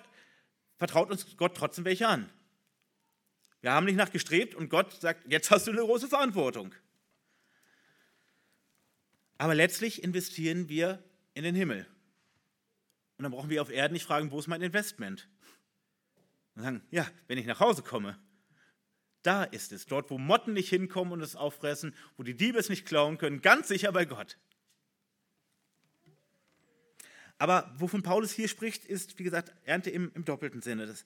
vertraut 0.77 1.11
uns 1.11 1.37
Gott 1.37 1.57
trotzdem 1.57 1.85
welche 1.85 2.07
an. 2.07 2.31
Wir 3.61 3.73
haben 3.73 3.87
nicht 3.87 3.97
nachgestrebt 3.97 4.55
und 4.55 4.69
Gott 4.69 5.01
sagt, 5.01 5.29
jetzt 5.29 5.51
hast 5.51 5.67
du 5.67 5.73
eine 5.73 5.81
große 5.81 6.07
Verantwortung. 6.07 6.77
Aber 9.37 9.57
letztlich 9.57 10.05
investieren 10.05 10.69
wir 10.69 11.03
in 11.35 11.43
den 11.43 11.57
Himmel. 11.57 11.89
Und 13.17 13.23
dann 13.23 13.33
brauchen 13.33 13.51
wir 13.51 13.63
auf 13.63 13.71
Erden 13.71 13.95
nicht 13.95 14.05
fragen, 14.05 14.31
wo 14.31 14.39
ist 14.39 14.49
mein 14.49 14.63
Investment? 14.63 15.29
Und 16.55 16.63
sagen, 16.63 16.83
ja, 16.91 17.07
wenn 17.27 17.39
ich 17.39 17.47
nach 17.47 17.61
Hause 17.61 17.83
komme, 17.83 18.19
da 19.23 19.45
ist 19.45 19.73
es, 19.73 19.87
dort, 19.87 20.11
wo 20.11 20.19
Motten 20.19 20.53
nicht 20.53 20.69
hinkommen 20.69 21.13
und 21.13 21.21
es 21.21 21.37
auffressen, 21.37 21.95
wo 22.17 22.23
die 22.23 22.37
Diebe 22.37 22.59
es 22.59 22.69
nicht 22.69 22.87
klauen 22.87 23.19
können, 23.19 23.41
ganz 23.41 23.69
sicher 23.69 23.91
bei 23.91 24.05
Gott. 24.05 24.37
Aber 27.39 27.73
wovon 27.79 28.03
Paulus 28.03 28.33
hier 28.33 28.49
spricht, 28.49 28.85
ist, 28.85 29.19
wie 29.19 29.25
gesagt, 29.25 29.53
Ernte 29.65 29.91
im, 29.91 30.13
im 30.15 30.25
doppelten 30.25 30.63
Sinne. 30.63 30.87
Das 30.87 31.05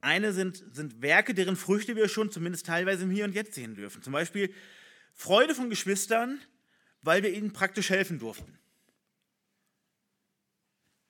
eine 0.00 0.32
sind, 0.32 0.62
sind 0.72 1.00
Werke, 1.00 1.32
deren 1.32 1.56
Früchte 1.56 1.96
wir 1.96 2.08
schon 2.08 2.30
zumindest 2.30 2.66
teilweise 2.66 3.04
im 3.04 3.10
Hier 3.10 3.24
und 3.24 3.34
Jetzt 3.34 3.54
sehen 3.54 3.74
dürfen. 3.74 4.02
Zum 4.02 4.12
Beispiel 4.12 4.52
Freude 5.14 5.54
von 5.54 5.70
Geschwistern, 5.70 6.40
weil 7.02 7.22
wir 7.22 7.32
ihnen 7.32 7.52
praktisch 7.52 7.90
helfen 7.90 8.18
durften. 8.18 8.58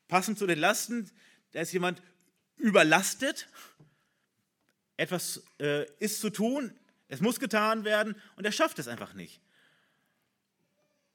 Passend 0.09 0.39
zu 0.39 0.47
den 0.47 0.59
Lasten, 0.59 1.11
da 1.53 1.61
ist 1.61 1.73
jemand 1.73 2.03
überlastet 2.57 3.49
etwas 4.97 5.45
äh, 5.61 5.87
ist 5.99 6.21
zu 6.21 6.31
tun, 6.31 6.73
es 7.09 7.21
muss 7.21 7.39
getan 7.39 7.85
werden 7.85 8.17
und 8.37 8.45
er 8.45 8.53
schafft 8.53 8.79
es 8.79 8.89
einfach 8.89 9.15
nicht. 9.15 9.41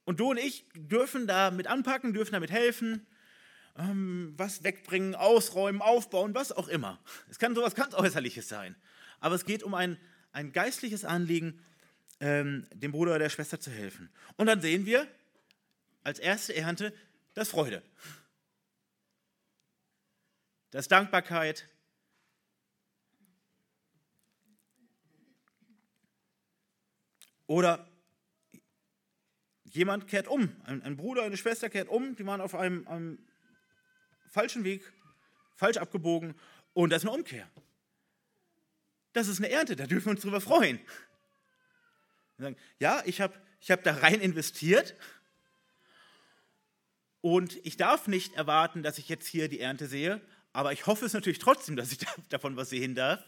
Und 0.04 0.20
du 0.20 0.32
und 0.32 0.38
ich 0.38 0.66
dürfen 0.74 1.28
da 1.28 1.52
mit 1.52 1.68
anpacken, 1.68 2.14
dürfen 2.14 2.34
damit 2.34 2.52
helfen, 2.52 3.06
ähm, 3.78 4.34
was 4.38 4.64
wegbringen, 4.64 5.16
ausräumen, 5.16 5.82
aufbauen, 5.82 6.34
was 6.34 6.52
auch 6.52 6.68
immer. 6.68 7.00
Es 7.30 7.40
kann 7.40 7.56
sowas 7.56 7.76
ganz 7.76 7.94
Äußerliches 7.94 8.48
sein. 8.48 8.76
Aber 9.20 9.36
es 9.36 9.46
geht 9.46 9.64
um 9.64 9.74
ein, 9.74 9.98
ein 10.32 10.52
geistliches 10.52 11.06
Anliegen, 11.06 11.60
ähm, 12.20 12.68
dem 12.74 12.92
Bruder 12.92 13.12
oder 13.12 13.20
der 13.20 13.30
Schwester 13.30 13.60
zu 13.60 13.72
helfen. 13.72 14.10
Und 14.38 14.48
dann 14.48 14.62
sehen 14.62 14.86
wir 14.86 15.08
als 16.04 16.20
erste 16.20 16.56
Ernte 16.56 16.94
das 17.34 17.50
Freude. 17.50 17.84
Das 20.72 20.88
Dankbarkeit, 20.88 21.70
Oder 27.52 27.86
jemand 29.66 30.08
kehrt 30.08 30.30
um, 30.30 30.56
ein, 30.64 30.82
ein, 30.84 30.96
Bruder, 30.96 31.24
eine 31.24 31.36
Schwester 31.36 31.70
kehrt 31.70 31.90
um, 31.90 32.16
die 32.16 32.26
waren 32.26 32.40
auf 32.40 32.56
einem, 32.56 32.88
einem 32.88 33.20
falschen 34.30 34.64
Weg, 34.64 34.90
falsch 35.58 35.76
abgebogen 35.76 36.34
und 36.72 36.92
das 36.92 37.04
ist 37.04 37.10
eine 37.10 37.18
Umkehr. 37.18 37.52
Das 39.12 39.28
ist 39.28 39.40
eine 39.40 39.50
Ernte, 39.50 39.76
da 39.76 39.86
dürfen 39.86 40.06
wir 40.06 40.12
uns 40.12 40.22
drüber 40.22 40.40
freuen. 40.40 40.80
Sagen, 42.38 42.56
ja, 42.80 43.04
ich 43.06 43.20
habe 43.20 43.34
ich 43.60 43.70
hab 43.70 43.84
da 43.84 43.96
rein 43.96 44.22
investiert 44.22 44.96
und 47.20 47.58
ich 47.66 47.76
darf 47.76 48.08
nicht 48.08 48.36
erwarten, 48.36 48.82
dass 48.82 48.98
ich 48.98 49.10
jetzt 49.10 49.28
hier 49.28 49.50
die 49.50 49.60
Ernte 49.60 49.88
sehe, 49.88 50.22
aber 50.54 50.74
ich 50.74 50.86
hoffe 50.88 51.06
es 51.06 51.14
natürlich 51.14 51.40
trotzdem, 51.40 51.76
dass 51.76 51.92
ich 51.92 52.00
davon 52.30 52.56
was 52.56 52.70
sehen 52.70 52.96
darf. 52.96 53.24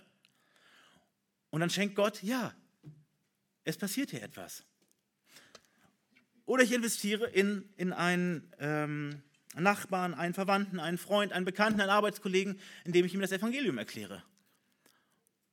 Und 1.49 1.59
dann 1.59 1.69
schenkt 1.69 1.95
Gott, 1.95 2.21
ja, 2.23 2.53
es 3.63 3.77
passiert 3.77 4.11
hier 4.11 4.23
etwas. 4.23 4.63
Oder 6.45 6.63
ich 6.63 6.73
investiere 6.73 7.29
in, 7.29 7.69
in 7.77 7.93
einen 7.93 8.51
ähm, 8.59 9.21
Nachbarn, 9.55 10.13
einen 10.13 10.33
Verwandten, 10.33 10.79
einen 10.79 10.97
Freund, 10.97 11.31
einen 11.31 11.45
Bekannten, 11.45 11.79
einen 11.79 11.89
Arbeitskollegen, 11.89 12.59
indem 12.83 13.05
ich 13.05 13.13
ihm 13.13 13.21
das 13.21 13.31
Evangelium 13.31 13.77
erkläre. 13.77 14.23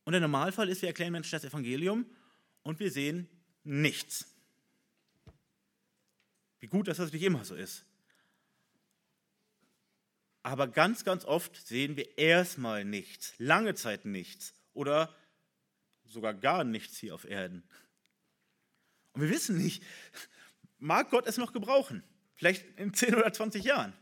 Und 0.04 0.12
der 0.12 0.20
Normalfall 0.20 0.68
ist, 0.68 0.82
wir 0.82 0.88
erklären 0.88 1.12
Menschen 1.12 1.32
das 1.32 1.44
Evangelium 1.44 2.06
und 2.62 2.80
wir 2.80 2.90
sehen 2.90 3.28
nichts. 3.62 4.26
Wie 6.58 6.66
gut, 6.66 6.88
dass 6.88 6.96
das 6.96 7.12
nicht 7.12 7.22
immer 7.22 7.44
so 7.44 7.54
ist. 7.54 7.84
Aber 10.42 10.68
ganz, 10.68 11.04
ganz 11.04 11.24
oft 11.24 11.54
sehen 11.66 11.96
wir 11.96 12.18
erstmal 12.18 12.84
nichts, 12.84 13.34
lange 13.38 13.74
Zeit 13.74 14.04
nichts 14.04 14.54
oder 14.72 15.14
sogar 16.04 16.34
gar 16.34 16.64
nichts 16.64 16.98
hier 16.98 17.14
auf 17.14 17.24
Erden. 17.24 17.62
Und 19.12 19.22
wir 19.22 19.30
wissen 19.30 19.58
nicht, 19.58 19.82
mag 20.78 21.10
Gott 21.10 21.26
es 21.26 21.36
noch 21.36 21.52
gebrauchen? 21.52 22.02
Vielleicht 22.36 22.64
in 22.78 22.94
10 22.94 23.14
oder 23.16 23.32
20 23.32 23.64
Jahren. 23.64 23.92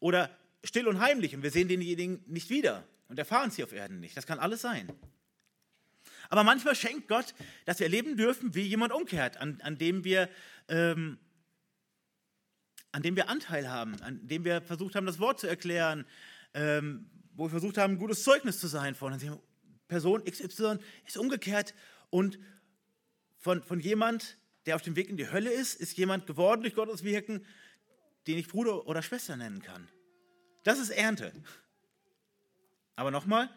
Oder 0.00 0.36
still 0.64 0.88
und 0.88 1.00
heimlich 1.00 1.34
und 1.34 1.42
wir 1.42 1.50
sehen 1.50 1.68
denjenigen 1.68 2.24
nicht 2.26 2.50
wieder 2.50 2.84
und 3.08 3.18
erfahren 3.18 3.48
es 3.48 3.56
hier 3.56 3.64
auf 3.64 3.72
Erden 3.72 4.00
nicht. 4.00 4.16
Das 4.16 4.26
kann 4.26 4.38
alles 4.38 4.60
sein. 4.60 4.90
Aber 6.28 6.42
manchmal 6.42 6.74
schenkt 6.74 7.08
Gott, 7.08 7.34
dass 7.64 7.78
wir 7.78 7.86
erleben 7.86 8.16
dürfen, 8.16 8.54
wie 8.54 8.62
jemand 8.62 8.92
umkehrt, 8.92 9.36
an, 9.36 9.60
an, 9.62 9.78
dem, 9.78 10.02
wir, 10.02 10.28
ähm, 10.68 11.18
an 12.96 13.02
dem 13.02 13.14
wir 13.14 13.28
Anteil 13.28 13.68
haben, 13.68 14.00
an 14.00 14.26
dem 14.26 14.46
wir 14.46 14.62
versucht 14.62 14.94
haben, 14.94 15.04
das 15.04 15.18
Wort 15.18 15.38
zu 15.38 15.46
erklären, 15.46 16.06
ähm, 16.54 17.10
wo 17.34 17.44
wir 17.44 17.50
versucht 17.50 17.76
haben, 17.76 17.92
ein 17.92 17.98
gutes 17.98 18.22
Zeugnis 18.22 18.58
zu 18.58 18.68
sein 18.68 18.94
von. 18.94 19.20
Person 19.86 20.24
XY 20.24 20.78
ist 21.04 21.18
umgekehrt 21.18 21.74
und 22.08 22.38
von, 23.36 23.62
von 23.62 23.80
jemand, 23.80 24.38
der 24.64 24.76
auf 24.76 24.82
dem 24.82 24.96
Weg 24.96 25.10
in 25.10 25.18
die 25.18 25.30
Hölle 25.30 25.52
ist, 25.52 25.74
ist 25.74 25.98
jemand 25.98 26.26
geworden 26.26 26.62
durch 26.62 26.74
Gottes 26.74 27.04
Wirken, 27.04 27.44
den 28.26 28.38
ich 28.38 28.48
Bruder 28.48 28.86
oder 28.86 29.02
Schwester 29.02 29.36
nennen 29.36 29.60
kann. 29.60 29.86
Das 30.62 30.78
ist 30.78 30.88
Ernte. 30.88 31.34
Aber 32.94 33.10
nochmal, 33.10 33.50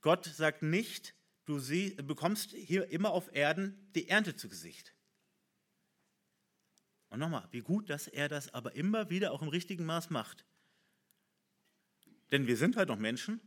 Gott 0.00 0.26
sagt 0.26 0.62
nicht, 0.62 1.12
du 1.44 1.58
sie, 1.58 1.90
bekommst 2.04 2.52
hier 2.52 2.88
immer 2.92 3.10
auf 3.10 3.34
Erden 3.34 3.90
die 3.96 4.08
Ernte 4.08 4.36
zu 4.36 4.48
Gesicht. 4.48 4.94
Und 7.10 7.20
nochmal, 7.20 7.46
wie 7.50 7.60
gut, 7.60 7.88
dass 7.88 8.06
er 8.06 8.28
das 8.28 8.52
aber 8.52 8.74
immer 8.74 9.10
wieder 9.10 9.32
auch 9.32 9.42
im 9.42 9.48
richtigen 9.48 9.84
Maß 9.86 10.10
macht. 10.10 10.44
Denn 12.30 12.46
wir 12.46 12.56
sind 12.56 12.76
halt 12.76 12.88
noch 12.88 12.98
Menschen 12.98 13.40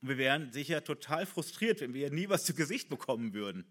und 0.00 0.08
wir 0.08 0.18
wären 0.18 0.52
sicher 0.52 0.82
total 0.84 1.26
frustriert, 1.26 1.80
wenn 1.80 1.92
wir 1.92 2.10
nie 2.10 2.28
was 2.28 2.44
zu 2.44 2.54
Gesicht 2.54 2.88
bekommen 2.88 3.34
würden. 3.34 3.66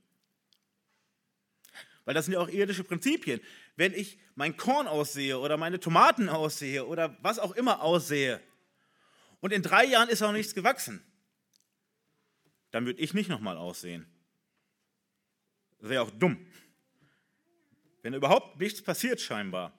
Weil 2.05 2.13
das 2.13 2.25
sind 2.25 2.33
ja 2.33 2.39
auch 2.39 2.49
irdische 2.49 2.83
Prinzipien. 2.83 3.39
Wenn 3.75 3.93
ich 3.93 4.19
mein 4.35 4.57
Korn 4.57 4.87
aussehe 4.87 5.39
oder 5.39 5.57
meine 5.57 5.79
Tomaten 5.79 6.29
aussehe 6.29 6.85
oder 6.85 7.17
was 7.21 7.39
auch 7.39 7.53
immer 7.53 7.81
aussehe 7.81 8.41
und 9.39 9.51
in 9.53 9.63
drei 9.63 9.85
Jahren 9.85 10.09
ist 10.09 10.21
auch 10.21 10.31
nichts 10.31 10.53
gewachsen, 10.53 11.01
dann 12.71 12.85
würde 12.85 12.99
ich 12.99 13.13
nicht 13.13 13.29
nochmal 13.29 13.57
aussehen. 13.57 14.05
Das 15.79 15.89
wäre 15.89 16.03
auch 16.03 16.11
dumm. 16.11 16.45
Wenn 18.03 18.13
überhaupt 18.13 18.59
nichts 18.59 18.83
passiert 18.83 19.21
scheinbar, 19.21 19.73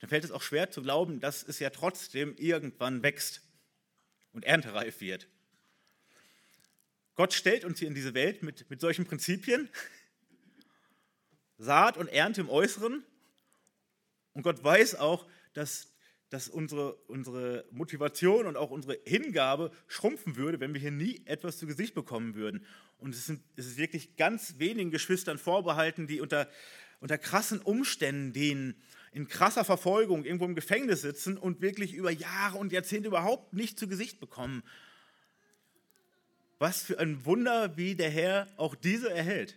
dann 0.00 0.10
fällt 0.10 0.24
es 0.24 0.32
auch 0.32 0.42
schwer 0.42 0.70
zu 0.70 0.82
glauben, 0.82 1.20
dass 1.20 1.42
es 1.42 1.60
ja 1.60 1.70
trotzdem 1.70 2.36
irgendwann 2.36 3.02
wächst 3.02 3.40
und 4.32 4.44
erntereif 4.44 5.00
wird. 5.00 5.28
Gott 7.14 7.32
stellt 7.32 7.64
uns 7.64 7.78
hier 7.78 7.88
in 7.88 7.94
diese 7.94 8.12
Welt 8.12 8.42
mit, 8.42 8.68
mit 8.68 8.80
solchen 8.80 9.06
Prinzipien, 9.06 9.70
Saat 11.56 11.96
und 11.96 12.08
Ernte 12.08 12.40
im 12.40 12.50
Äußeren. 12.50 13.04
Und 14.32 14.42
Gott 14.42 14.62
weiß 14.62 14.96
auch, 14.96 15.26
dass, 15.52 15.93
dass 16.30 16.48
unsere, 16.48 16.94
unsere 17.06 17.64
Motivation 17.70 18.46
und 18.46 18.56
auch 18.56 18.70
unsere 18.70 18.98
Hingabe 19.04 19.70
schrumpfen 19.86 20.36
würde, 20.36 20.60
wenn 20.60 20.74
wir 20.74 20.80
hier 20.80 20.90
nie 20.90 21.22
etwas 21.26 21.58
zu 21.58 21.66
Gesicht 21.66 21.94
bekommen 21.94 22.34
würden. 22.34 22.64
Und 22.98 23.14
es, 23.14 23.26
sind, 23.26 23.42
es 23.56 23.66
ist 23.66 23.76
wirklich 23.76 24.16
ganz 24.16 24.58
wenigen 24.58 24.90
Geschwistern 24.90 25.38
vorbehalten, 25.38 26.06
die 26.06 26.20
unter, 26.20 26.48
unter 27.00 27.18
krassen 27.18 27.60
Umständen, 27.60 28.32
denen 28.32 28.74
in 29.12 29.28
krasser 29.28 29.64
Verfolgung 29.64 30.24
irgendwo 30.24 30.44
im 30.44 30.56
Gefängnis 30.56 31.02
sitzen 31.02 31.38
und 31.38 31.60
wirklich 31.60 31.94
über 31.94 32.10
Jahre 32.10 32.58
und 32.58 32.72
Jahrzehnte 32.72 33.08
überhaupt 33.08 33.52
nicht 33.52 33.78
zu 33.78 33.86
Gesicht 33.86 34.18
bekommen. 34.18 34.64
Was 36.58 36.82
für 36.82 36.98
ein 36.98 37.24
Wunder, 37.24 37.76
wie 37.76 37.94
der 37.94 38.10
Herr 38.10 38.48
auch 38.56 38.74
diese 38.74 39.12
erhält. 39.12 39.56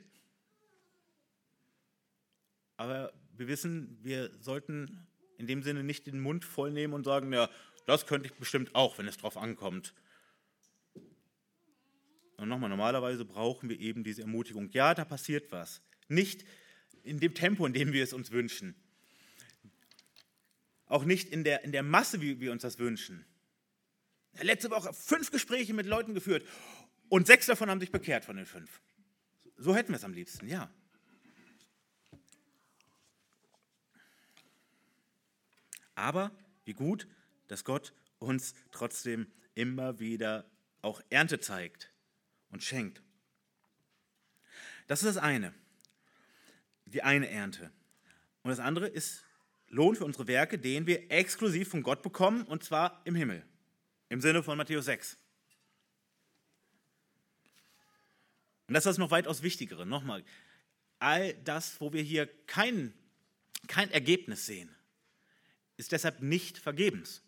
Aber 2.76 3.12
wir 3.36 3.48
wissen, 3.48 3.98
wir 4.04 4.32
sollten 4.40 5.07
in 5.38 5.48
dem 5.48 5.64
Sinne 5.64 5.84
nicht 5.84 6.08
den 6.08 6.20
Mund 6.20 6.46
voll 6.46 6.72
nehmen 6.72 6.94
und 6.94 7.04
sagen, 7.04 7.32
ja, 7.32 7.50
das 7.86 8.06
könnte 8.06 8.28
ich 8.28 8.34
bestimmt 8.34 8.76
auch, 8.76 8.98
wenn 8.98 9.08
es 9.08 9.18
drauf 9.18 9.38
ankommt. 9.38 9.94
Und 12.38 12.50
nochmal, 12.50 12.70
normalerweise 12.70 13.26
brauchen 13.26 13.70
wir 13.70 13.80
eben 13.80 14.04
diese 14.04 14.22
Ermutigung. 14.22 14.70
Ja, 14.72 14.94
da 14.94 15.06
passiert 15.06 15.52
was. 15.52 15.82
Nicht 16.08 16.46
in 17.04 17.20
dem 17.20 17.34
Tempo, 17.34 17.66
in 17.66 17.74
dem 17.74 17.94
wir 17.94 18.04
es 18.04 18.14
uns 18.14 18.32
wünschen. 18.32 18.76
Auch 20.86 21.04
nicht 21.04 21.30
in 21.30 21.44
der, 21.44 21.64
in 21.64 21.72
der 21.72 21.84
Masse, 21.84 22.22
wie 22.22 22.40
wir 22.40 22.52
uns 22.52 22.62
das 22.62 22.80
wünschen. 22.80 23.26
Letzte 24.42 24.70
Woche 24.70 24.94
fünf 24.94 25.32
Gespräche 25.32 25.74
mit 25.74 25.88
Leuten 25.88 26.14
geführt 26.14 26.48
und 27.10 27.26
sechs 27.26 27.48
davon 27.48 27.70
haben 27.70 27.80
sich 27.80 27.92
bekehrt 27.92 28.24
von 28.24 28.36
den 28.38 28.46
fünf. 28.46 28.82
So 29.58 29.76
hätten 29.76 29.90
wir 29.90 29.98
es 29.98 30.04
am 30.04 30.14
liebsten, 30.14 30.48
ja. 30.48 30.72
Aber 35.98 36.32
wie 36.64 36.74
gut, 36.74 37.08
dass 37.48 37.64
Gott 37.64 37.92
uns 38.20 38.54
trotzdem 38.72 39.26
immer 39.56 40.00
wieder 40.00 40.46
auch 40.84 41.02
Ernte 41.10 41.40
zeigt 41.40 41.92
und 42.50 42.64
schenkt. 42.64 43.02
Das 44.86 45.02
ist 45.02 45.16
das 45.16 45.18
eine, 45.18 45.54
die 46.86 47.02
eine 47.02 47.28
Ernte. 47.28 47.72
Und 48.44 48.52
das 48.52 48.60
andere 48.60 48.88
ist 48.88 49.24
Lohn 49.70 49.96
für 49.96 50.06
unsere 50.06 50.28
Werke, 50.28 50.60
den 50.60 50.86
wir 50.86 51.10
exklusiv 51.12 51.70
von 51.70 51.82
Gott 51.82 52.04
bekommen, 52.04 52.44
und 52.44 52.64
zwar 52.64 53.02
im 53.04 53.16
Himmel, 53.16 53.44
im 54.10 54.22
Sinne 54.22 54.44
von 54.44 54.56
Matthäus 54.56 54.86
6. 54.86 55.18
Und 58.68 58.76
das 58.76 58.82
ist 58.82 58.92
das 58.92 58.98
noch 59.00 59.10
weitaus 59.10 59.42
Wichtigere. 59.42 59.88
Nochmal, 59.88 60.24
all 61.00 61.34
das, 61.44 61.82
wo 61.82 61.92
wir 61.92 62.04
hier 62.04 62.28
kein, 62.46 62.94
kein 63.68 63.90
Ergebnis 63.90 64.46
sehen, 64.46 64.77
ist 65.78 65.92
deshalb 65.92 66.22
nicht 66.22 66.58
vergebens. 66.58 67.24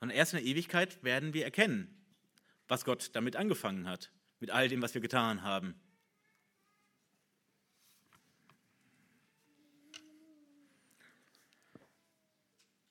Und 0.00 0.10
erst 0.10 0.32
in 0.32 0.38
der 0.38 0.46
Ewigkeit 0.46 1.02
werden 1.02 1.34
wir 1.34 1.44
erkennen, 1.44 1.94
was 2.68 2.84
Gott 2.84 3.10
damit 3.14 3.36
angefangen 3.36 3.88
hat, 3.88 4.12
mit 4.38 4.50
all 4.50 4.68
dem, 4.68 4.80
was 4.80 4.94
wir 4.94 5.00
getan 5.00 5.42
haben. 5.42 5.74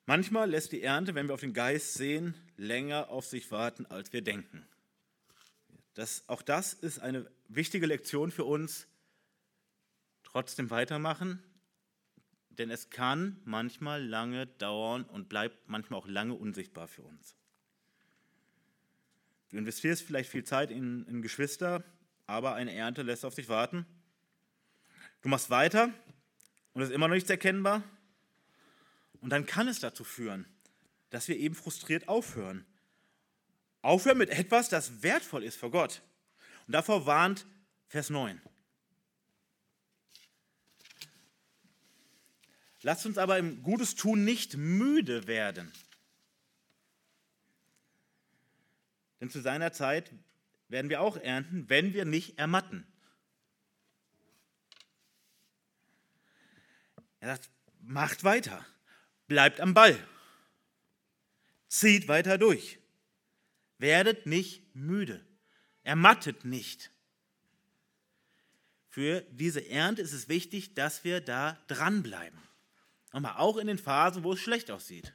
Manchmal 0.06 0.50
lässt 0.50 0.72
die 0.72 0.82
Ernte, 0.82 1.14
wenn 1.14 1.28
wir 1.28 1.34
auf 1.34 1.40
den 1.40 1.52
Geist 1.52 1.94
sehen, 1.94 2.34
länger 2.56 3.10
auf 3.10 3.26
sich 3.26 3.50
warten, 3.52 3.86
als 3.86 4.12
wir 4.12 4.22
denken. 4.22 4.66
Das, 5.94 6.28
auch 6.28 6.42
das 6.42 6.72
ist 6.72 6.98
eine 6.98 7.30
wichtige 7.46 7.86
Lektion 7.86 8.32
für 8.32 8.44
uns. 8.44 8.88
Trotzdem 10.24 10.70
weitermachen, 10.70 11.42
denn 12.60 12.70
es 12.70 12.90
kann 12.90 13.40
manchmal 13.46 14.04
lange 14.04 14.46
dauern 14.46 15.04
und 15.04 15.30
bleibt 15.30 15.66
manchmal 15.66 15.98
auch 15.98 16.06
lange 16.06 16.34
unsichtbar 16.34 16.88
für 16.88 17.00
uns. 17.00 17.34
Du 19.48 19.56
investierst 19.56 20.02
vielleicht 20.02 20.28
viel 20.28 20.44
Zeit 20.44 20.70
in, 20.70 21.06
in 21.06 21.22
Geschwister, 21.22 21.82
aber 22.26 22.54
eine 22.54 22.74
Ernte 22.74 23.00
lässt 23.00 23.24
auf 23.24 23.32
sich 23.32 23.48
warten. 23.48 23.86
Du 25.22 25.30
machst 25.30 25.48
weiter 25.48 25.90
und 26.74 26.82
es 26.82 26.90
ist 26.90 26.94
immer 26.94 27.08
noch 27.08 27.14
nichts 27.14 27.30
erkennbar. 27.30 27.82
Und 29.22 29.30
dann 29.30 29.46
kann 29.46 29.66
es 29.66 29.80
dazu 29.80 30.04
führen, 30.04 30.46
dass 31.08 31.28
wir 31.28 31.38
eben 31.38 31.54
frustriert 31.54 32.08
aufhören. 32.08 32.66
Aufhören 33.80 34.18
mit 34.18 34.28
etwas, 34.28 34.68
das 34.68 35.02
wertvoll 35.02 35.44
ist 35.44 35.56
für 35.56 35.70
Gott. 35.70 36.02
Und 36.66 36.74
davor 36.74 37.06
warnt 37.06 37.46
Vers 37.88 38.10
9. 38.10 38.38
Lasst 42.82 43.04
uns 43.04 43.18
aber 43.18 43.38
im 43.38 43.62
Gutes 43.62 43.94
tun 43.94 44.24
nicht 44.24 44.56
müde 44.56 45.26
werden. 45.26 45.70
Denn 49.20 49.30
zu 49.30 49.40
seiner 49.40 49.72
Zeit 49.72 50.10
werden 50.68 50.88
wir 50.88 51.02
auch 51.02 51.16
ernten, 51.18 51.68
wenn 51.68 51.92
wir 51.92 52.04
nicht 52.06 52.38
ermatten. 52.38 52.86
Er 57.20 57.36
sagt, 57.36 57.50
macht 57.80 58.24
weiter, 58.24 58.64
bleibt 59.26 59.60
am 59.60 59.74
Ball, 59.74 59.98
zieht 61.68 62.08
weiter 62.08 62.38
durch, 62.38 62.78
werdet 63.76 64.24
nicht 64.24 64.74
müde, 64.74 65.22
ermattet 65.82 66.46
nicht. 66.46 66.90
Für 68.88 69.20
diese 69.30 69.68
Ernte 69.68 70.00
ist 70.00 70.14
es 70.14 70.28
wichtig, 70.28 70.74
dass 70.74 71.04
wir 71.04 71.20
da 71.20 71.62
dranbleiben. 71.66 72.49
Aber 73.10 73.38
auch 73.38 73.56
in 73.56 73.66
den 73.66 73.78
Phasen, 73.78 74.24
wo 74.24 74.32
es 74.32 74.40
schlecht 74.40 74.70
aussieht. 74.70 75.14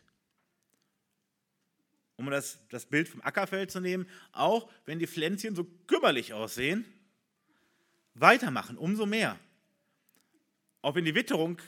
Um 2.17 2.29
das, 2.29 2.59
das 2.69 2.85
Bild 2.85 3.09
vom 3.09 3.21
Ackerfeld 3.21 3.71
zu 3.71 3.79
nehmen, 3.79 4.07
auch 4.31 4.69
wenn 4.85 4.99
die 4.99 5.07
Pflänzchen 5.07 5.55
so 5.55 5.65
kümmerlich 5.87 6.33
aussehen, 6.33 6.85
weitermachen, 8.13 8.77
umso 8.77 9.05
mehr. 9.05 9.39
Auch 10.81 10.95
wenn 10.95 11.05
die 11.05 11.15
Witterung 11.15 11.61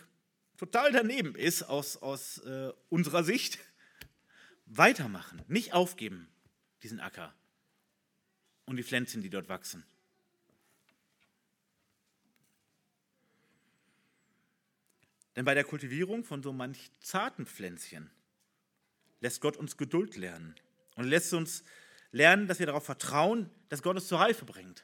total 0.58 0.92
daneben 0.92 1.36
ist 1.36 1.64
aus, 1.64 1.98
aus 1.98 2.40
äh, 2.40 2.72
unserer 2.90 3.24
Sicht, 3.24 3.60
weitermachen, 4.66 5.42
nicht 5.48 5.74
aufgeben, 5.74 6.28
diesen 6.84 7.00
Acker 7.00 7.34
und 8.66 8.78
die 8.78 8.84
Pflänzchen, 8.84 9.22
die 9.22 9.30
dort 9.30 9.50
wachsen. 9.50 9.86
Denn 15.38 15.46
bei 15.46 15.54
der 15.54 15.64
Kultivierung 15.64 16.24
von 16.24 16.42
so 16.42 16.52
manch 16.52 16.90
zarten 17.00 17.46
Pflänzchen 17.46 18.10
lässt 19.20 19.40
Gott 19.40 19.56
uns 19.56 19.78
Geduld 19.78 20.18
lernen 20.18 20.56
und 20.96 21.06
lässt 21.06 21.32
uns 21.32 21.64
lernen, 22.12 22.48
dass 22.48 22.58
wir 22.58 22.66
darauf 22.66 22.86
vertrauen, 22.86 23.48
dass 23.70 23.84
Gott 23.84 23.98
es 23.98 24.08
zur 24.08 24.20
Reife 24.20 24.46
bringt. 24.46 24.84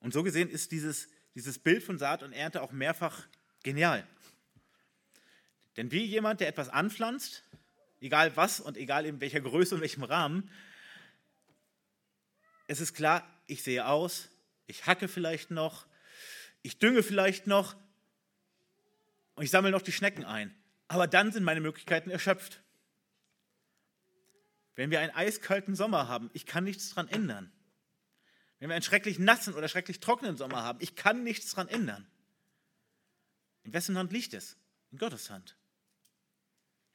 Und 0.00 0.14
so 0.14 0.22
gesehen 0.22 0.48
ist 0.48 0.72
dieses, 0.72 1.10
dieses 1.34 1.58
Bild 1.58 1.82
von 1.82 1.98
Saat 1.98 2.22
und 2.22 2.32
Ernte 2.32 2.62
auch 2.62 2.72
mehrfach 2.72 3.28
genial. 3.62 4.06
Denn 5.76 5.92
wie 5.92 6.04
jemand, 6.06 6.40
der 6.40 6.48
etwas 6.48 6.70
anpflanzt, 6.70 7.44
egal 8.00 8.34
was 8.34 8.60
und 8.60 8.78
egal 8.78 9.04
in 9.04 9.20
welcher 9.20 9.42
Größe 9.42 9.74
und 9.74 9.82
welchem 9.82 10.04
Rahmen, 10.04 10.50
es 12.66 12.80
ist 12.80 12.94
klar, 12.94 13.28
ich 13.46 13.62
sehe 13.62 13.86
aus, 13.86 14.30
ich 14.66 14.86
hacke 14.86 15.06
vielleicht 15.06 15.50
noch, 15.50 15.86
ich 16.68 16.78
dünge 16.78 17.02
vielleicht 17.02 17.46
noch 17.46 17.76
und 19.36 19.42
ich 19.42 19.50
sammle 19.50 19.70
noch 19.70 19.80
die 19.80 19.90
Schnecken 19.90 20.26
ein. 20.26 20.54
Aber 20.86 21.06
dann 21.06 21.32
sind 21.32 21.42
meine 21.42 21.62
Möglichkeiten 21.62 22.10
erschöpft. 22.10 22.62
Wenn 24.74 24.90
wir 24.90 25.00
einen 25.00 25.14
eiskalten 25.14 25.74
Sommer 25.74 26.08
haben, 26.08 26.28
ich 26.34 26.44
kann 26.44 26.64
nichts 26.64 26.90
daran 26.90 27.08
ändern. 27.08 27.50
Wenn 28.58 28.68
wir 28.68 28.74
einen 28.74 28.82
schrecklich 28.82 29.18
nassen 29.18 29.54
oder 29.54 29.66
schrecklich 29.66 30.00
trockenen 30.00 30.36
Sommer 30.36 30.62
haben, 30.62 30.78
ich 30.82 30.94
kann 30.94 31.24
nichts 31.24 31.52
daran 31.52 31.68
ändern. 31.68 32.06
In 33.62 33.72
wessen 33.72 33.96
Hand 33.96 34.12
liegt 34.12 34.34
es? 34.34 34.58
In 34.90 34.98
Gottes 34.98 35.30
Hand. 35.30 35.56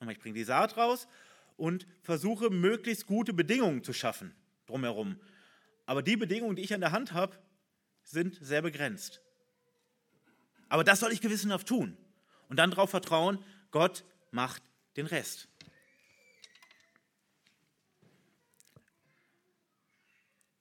Ich 0.07 0.19
bringe 0.19 0.36
die 0.36 0.43
Saat 0.43 0.78
raus 0.78 1.07
und 1.57 1.88
versuche 2.03 2.51
möglichst 2.51 3.07
gute 3.07 3.34
Bedingungen 3.34 3.84
zu 3.84 3.91
schaffen 3.91 4.36
drumherum. 4.67 5.19
Aber 5.88 6.03
die 6.03 6.15
Bedingungen, 6.15 6.57
die 6.57 6.61
ich 6.61 6.76
an 6.76 6.82
der 6.82 6.91
Hand 6.91 7.13
habe, 7.13 7.36
sind 8.03 8.38
sehr 8.39 8.61
begrenzt. 8.61 9.24
Aber 10.74 10.84
das 10.84 11.01
soll 11.01 11.11
ich 11.11 11.21
gewissenhaft 11.21 11.67
tun 11.67 11.95
und 12.49 12.57
dann 12.57 12.71
darauf 12.71 12.89
vertrauen, 12.89 13.38
Gott 13.69 14.03
macht 14.32 14.63
den 14.97 15.05
Rest. 15.05 15.47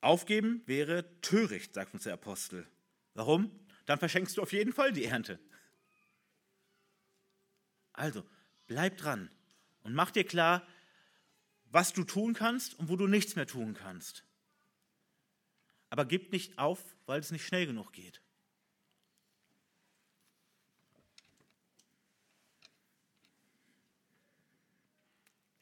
Aufgeben 0.02 0.62
wäre 0.66 1.18
töricht, 1.22 1.72
sagt 1.72 1.94
uns 1.94 2.02
der 2.02 2.12
Apostel. 2.12 2.68
Warum? 3.14 3.58
Dann 3.86 3.98
verschenkst 3.98 4.36
du 4.36 4.42
auf 4.42 4.52
jeden 4.52 4.74
Fall 4.74 4.92
die 4.92 5.06
Ernte. 5.06 5.38
Also, 7.94 8.22
bleib 8.66 8.98
dran 8.98 9.30
und 9.82 9.94
mach 9.94 10.10
dir 10.10 10.24
klar, 10.24 10.68
was 11.70 11.94
du 11.94 12.04
tun 12.04 12.34
kannst 12.34 12.78
und 12.78 12.90
wo 12.90 12.96
du 12.96 13.06
nichts 13.06 13.34
mehr 13.34 13.46
tun 13.46 13.72
kannst. 13.72 14.24
Aber 15.88 16.04
gib 16.04 16.32
nicht 16.32 16.58
auf, 16.58 16.84
weil 17.06 17.20
es 17.20 17.30
nicht 17.30 17.46
schnell 17.46 17.64
genug 17.64 17.94
geht. 17.94 18.20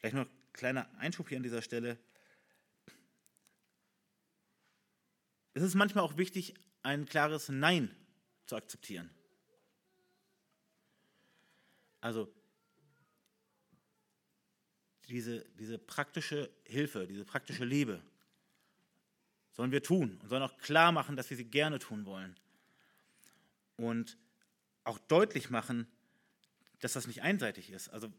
Vielleicht 0.01 0.15
noch 0.15 0.25
ein 0.25 0.53
kleiner 0.53 0.89
Einschub 0.97 1.29
hier 1.29 1.37
an 1.37 1.43
dieser 1.43 1.61
Stelle. 1.61 1.99
Es 5.53 5.61
ist 5.61 5.75
manchmal 5.75 6.03
auch 6.03 6.17
wichtig, 6.17 6.55
ein 6.81 7.05
klares 7.05 7.49
Nein 7.49 7.95
zu 8.47 8.55
akzeptieren. 8.55 9.11
Also 11.99 12.33
diese, 15.07 15.45
diese 15.59 15.77
praktische 15.77 16.49
Hilfe, 16.63 17.05
diese 17.05 17.23
praktische 17.23 17.63
Liebe 17.63 18.01
sollen 19.51 19.71
wir 19.71 19.83
tun 19.83 20.17
und 20.19 20.29
sollen 20.29 20.41
auch 20.41 20.57
klar 20.57 20.91
machen, 20.91 21.15
dass 21.15 21.29
wir 21.29 21.37
sie 21.37 21.45
gerne 21.45 21.77
tun 21.77 22.05
wollen. 22.07 22.35
Und 23.75 24.17
auch 24.83 24.97
deutlich 24.97 25.51
machen, 25.51 25.87
dass 26.79 26.93
das 26.93 27.05
nicht 27.05 27.21
einseitig 27.21 27.69
ist. 27.69 27.89
Also 27.89 28.11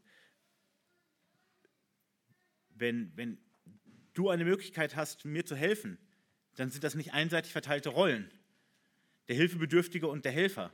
wenn, 2.75 3.11
wenn 3.15 3.37
du 4.13 4.29
eine 4.29 4.45
Möglichkeit 4.45 4.95
hast, 4.95 5.25
mir 5.25 5.45
zu 5.45 5.55
helfen, 5.55 5.97
dann 6.55 6.69
sind 6.69 6.83
das 6.83 6.95
nicht 6.95 7.13
einseitig 7.13 7.51
verteilte 7.51 7.89
Rollen. 7.89 8.29
Der 9.27 9.35
Hilfebedürftige 9.35 10.07
und 10.07 10.25
der 10.25 10.31
Helfer. 10.31 10.71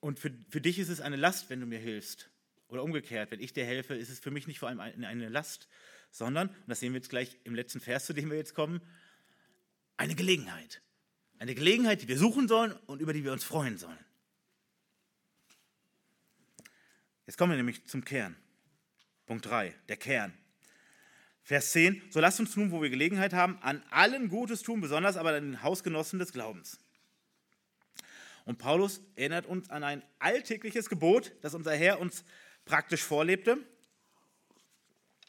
Und 0.00 0.18
für, 0.18 0.30
für 0.50 0.60
dich 0.60 0.78
ist 0.78 0.88
es 0.88 1.00
eine 1.00 1.16
Last, 1.16 1.50
wenn 1.50 1.60
du 1.60 1.66
mir 1.66 1.78
hilfst. 1.78 2.30
Oder 2.68 2.82
umgekehrt, 2.82 3.30
wenn 3.30 3.40
ich 3.40 3.52
dir 3.52 3.64
helfe, 3.64 3.94
ist 3.94 4.10
es 4.10 4.18
für 4.18 4.30
mich 4.30 4.46
nicht 4.46 4.58
vor 4.58 4.68
allem 4.68 4.80
eine 4.80 5.28
Last, 5.28 5.68
sondern, 6.10 6.48
und 6.48 6.68
das 6.68 6.80
sehen 6.80 6.92
wir 6.92 6.98
jetzt 6.98 7.10
gleich 7.10 7.38
im 7.44 7.54
letzten 7.54 7.80
Vers, 7.80 8.06
zu 8.06 8.12
dem 8.12 8.30
wir 8.30 8.36
jetzt 8.36 8.54
kommen, 8.54 8.80
eine 9.96 10.14
Gelegenheit. 10.14 10.82
Eine 11.38 11.54
Gelegenheit, 11.54 12.02
die 12.02 12.08
wir 12.08 12.18
suchen 12.18 12.48
sollen 12.48 12.72
und 12.86 13.00
über 13.00 13.12
die 13.12 13.24
wir 13.24 13.32
uns 13.32 13.44
freuen 13.44 13.78
sollen. 13.78 13.98
Jetzt 17.26 17.36
kommen 17.36 17.52
wir 17.52 17.56
nämlich 17.56 17.84
zum 17.86 18.04
Kern. 18.04 18.36
Punkt 19.26 19.46
3, 19.46 19.74
der 19.88 19.96
Kern. 19.96 20.34
Vers 21.42 21.72
10, 21.72 22.00
so 22.10 22.20
lasst 22.20 22.40
uns 22.40 22.56
nun, 22.56 22.70
wo 22.70 22.80
wir 22.80 22.88
Gelegenheit 22.88 23.34
haben, 23.34 23.58
an 23.60 23.82
allen 23.90 24.28
Gutes 24.28 24.62
tun, 24.62 24.80
besonders 24.80 25.16
aber 25.16 25.34
an 25.34 25.44
den 25.44 25.62
Hausgenossen 25.62 26.18
des 26.18 26.32
Glaubens. 26.32 26.78
Und 28.46 28.58
Paulus 28.58 29.00
erinnert 29.16 29.46
uns 29.46 29.70
an 29.70 29.84
ein 29.84 30.02
alltägliches 30.18 30.88
Gebot, 30.88 31.32
das 31.42 31.54
unser 31.54 31.74
Herr 31.74 32.00
uns 32.00 32.24
praktisch 32.64 33.02
vorlebte. 33.02 33.58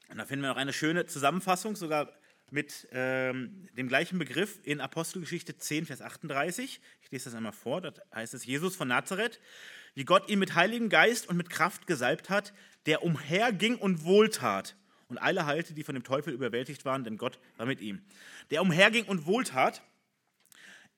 Und 0.10 0.18
da 0.18 0.26
finden 0.26 0.44
wir 0.44 0.50
noch 0.50 0.58
eine 0.58 0.74
schöne 0.74 1.06
Zusammenfassung, 1.06 1.76
sogar 1.76 2.12
mit 2.52 2.88
ähm, 2.92 3.68
dem 3.74 3.88
gleichen 3.88 4.20
Begriff 4.20 4.60
in 4.64 4.80
Apostelgeschichte 4.80 5.58
10, 5.58 5.86
Vers 5.86 6.02
38. 6.02 6.80
Ich 7.02 7.12
lese 7.12 7.26
das 7.26 7.36
einmal 7.36 7.52
vor, 7.54 7.82
da 7.82 7.94
heißt 8.14 8.34
es, 8.34 8.46
Jesus 8.46 8.76
von 8.76 8.88
Nazareth, 8.88 9.40
wie 9.96 10.06
Gott 10.06 10.30
ihn 10.30 10.40
mit 10.40 10.56
Heiligem 10.56 10.90
Geist 10.90 11.28
und 11.28 11.38
mit 11.38 11.50
Kraft 11.50 11.88
gesalbt 11.88 12.30
hat, 12.30 12.54
der 12.86 13.04
umherging 13.04 13.78
und 13.78 14.04
wohltat 14.04 14.76
und 15.08 15.18
alle 15.18 15.46
heilte, 15.46 15.74
die 15.74 15.84
von 15.84 15.96
dem 15.96 16.04
Teufel 16.04 16.34
überwältigt 16.34 16.86
waren, 16.86 17.04
denn 17.04 17.18
Gott 17.18 17.40
war 17.58 17.66
mit 17.66 17.82
ihm. 17.82 18.04
Der 18.52 18.62
umherging 18.62 19.06
und 19.06 19.26
wohltat 19.26 19.82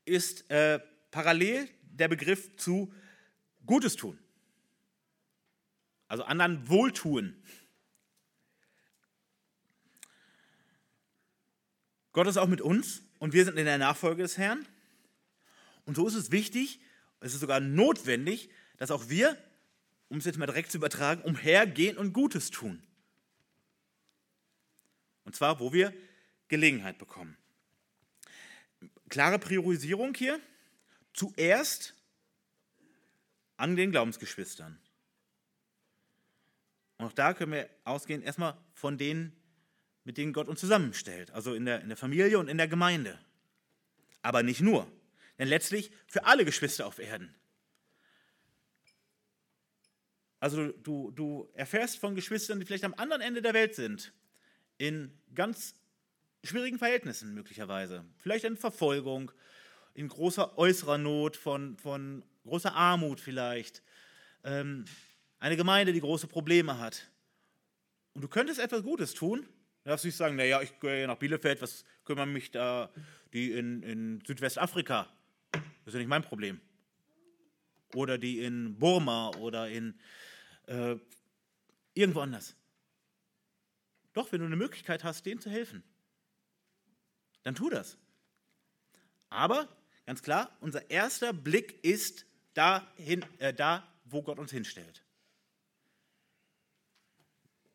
ist 0.05 0.49
äh, 0.49 0.79
parallel 1.11 1.69
der 1.81 2.07
Begriff 2.07 2.55
zu 2.57 2.93
Gutes 3.65 3.95
tun. 3.95 4.17
Also 6.07 6.23
anderen 6.23 6.67
wohltun. 6.67 7.35
Gott 12.13 12.27
ist 12.27 12.37
auch 12.37 12.47
mit 12.47 12.61
uns 12.61 13.03
und 13.19 13.33
wir 13.33 13.45
sind 13.45 13.57
in 13.57 13.65
der 13.65 13.77
Nachfolge 13.77 14.23
des 14.23 14.37
Herrn. 14.37 14.65
Und 15.85 15.95
so 15.95 16.07
ist 16.07 16.15
es 16.15 16.31
wichtig, 16.31 16.79
es 17.19 17.33
ist 17.33 17.41
sogar 17.41 17.59
notwendig, 17.59 18.49
dass 18.77 18.91
auch 18.91 19.09
wir, 19.09 19.37
um 20.09 20.17
es 20.17 20.25
jetzt 20.25 20.37
mal 20.37 20.45
direkt 20.45 20.71
zu 20.71 20.77
übertragen, 20.77 21.21
umhergehen 21.21 21.97
und 21.97 22.13
Gutes 22.13 22.49
tun. 22.49 22.81
Und 25.25 25.35
zwar, 25.35 25.59
wo 25.59 25.73
wir 25.73 25.93
Gelegenheit 26.47 26.97
bekommen. 26.97 27.37
Klare 29.09 29.39
Priorisierung 29.39 30.13
hier. 30.13 30.39
Zuerst 31.13 31.93
an 33.57 33.75
den 33.75 33.91
Glaubensgeschwistern. 33.91 34.79
Und 36.97 37.05
auch 37.05 37.13
da 37.13 37.33
können 37.33 37.51
wir 37.51 37.69
ausgehen 37.83 38.21
erstmal 38.21 38.57
von 38.73 38.97
denen, 38.97 39.35
mit 40.03 40.17
denen 40.17 40.33
Gott 40.33 40.47
uns 40.47 40.59
zusammenstellt, 40.59 41.31
also 41.31 41.53
in 41.53 41.65
der, 41.65 41.81
in 41.81 41.89
der 41.89 41.97
Familie 41.97 42.39
und 42.39 42.47
in 42.47 42.57
der 42.57 42.67
Gemeinde. 42.67 43.19
Aber 44.21 44.41
nicht 44.43 44.61
nur, 44.61 44.89
denn 45.37 45.47
letztlich 45.47 45.91
für 46.07 46.25
alle 46.25 46.45
Geschwister 46.45 46.87
auf 46.87 46.99
Erden. 46.99 47.33
Also 50.39 50.71
du, 50.71 51.11
du 51.11 51.49
erfährst 51.53 51.97
von 51.97 52.15
Geschwistern, 52.15 52.59
die 52.59 52.65
vielleicht 52.65 52.83
am 52.83 52.93
anderen 52.95 53.21
Ende 53.21 53.41
der 53.41 53.53
Welt 53.53 53.75
sind, 53.75 54.13
in 54.77 55.11
ganz 55.33 55.73
schwierigen 56.43 56.77
Verhältnissen 56.77 57.33
möglicherweise. 57.33 58.05
Vielleicht 58.17 58.45
in 58.45 58.55
Verfolgung, 58.55 59.31
in 59.93 60.07
großer 60.07 60.57
äußerer 60.57 60.97
Not, 60.97 61.35
von, 61.35 61.77
von 61.77 62.23
großer 62.45 62.73
Armut 62.73 63.19
vielleicht. 63.19 63.81
Ähm, 64.43 64.85
eine 65.39 65.57
Gemeinde, 65.57 65.93
die 65.93 66.01
große 66.01 66.27
Probleme 66.27 66.79
hat. 66.79 67.09
Und 68.13 68.21
du 68.21 68.27
könntest 68.27 68.59
etwas 68.59 68.83
Gutes 68.83 69.13
tun. 69.13 69.47
Du 69.83 69.89
darfst 69.89 70.05
nicht 70.05 70.15
sagen, 70.15 70.35
naja, 70.35 70.61
ich 70.61 70.79
gehe 70.79 71.07
nach 71.07 71.17
Bielefeld, 71.17 71.61
was 71.61 71.83
kümmern 72.05 72.31
mich 72.31 72.51
da 72.51 72.89
die 73.33 73.51
in, 73.51 73.83
in 73.83 74.23
Südwestafrika? 74.25 75.07
Das 75.51 75.61
ist 75.85 75.93
ja 75.93 75.99
nicht 75.99 76.09
mein 76.09 76.23
Problem. 76.23 76.59
Oder 77.93 78.17
die 78.17 78.39
in 78.39 78.77
Burma 78.77 79.31
oder 79.37 79.69
in 79.69 79.99
äh, 80.67 80.95
irgendwo 81.93 82.21
anders. 82.21 82.55
Doch, 84.13 84.31
wenn 84.31 84.39
du 84.39 84.45
eine 84.45 84.55
Möglichkeit 84.55 85.03
hast, 85.03 85.25
denen 85.25 85.41
zu 85.41 85.49
helfen, 85.49 85.83
dann 87.43 87.55
tu 87.55 87.69
das. 87.69 87.97
Aber 89.29 89.67
ganz 90.05 90.21
klar, 90.21 90.55
unser 90.59 90.89
erster 90.89 91.33
Blick 91.33 91.83
ist 91.83 92.25
dahin, 92.53 93.25
äh, 93.39 93.53
da, 93.53 93.87
wo 94.05 94.21
Gott 94.21 94.39
uns 94.39 94.51
hinstellt. 94.51 95.03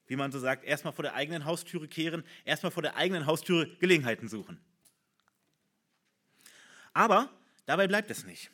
Wie 0.07 0.17
man 0.17 0.33
so 0.33 0.39
sagt, 0.41 0.65
erstmal 0.65 0.93
vor 0.93 1.05
der 1.05 1.15
eigenen 1.15 1.45
Haustüre 1.45 1.89
kehren, 1.89 2.25
erstmal 2.45 2.73
vor 2.73 2.83
der 2.83 2.97
eigenen 2.97 3.27
Haustüre 3.27 3.69
Gelegenheiten 3.77 4.29
suchen. 4.29 4.61
Aber 6.93 7.31
dabei 7.65 7.87
bleibt 7.87 8.11
es 8.11 8.25
nicht. 8.25 8.51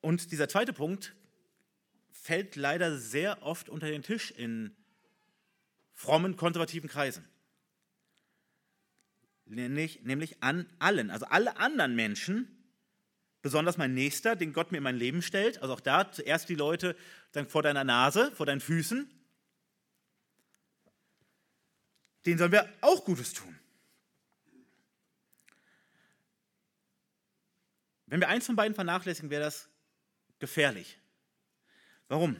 Und 0.00 0.32
dieser 0.32 0.48
zweite 0.48 0.72
Punkt 0.72 1.14
fällt 2.12 2.56
leider 2.56 2.98
sehr 2.98 3.42
oft 3.42 3.68
unter 3.68 3.88
den 3.88 4.02
Tisch 4.02 4.30
in 4.30 4.76
frommen 5.92 6.36
konservativen 6.36 6.88
Kreisen. 6.88 7.28
Nämlich, 9.46 10.02
nämlich 10.02 10.42
an 10.42 10.66
allen, 10.78 11.10
also 11.10 11.26
alle 11.26 11.56
anderen 11.56 11.96
Menschen 11.96 12.56
besonders 13.42 13.78
mein 13.78 13.94
Nächster, 13.94 14.36
den 14.36 14.52
Gott 14.52 14.70
mir 14.70 14.78
in 14.78 14.84
mein 14.84 14.96
Leben 14.96 15.22
stellt. 15.22 15.60
Also 15.62 15.74
auch 15.74 15.80
da 15.80 16.12
zuerst 16.12 16.48
die 16.48 16.54
Leute 16.54 16.96
dann 17.32 17.48
vor 17.48 17.62
deiner 17.62 17.84
Nase, 17.84 18.32
vor 18.32 18.46
deinen 18.46 18.60
Füßen. 18.60 19.10
Den 22.26 22.38
sollen 22.38 22.52
wir 22.52 22.70
auch 22.80 23.04
Gutes 23.04 23.32
tun. 23.32 23.58
Wenn 28.06 28.20
wir 28.20 28.28
eins 28.28 28.46
von 28.46 28.56
beiden 28.56 28.74
vernachlässigen, 28.74 29.30
wäre 29.30 29.44
das 29.44 29.68
gefährlich. 30.38 30.99
Warum? 32.10 32.36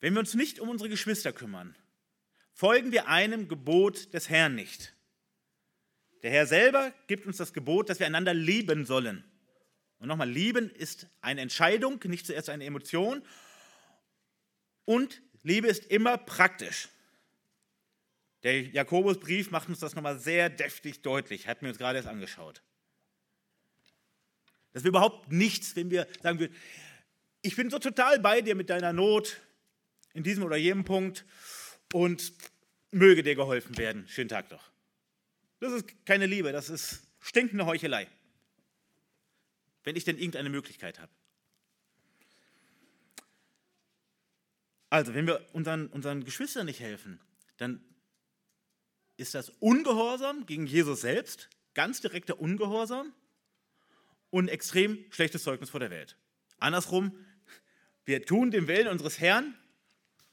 Wenn 0.00 0.12
wir 0.12 0.20
uns 0.20 0.34
nicht 0.34 0.60
um 0.60 0.68
unsere 0.68 0.90
Geschwister 0.90 1.32
kümmern, 1.32 1.74
folgen 2.52 2.92
wir 2.92 3.08
einem 3.08 3.48
Gebot 3.48 4.12
des 4.12 4.28
Herrn 4.28 4.54
nicht. 4.54 4.94
Der 6.22 6.30
Herr 6.30 6.46
selber 6.46 6.92
gibt 7.06 7.26
uns 7.26 7.38
das 7.38 7.54
Gebot, 7.54 7.88
dass 7.88 8.00
wir 8.00 8.06
einander 8.06 8.34
lieben 8.34 8.84
sollen. 8.84 9.24
Und 9.98 10.08
nochmal, 10.08 10.28
lieben 10.28 10.68
ist 10.68 11.06
eine 11.22 11.40
Entscheidung, 11.40 12.00
nicht 12.04 12.26
zuerst 12.26 12.50
eine 12.50 12.66
Emotion. 12.66 13.22
Und 14.84 15.22
Liebe 15.42 15.66
ist 15.66 15.86
immer 15.86 16.18
praktisch. 16.18 16.90
Der 18.42 18.60
Jakobusbrief 18.60 19.50
macht 19.50 19.70
uns 19.70 19.78
das 19.78 19.94
nochmal 19.94 20.18
sehr 20.18 20.50
deftig 20.50 21.00
deutlich, 21.00 21.46
hat 21.46 21.62
mir 21.62 21.68
uns 21.68 21.78
gerade 21.78 21.96
erst 21.96 22.08
angeschaut. 22.08 22.62
Dass 24.72 24.84
wir 24.84 24.90
überhaupt 24.90 25.32
nichts, 25.32 25.76
wenn 25.76 25.90
wir 25.90 26.06
sagen 26.22 26.40
würden, 26.40 26.54
ich 27.42 27.56
bin 27.56 27.70
so 27.70 27.78
total 27.78 28.18
bei 28.18 28.40
dir 28.40 28.54
mit 28.54 28.70
deiner 28.70 28.92
Not 28.92 29.40
in 30.12 30.22
diesem 30.22 30.44
oder 30.44 30.56
jenem 30.56 30.84
Punkt 30.84 31.24
und 31.92 32.32
möge 32.90 33.22
dir 33.22 33.34
geholfen 33.34 33.78
werden. 33.78 34.06
Schönen 34.08 34.28
Tag 34.28 34.48
doch. 34.48 34.70
Das 35.60 35.72
ist 35.72 36.06
keine 36.06 36.26
Liebe, 36.26 36.52
das 36.52 36.70
ist 36.70 37.02
stinkende 37.20 37.66
Heuchelei. 37.66 38.08
Wenn 39.84 39.96
ich 39.96 40.04
denn 40.04 40.16
irgendeine 40.16 40.50
Möglichkeit 40.50 40.98
habe. 40.98 41.12
Also, 44.90 45.14
wenn 45.14 45.26
wir 45.26 45.46
unseren, 45.52 45.86
unseren 45.86 46.24
Geschwistern 46.24 46.66
nicht 46.66 46.80
helfen, 46.80 47.20
dann 47.58 47.80
ist 49.16 49.34
das 49.34 49.50
Ungehorsam 49.60 50.46
gegen 50.46 50.66
Jesus 50.66 51.02
selbst, 51.02 51.48
ganz 51.74 52.00
direkter 52.00 52.40
Ungehorsam 52.40 53.12
und 54.30 54.48
extrem 54.48 55.04
schlechtes 55.10 55.44
Zeugnis 55.44 55.70
vor 55.70 55.78
der 55.78 55.90
Welt. 55.90 56.16
Andersrum, 56.58 57.16
wir 58.10 58.24
tun 58.24 58.50
den 58.50 58.66
Willen 58.66 58.88
unseres 58.88 59.20
Herrn, 59.20 59.54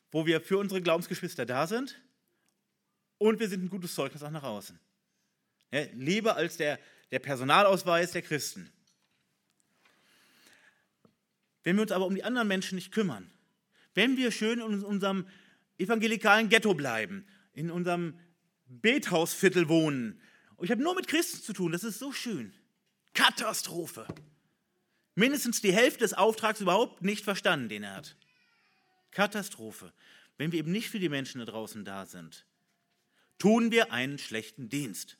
wo 0.10 0.26
wir 0.26 0.42
für 0.42 0.58
unsere 0.58 0.82
Glaubensgeschwister 0.82 1.46
da 1.46 1.68
sind 1.68 2.02
und 3.20 3.40
wir 3.40 3.48
sind 3.48 3.64
ein 3.64 3.70
gutes 3.70 3.94
Zeugnis 3.94 4.24
auch 4.24 4.32
nach 4.32 4.42
außen. 4.42 4.80
Ja, 5.72 5.84
lieber 5.94 6.36
als 6.36 6.58
der, 6.58 6.80
der 7.12 7.20
Personalausweis 7.20 8.14
der 8.14 8.24
Christen. 8.24 8.72
Wenn 11.62 11.76
wir 11.76 11.84
uns 11.84 11.92
aber 11.92 12.08
um 12.08 12.16
die 12.16 12.24
anderen 12.24 12.48
Menschen 12.48 12.78
nicht 12.78 12.92
kümmern, 12.92 13.30
wenn 13.94 14.18
wir 14.18 14.32
schön 14.32 14.60
in 14.60 14.84
unserem 14.84 15.28
evangelikalen 15.78 16.50
Ghetto 16.50 16.74
bleiben, 16.74 17.28
in 17.54 17.70
unserem 17.70 18.18
Bethausviertel 18.66 19.70
wohnen, 19.70 20.20
und 20.56 20.66
ich 20.66 20.72
habe 20.72 20.82
nur 20.82 20.96
mit 20.96 21.08
Christen 21.08 21.44
zu 21.44 21.54
tun, 21.54 21.74
das 21.74 21.84
ist 21.84 22.00
so 22.00 22.12
schön. 22.12 22.56
Katastrophe. 23.14 24.08
Mindestens 25.18 25.62
die 25.62 25.74
Hälfte 25.74 26.02
des 26.02 26.14
Auftrags 26.14 26.62
überhaupt 26.62 27.02
nicht 27.02 27.24
verstanden, 27.24 27.70
den 27.70 27.82
er 27.82 27.96
hat. 27.96 28.16
Katastrophe. 29.10 29.92
Wenn 30.38 30.52
wir 30.52 30.60
eben 30.60 30.72
nicht 30.72 30.92
für 30.92 31.00
die 31.00 31.10
Menschen 31.10 31.40
da 31.40 31.46
draußen 31.46 31.84
da 31.84 32.06
sind, 32.06 32.46
tun 33.40 33.72
wir 33.72 33.92
einen 33.92 34.20
schlechten 34.20 34.70
Dienst. 34.70 35.18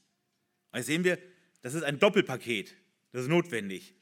Also 0.70 0.86
sehen 0.86 1.04
wir, 1.04 1.18
das 1.64 1.74
ist 1.74 1.82
ein 1.82 1.98
Doppelpaket. 1.98 2.76
Das 3.12 3.24
ist 3.24 3.28
notwendig. 3.28 3.96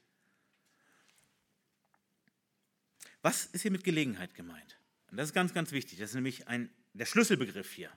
Was 3.22 3.46
ist 3.46 3.62
hier 3.62 3.72
mit 3.72 3.86
Gelegenheit 3.86 4.34
gemeint? 4.34 4.78
Und 5.12 5.16
das 5.16 5.30
ist 5.30 5.34
ganz, 5.34 5.54
ganz 5.54 5.72
wichtig. 5.72 6.00
Das 6.00 6.10
ist 6.10 6.16
nämlich 6.16 6.50
ein, 6.50 6.70
der 6.92 7.06
Schlüsselbegriff 7.06 7.72
hier. 7.72 7.90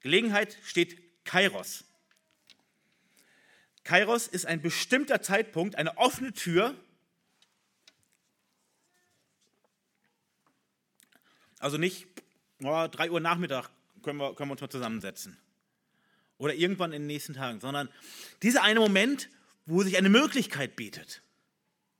Gelegenheit 0.00 0.58
steht 0.64 1.24
Kairos. 1.24 1.84
Kairos 3.88 4.26
ist 4.26 4.44
ein 4.44 4.60
bestimmter 4.60 5.22
Zeitpunkt, 5.22 5.76
eine 5.76 5.96
offene 5.96 6.34
Tür. 6.34 6.74
Also 11.58 11.78
nicht 11.78 12.06
oh, 12.62 12.86
3 12.86 13.10
Uhr 13.10 13.20
Nachmittag 13.20 13.70
können 14.02 14.18
wir, 14.18 14.34
können 14.34 14.50
wir 14.50 14.52
uns 14.52 14.60
mal 14.60 14.68
zusammensetzen. 14.68 15.38
Oder 16.36 16.52
irgendwann 16.52 16.92
in 16.92 17.00
den 17.00 17.06
nächsten 17.06 17.32
Tagen, 17.32 17.60
sondern 17.60 17.88
dieser 18.42 18.62
eine 18.62 18.78
Moment, 18.78 19.30
wo 19.64 19.82
sich 19.82 19.96
eine 19.96 20.10
Möglichkeit 20.10 20.76
bietet. 20.76 21.22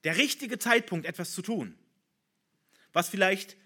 Der 0.05 0.19
richtige 0.19 0.59
Zeitpunkt, 0.59 1.07
etwas 1.07 1.33
zu 1.33 1.41
tun. 1.41 1.75
Was 2.93 3.09
vielleicht 3.09 3.57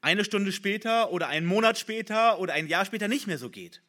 eine 0.00 0.24
Stunde 0.24 0.52
später 0.52 1.10
oder 1.10 1.26
einen 1.26 1.46
Monat 1.46 1.76
später 1.76 2.38
oder 2.38 2.52
ein 2.52 2.68
Jahr 2.68 2.84
später 2.84 3.08
nicht 3.08 3.26
mehr 3.26 3.38
so 3.38 3.50
geht. 3.50 3.82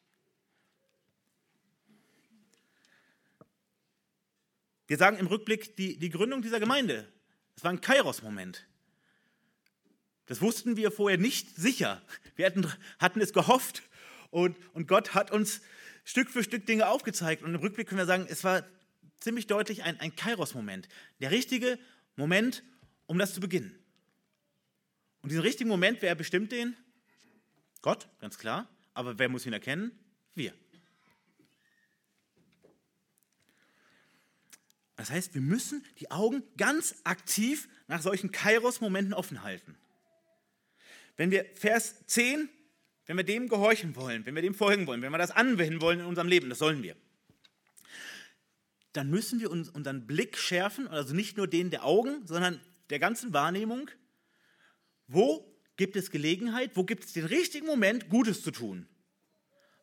Wir 4.88 4.98
sagen 4.98 5.18
im 5.18 5.28
Rückblick 5.28 5.76
die, 5.76 5.98
die 5.98 6.10
Gründung 6.10 6.42
dieser 6.42 6.60
Gemeinde. 6.60 7.08
Das 7.56 7.64
war 7.64 7.72
ein 7.72 7.82
Kairos-Moment. 7.82 8.66
Das 10.26 10.42
wussten 10.42 10.78
wir 10.78 10.92
vorher 10.92 11.18
nicht 11.18 11.56
sicher. 11.56 12.02
Wir 12.36 12.46
hatten, 12.46 12.72
hatten 13.00 13.22
es 13.22 13.34
gehofft 13.34 13.84
und, 14.32 14.58
und 14.74 14.88
Gott 14.88 15.14
hat 15.14 15.32
uns 15.32 15.62
Stück 16.04 16.30
für 16.30 16.44
Stück 16.44 16.66
Dinge 16.66 16.88
aufgezeigt. 16.88 17.44
Und 17.44 17.56
im 17.56 17.62
Rückblick 17.62 17.88
können 17.88 18.00
wir 18.00 18.06
sagen, 18.06 18.26
es 18.30 18.44
war 18.44 18.64
ziemlich 19.20 19.48
deutlich 19.48 19.84
ein, 19.84 20.00
ein 20.00 20.16
Kairos-Moment. 20.16 20.88
Der 21.20 21.32
richtige 21.32 21.80
Moment, 22.16 22.64
um 23.06 23.18
das 23.20 23.34
zu 23.34 23.40
beginnen. 23.40 23.78
Und 25.22 25.30
diesen 25.30 25.42
richtigen 25.42 25.70
Moment, 25.70 26.02
wer 26.02 26.16
bestimmt 26.16 26.52
den? 26.52 26.76
Gott, 27.82 28.08
ganz 28.20 28.38
klar. 28.38 28.70
Aber 28.94 29.18
wer 29.20 29.30
muss 29.30 29.46
ihn 29.46 29.54
erkennen? 29.54 29.92
Wir. 30.36 30.54
Das 34.96 35.10
heißt, 35.10 35.34
wir 35.34 35.42
müssen 35.42 35.84
die 36.00 36.12
Augen 36.12 36.44
ganz 36.58 36.96
aktiv 37.04 37.68
nach 37.88 38.02
solchen 38.02 38.32
Kairos-Momenten 38.32 39.14
offen 39.14 39.44
halten. 39.44 39.76
Wenn 41.18 41.32
wir 41.32 41.46
Vers 41.56 42.06
10, 42.08 42.50
wenn 43.06 43.18
wir 43.18 43.24
dem 43.24 43.50
gehorchen 43.50 43.96
wollen, 43.96 44.26
wenn 44.26 44.36
wir 44.36 44.42
dem 44.42 44.56
folgen 44.56 44.88
wollen, 44.88 45.02
wenn 45.02 45.12
wir 45.12 45.18
das 45.18 45.32
anwenden 45.32 45.82
wollen 45.82 46.00
in 46.00 46.06
unserem 46.06 46.28
Leben, 46.28 46.50
das 46.50 46.60
sollen 46.60 46.84
wir, 46.84 46.96
dann 48.94 49.10
müssen 49.10 49.40
wir 49.40 49.50
uns 49.50 49.70
unseren 49.70 50.06
Blick 50.06 50.38
schärfen, 50.38 50.88
also 50.88 51.16
nicht 51.16 51.38
nur 51.38 51.48
den 51.48 51.72
der 51.72 51.84
Augen, 51.84 52.26
sondern 52.28 52.62
der 52.92 53.00
ganzen 53.00 53.34
Wahrnehmung. 53.34 53.90
Wo 55.08 55.52
gibt 55.76 55.96
es 55.96 56.12
Gelegenheit, 56.12 56.72
wo 56.76 56.84
gibt 56.84 57.04
es 57.04 57.14
den 57.14 57.26
richtigen 57.26 57.66
Moment, 57.66 58.10
Gutes 58.10 58.44
zu 58.44 58.52
tun? 58.52 58.88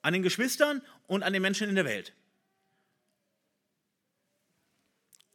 An 0.02 0.12
den 0.12 0.22
Geschwistern 0.22 0.80
und 1.08 1.24
an 1.24 1.32
den 1.32 1.42
Menschen 1.42 1.68
in 1.68 1.74
der 1.74 1.84
Welt. 1.84 2.14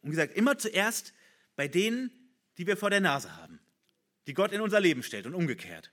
Und 0.05 0.11
gesagt, 0.11 0.37
immer 0.37 0.55
zuerst 0.57 1.13
bei 1.55 1.67
denen, 1.67 2.11
die 2.59 2.67
wir 2.67 2.77
vor 2.77 2.91
der 2.91 3.01
Nase 3.01 3.35
haben, 3.35 3.59
die 4.27 4.35
Gott 4.35 4.51
in 4.51 4.61
unser 4.61 4.79
Leben 4.79 5.01
stellt 5.01 5.25
und 5.25 5.33
umgekehrt. 5.33 5.91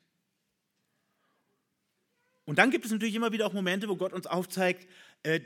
Und 2.44 2.58
dann 2.58 2.70
gibt 2.70 2.84
es 2.84 2.90
natürlich 2.90 3.14
immer 3.14 3.32
wieder 3.32 3.46
auch 3.46 3.54
Momente, 3.54 3.88
wo 3.88 3.96
Gott 3.96 4.12
uns 4.12 4.26
aufzeigt, 4.26 4.86
äh, 5.22 5.40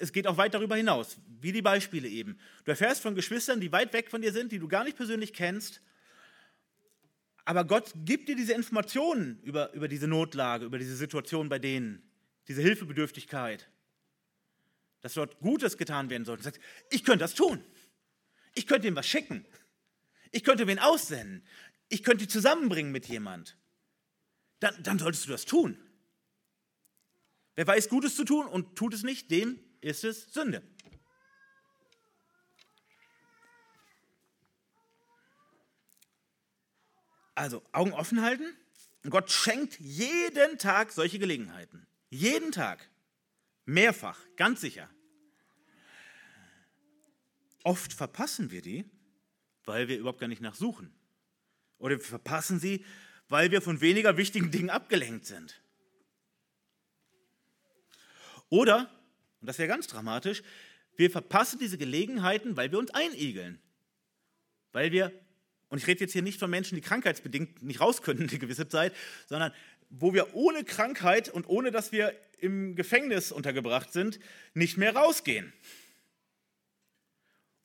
es 0.00 0.12
geht 0.12 0.26
auch 0.26 0.36
weit 0.36 0.52
darüber 0.52 0.74
hinaus, 0.74 1.16
wie 1.40 1.52
die 1.52 1.62
Beispiele 1.62 2.08
eben. 2.08 2.40
Du 2.64 2.72
erfährst 2.72 3.02
von 3.02 3.14
Geschwistern, 3.14 3.60
die 3.60 3.70
weit 3.70 3.92
weg 3.92 4.10
von 4.10 4.20
dir 4.20 4.32
sind, 4.32 4.50
die 4.50 4.58
du 4.58 4.66
gar 4.66 4.82
nicht 4.82 4.96
persönlich 4.96 5.32
kennst, 5.32 5.80
aber 7.44 7.64
Gott 7.64 7.92
gibt 8.04 8.28
dir 8.28 8.34
diese 8.34 8.52
Informationen 8.52 9.40
über, 9.44 9.72
über 9.74 9.86
diese 9.86 10.08
Notlage, 10.08 10.66
über 10.66 10.76
diese 10.76 10.96
Situation 10.96 11.48
bei 11.48 11.60
denen, 11.60 12.02
diese 12.48 12.62
Hilfebedürftigkeit, 12.62 13.70
dass 15.02 15.14
dort 15.14 15.38
Gutes 15.38 15.78
getan 15.78 16.10
werden 16.10 16.24
soll. 16.26 16.36
Und 16.36 16.42
sagt, 16.42 16.60
ich 16.90 17.04
könnte 17.04 17.20
das 17.20 17.34
tun. 17.34 17.64
Ich 18.58 18.66
könnte 18.66 18.88
ihm 18.88 18.96
was 18.96 19.06
schicken. 19.06 19.46
Ich 20.32 20.42
könnte 20.42 20.66
wen 20.66 20.80
aussenden. 20.80 21.46
Ich 21.88 22.02
könnte 22.02 22.24
die 22.24 22.28
zusammenbringen 22.28 22.90
mit 22.90 23.06
jemand. 23.06 23.56
Dann, 24.58 24.82
dann 24.82 24.98
solltest 24.98 25.26
du 25.26 25.30
das 25.30 25.44
tun. 25.44 25.78
Wer 27.54 27.68
weiß, 27.68 27.88
Gutes 27.88 28.16
zu 28.16 28.24
tun 28.24 28.48
und 28.48 28.74
tut 28.74 28.94
es 28.94 29.04
nicht, 29.04 29.30
dem 29.30 29.60
ist 29.80 30.02
es 30.02 30.32
Sünde. 30.32 30.64
Also 37.36 37.62
Augen 37.70 37.92
offen 37.92 38.22
halten. 38.22 38.56
Gott 39.08 39.30
schenkt 39.30 39.78
jeden 39.78 40.58
Tag 40.58 40.90
solche 40.90 41.20
Gelegenheiten. 41.20 41.86
Jeden 42.10 42.50
Tag. 42.50 42.90
Mehrfach, 43.66 44.18
ganz 44.34 44.60
sicher. 44.60 44.90
Oft 47.64 47.92
verpassen 47.92 48.50
wir 48.50 48.62
die, 48.62 48.84
weil 49.64 49.88
wir 49.88 49.98
überhaupt 49.98 50.20
gar 50.20 50.28
nicht 50.28 50.40
nachsuchen. 50.40 50.92
Oder 51.78 51.98
wir 51.98 52.04
verpassen 52.04 52.58
sie, 52.58 52.84
weil 53.28 53.50
wir 53.50 53.60
von 53.60 53.80
weniger 53.80 54.16
wichtigen 54.16 54.50
Dingen 54.50 54.70
abgelenkt 54.70 55.26
sind. 55.26 55.60
Oder, 58.48 58.90
und 59.40 59.46
das 59.46 59.58
wäre 59.58 59.68
ganz 59.68 59.86
dramatisch, 59.86 60.42
Wir 60.98 61.12
verpassen 61.12 61.60
diese 61.60 61.78
Gelegenheiten, 61.78 62.56
weil 62.56 62.72
wir 62.72 62.78
uns 62.80 62.90
einigeln. 62.90 63.60
Weil 64.72 64.90
wir, 64.90 65.12
und 65.68 65.78
ich 65.78 65.86
rede 65.86 66.00
jetzt 66.00 66.12
hier 66.12 66.22
nicht 66.22 66.40
von 66.40 66.50
Menschen, 66.50 66.74
die 66.74 66.80
krankheitsbedingt 66.80 67.62
nicht 67.62 67.80
raus 67.80 68.02
können 68.02 68.28
eine 68.28 68.38
gewisse 68.38 68.68
Zeit, 68.68 68.92
sondern 69.26 69.52
wo 69.90 70.12
wir 70.12 70.34
ohne 70.34 70.64
Krankheit 70.64 71.28
und 71.28 71.48
ohne 71.48 71.70
dass 71.70 71.92
wir 71.92 72.12
im 72.40 72.74
Gefängnis 72.74 73.30
untergebracht 73.30 73.92
sind, 73.92 74.18
nicht 74.54 74.76
mehr 74.76 74.96
rausgehen. 74.96 75.52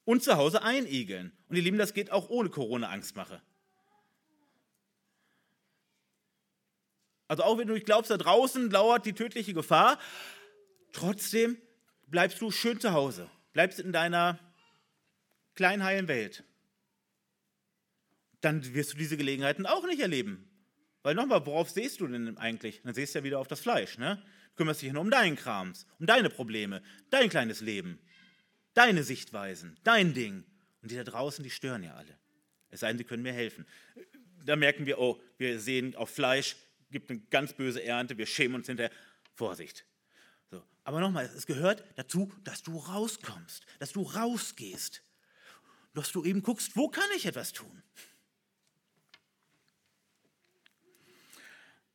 Und 0.05 0.23
zu 0.23 0.35
Hause 0.35 0.63
einigeln. 0.63 1.31
Und 1.47 1.55
ihr 1.55 1.63
Lieben, 1.63 1.77
das 1.77 1.93
geht 1.93 2.11
auch 2.11 2.29
ohne 2.29 2.49
Corona-Angstmache. 2.49 3.41
Also 7.27 7.43
auch 7.43 7.57
wenn 7.57 7.67
du 7.67 7.73
nicht 7.73 7.85
glaubst, 7.85 8.11
da 8.11 8.17
draußen 8.17 8.69
lauert 8.69 9.05
die 9.05 9.13
tödliche 9.13 9.53
Gefahr, 9.53 9.97
trotzdem 10.91 11.57
bleibst 12.07 12.39
du 12.41 12.51
schön 12.51 12.79
zu 12.79 12.93
Hause, 12.93 13.29
bleibst 13.53 13.79
in 13.79 13.91
deiner 13.91 14.39
kleinen 15.55 15.83
heilen 15.83 16.07
Welt. 16.07 16.43
Dann 18.41 18.73
wirst 18.73 18.93
du 18.93 18.97
diese 18.97 19.17
Gelegenheiten 19.17 19.65
auch 19.65 19.85
nicht 19.85 20.01
erleben. 20.01 20.49
Weil 21.01 21.15
nochmal, 21.15 21.45
worauf 21.45 21.69
siehst 21.69 21.99
du 21.99 22.07
denn 22.07 22.37
eigentlich? 22.37 22.81
Dann 22.83 22.93
siehst 22.93 23.13
du 23.13 23.19
ja 23.19 23.23
wieder 23.25 23.39
auf 23.39 23.47
das 23.47 23.59
Fleisch. 23.59 23.97
Ne? 23.97 24.21
Du 24.49 24.55
kümmerst 24.57 24.81
dich 24.81 24.91
nur 24.91 25.01
um 25.01 25.11
deinen 25.11 25.35
Krams, 25.35 25.85
um 25.99 26.05
deine 26.05 26.29
Probleme, 26.29 26.81
dein 27.09 27.29
kleines 27.29 27.61
Leben, 27.61 27.99
deine 28.73 29.03
Sichtweisen, 29.03 29.77
dein 29.83 30.13
Ding. 30.13 30.43
Und 30.81 30.91
die 30.91 30.95
da 30.95 31.03
draußen, 31.03 31.43
die 31.43 31.49
stören 31.49 31.83
ja 31.83 31.93
alle. 31.95 32.17
Es 32.69 32.81
sei 32.81 32.89
denn, 32.89 32.97
sie 32.97 33.03
können 33.03 33.23
mir 33.23 33.33
helfen. 33.33 33.65
Da 34.45 34.55
merken 34.55 34.85
wir, 34.85 34.99
oh, 34.99 35.21
wir 35.37 35.59
sehen 35.59 35.95
auf 35.95 36.09
Fleisch, 36.09 36.55
gibt 36.91 37.09
eine 37.09 37.19
ganz 37.29 37.53
böse 37.53 37.83
Ernte, 37.83 38.17
wir 38.17 38.25
schämen 38.25 38.55
uns 38.55 38.67
hinterher. 38.67 38.91
Vorsicht. 39.35 39.85
So. 40.51 40.63
Aber 40.83 40.99
nochmal, 40.99 41.25
es 41.25 41.45
gehört 41.45 41.83
dazu, 41.95 42.31
dass 42.43 42.61
du 42.61 42.77
rauskommst, 42.77 43.65
dass 43.79 43.93
du 43.93 44.03
rausgehst, 44.03 45.01
dass 45.93 46.11
du 46.11 46.23
eben 46.23 46.41
guckst, 46.41 46.75
wo 46.75 46.89
kann 46.89 47.09
ich 47.15 47.25
etwas 47.25 47.53
tun? 47.53 47.83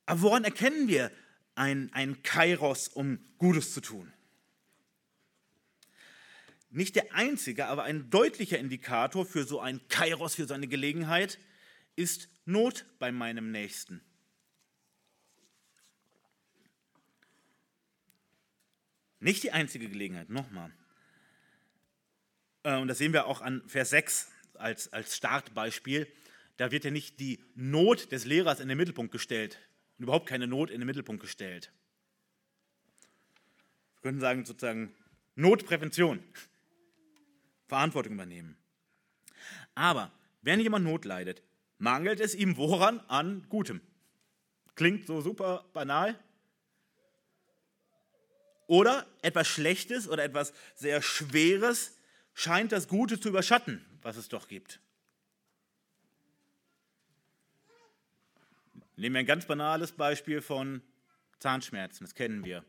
Aber 0.06 0.22
woran 0.22 0.44
erkennen 0.44 0.88
wir 0.88 1.12
ein, 1.54 1.92
ein 1.92 2.22
Kairos, 2.22 2.88
um 2.88 3.18
Gutes 3.36 3.74
zu 3.74 3.80
tun? 3.80 4.12
Nicht 6.70 6.96
der 6.96 7.14
einzige, 7.14 7.66
aber 7.66 7.84
ein 7.84 8.10
deutlicher 8.10 8.58
Indikator 8.58 9.24
für 9.24 9.44
so 9.44 9.60
ein 9.60 9.86
Kairos, 9.88 10.34
für 10.34 10.46
so 10.46 10.54
eine 10.54 10.68
Gelegenheit, 10.68 11.38
ist 11.96 12.28
Not 12.44 12.84
bei 12.98 13.10
meinem 13.10 13.50
Nächsten. 13.50 14.00
Nicht 19.20 19.42
die 19.42 19.50
einzige 19.50 19.88
Gelegenheit, 19.88 20.28
nochmal. 20.30 20.72
Äh, 22.62 22.76
und 22.76 22.88
das 22.88 22.98
sehen 22.98 23.12
wir 23.12 23.26
auch 23.26 23.40
an 23.40 23.62
Vers 23.66 23.90
6 23.90 24.30
als, 24.54 24.92
als 24.92 25.16
Startbeispiel. 25.16 26.06
Da 26.56 26.70
wird 26.70 26.84
ja 26.84 26.90
nicht 26.90 27.18
die 27.20 27.42
Not 27.54 28.12
des 28.12 28.24
Lehrers 28.24 28.60
in 28.60 28.68
den 28.68 28.78
Mittelpunkt 28.78 29.12
gestellt 29.12 29.58
und 29.96 30.04
überhaupt 30.04 30.28
keine 30.28 30.46
Not 30.46 30.70
in 30.70 30.80
den 30.80 30.86
Mittelpunkt 30.86 31.22
gestellt. 31.22 31.72
Wir 33.96 34.02
könnten 34.02 34.20
sagen, 34.20 34.44
sozusagen 34.44 34.94
Notprävention, 35.34 36.22
Verantwortung 37.68 38.14
übernehmen. 38.14 38.56
Aber 39.74 40.10
wenn 40.42 40.58
jemand 40.58 40.84
Not 40.84 41.04
leidet, 41.04 41.42
mangelt 41.78 42.20
es 42.20 42.34
ihm 42.34 42.56
woran? 42.56 43.00
An 43.08 43.46
Gutem. 43.48 43.80
Klingt 44.74 45.06
so 45.06 45.20
super 45.20 45.64
banal, 45.72 46.18
oder 48.68 49.06
etwas 49.22 49.48
Schlechtes 49.48 50.08
oder 50.08 50.22
etwas 50.22 50.52
sehr 50.76 51.02
Schweres 51.02 51.96
scheint 52.34 52.70
das 52.70 52.86
Gute 52.86 53.18
zu 53.18 53.30
überschatten, 53.30 53.84
was 54.02 54.16
es 54.16 54.28
doch 54.28 54.46
gibt. 54.46 54.78
Nehmen 58.96 59.14
wir 59.14 59.20
ein 59.20 59.26
ganz 59.26 59.46
banales 59.46 59.92
Beispiel 59.92 60.42
von 60.42 60.82
Zahnschmerzen, 61.38 62.04
das 62.04 62.14
kennen 62.14 62.44
wir. 62.44 62.64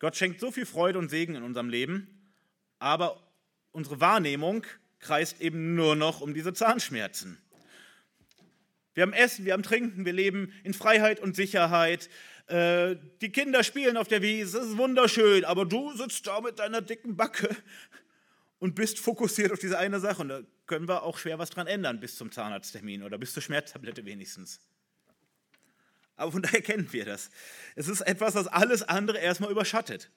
Gott 0.00 0.16
schenkt 0.16 0.38
so 0.38 0.50
viel 0.50 0.66
Freude 0.66 0.98
und 0.98 1.08
Segen 1.08 1.34
in 1.34 1.42
unserem 1.42 1.70
Leben, 1.70 2.30
aber 2.78 3.22
unsere 3.72 4.00
Wahrnehmung 4.00 4.64
kreist 5.00 5.40
eben 5.40 5.74
nur 5.74 5.96
noch 5.96 6.20
um 6.20 6.34
diese 6.34 6.52
Zahnschmerzen. 6.52 7.38
Wir 8.94 9.02
haben 9.02 9.12
Essen, 9.12 9.44
wir 9.44 9.52
haben 9.52 9.62
Trinken, 9.62 10.04
wir 10.04 10.12
leben 10.12 10.52
in 10.64 10.74
Freiheit 10.74 11.20
und 11.20 11.36
Sicherheit. 11.36 12.08
Äh, 12.48 12.96
die 13.20 13.30
Kinder 13.30 13.62
spielen 13.62 13.96
auf 13.96 14.08
der 14.08 14.22
Wiese, 14.22 14.58
es 14.58 14.68
ist 14.70 14.76
wunderschön, 14.76 15.44
aber 15.44 15.64
du 15.64 15.96
sitzt 15.96 16.26
da 16.26 16.40
mit 16.40 16.58
deiner 16.58 16.80
dicken 16.80 17.16
Backe 17.16 17.54
und 18.58 18.74
bist 18.74 18.98
fokussiert 18.98 19.52
auf 19.52 19.60
diese 19.60 19.78
eine 19.78 20.00
Sache. 20.00 20.22
Und 20.22 20.28
da 20.30 20.40
können 20.66 20.88
wir 20.88 21.04
auch 21.04 21.18
schwer 21.18 21.38
was 21.38 21.50
dran 21.50 21.66
ändern 21.66 22.00
bis 22.00 22.16
zum 22.16 22.32
Zahnarzttermin 22.32 23.02
oder 23.04 23.18
bis 23.18 23.32
zur 23.32 23.42
Schmerztablette 23.42 24.04
wenigstens. 24.04 24.60
Aber 26.16 26.32
von 26.32 26.42
daher 26.42 26.62
kennen 26.62 26.92
wir 26.92 27.04
das. 27.04 27.30
Es 27.76 27.86
ist 27.86 28.00
etwas, 28.00 28.34
das 28.34 28.48
alles 28.48 28.82
andere 28.82 29.18
erstmal 29.18 29.52
überschattet. 29.52 30.10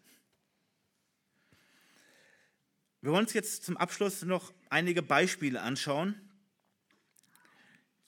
Wir 3.02 3.12
wollen 3.12 3.26
uns 3.26 3.34
jetzt 3.34 3.64
zum 3.66 3.78
Abschluss 3.78 4.22
noch 4.22 4.54
einige 4.70 5.02
Beispiele 5.02 5.62
anschauen, 5.62 6.16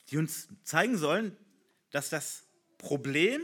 die 0.09 0.17
uns 0.17 0.47
zeigen 0.63 0.97
sollen, 0.97 1.35
dass 1.89 2.09
das 2.09 2.43
Problem 2.77 3.41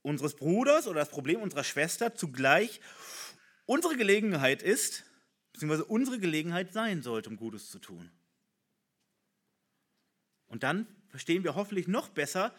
unseres 0.00 0.34
Bruders 0.34 0.86
oder 0.86 1.00
das 1.00 1.10
Problem 1.10 1.42
unserer 1.42 1.64
Schwester 1.64 2.14
zugleich 2.14 2.80
unsere 3.66 3.96
Gelegenheit 3.96 4.62
ist, 4.62 5.04
beziehungsweise 5.52 5.84
unsere 5.84 6.18
Gelegenheit 6.18 6.72
sein 6.72 7.02
sollte, 7.02 7.28
um 7.28 7.36
Gutes 7.36 7.70
zu 7.70 7.78
tun. 7.78 8.10
Und 10.46 10.62
dann 10.62 10.86
verstehen 11.08 11.44
wir 11.44 11.54
hoffentlich 11.54 11.88
noch 11.88 12.08
besser, 12.08 12.54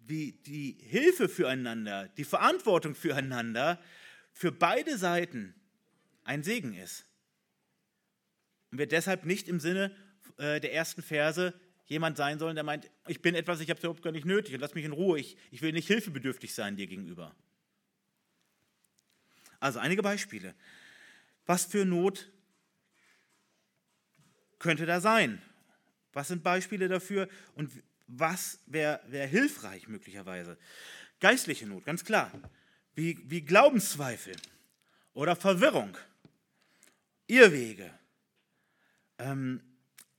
wie 0.00 0.32
die 0.32 0.72
Hilfe 0.80 1.28
füreinander, 1.28 2.08
die 2.16 2.24
Verantwortung 2.24 2.96
füreinander 2.96 3.80
für 4.32 4.50
beide 4.50 4.98
Seiten 4.98 5.54
ein 6.30 6.44
Segen 6.44 6.74
ist. 6.74 7.04
Und 8.70 8.78
wir 8.78 8.86
deshalb 8.86 9.24
nicht 9.24 9.48
im 9.48 9.58
Sinne 9.58 9.94
äh, 10.38 10.60
der 10.60 10.72
ersten 10.72 11.02
Verse 11.02 11.52
jemand 11.86 12.16
sein 12.16 12.38
sollen, 12.38 12.54
der 12.54 12.62
meint, 12.62 12.88
ich 13.08 13.20
bin 13.20 13.34
etwas, 13.34 13.58
ich 13.58 13.68
habe 13.68 13.78
es 13.78 13.84
überhaupt 13.84 14.02
gar 14.02 14.12
nicht 14.12 14.24
nötig 14.24 14.54
und 14.54 14.60
lass 14.60 14.74
mich 14.74 14.84
in 14.84 14.92
Ruhe, 14.92 15.18
ich, 15.18 15.36
ich 15.50 15.60
will 15.60 15.72
nicht 15.72 15.88
hilfebedürftig 15.88 16.54
sein 16.54 16.76
dir 16.76 16.86
gegenüber. 16.86 17.34
Also 19.58 19.80
einige 19.80 20.02
Beispiele. 20.02 20.54
Was 21.46 21.64
für 21.64 21.84
Not 21.84 22.30
könnte 24.60 24.86
da 24.86 25.00
sein? 25.00 25.42
Was 26.12 26.28
sind 26.28 26.44
Beispiele 26.44 26.86
dafür 26.86 27.28
und 27.56 27.72
was 28.06 28.60
wäre 28.66 29.00
wär 29.08 29.26
hilfreich 29.26 29.88
möglicherweise? 29.88 30.56
Geistliche 31.18 31.66
Not, 31.66 31.84
ganz 31.84 32.04
klar. 32.04 32.30
Wie, 32.94 33.18
wie 33.28 33.42
Glaubenszweifel 33.42 34.36
oder 35.12 35.34
Verwirrung, 35.34 35.96
Irrwege, 37.30 37.90
ähm, 39.18 39.62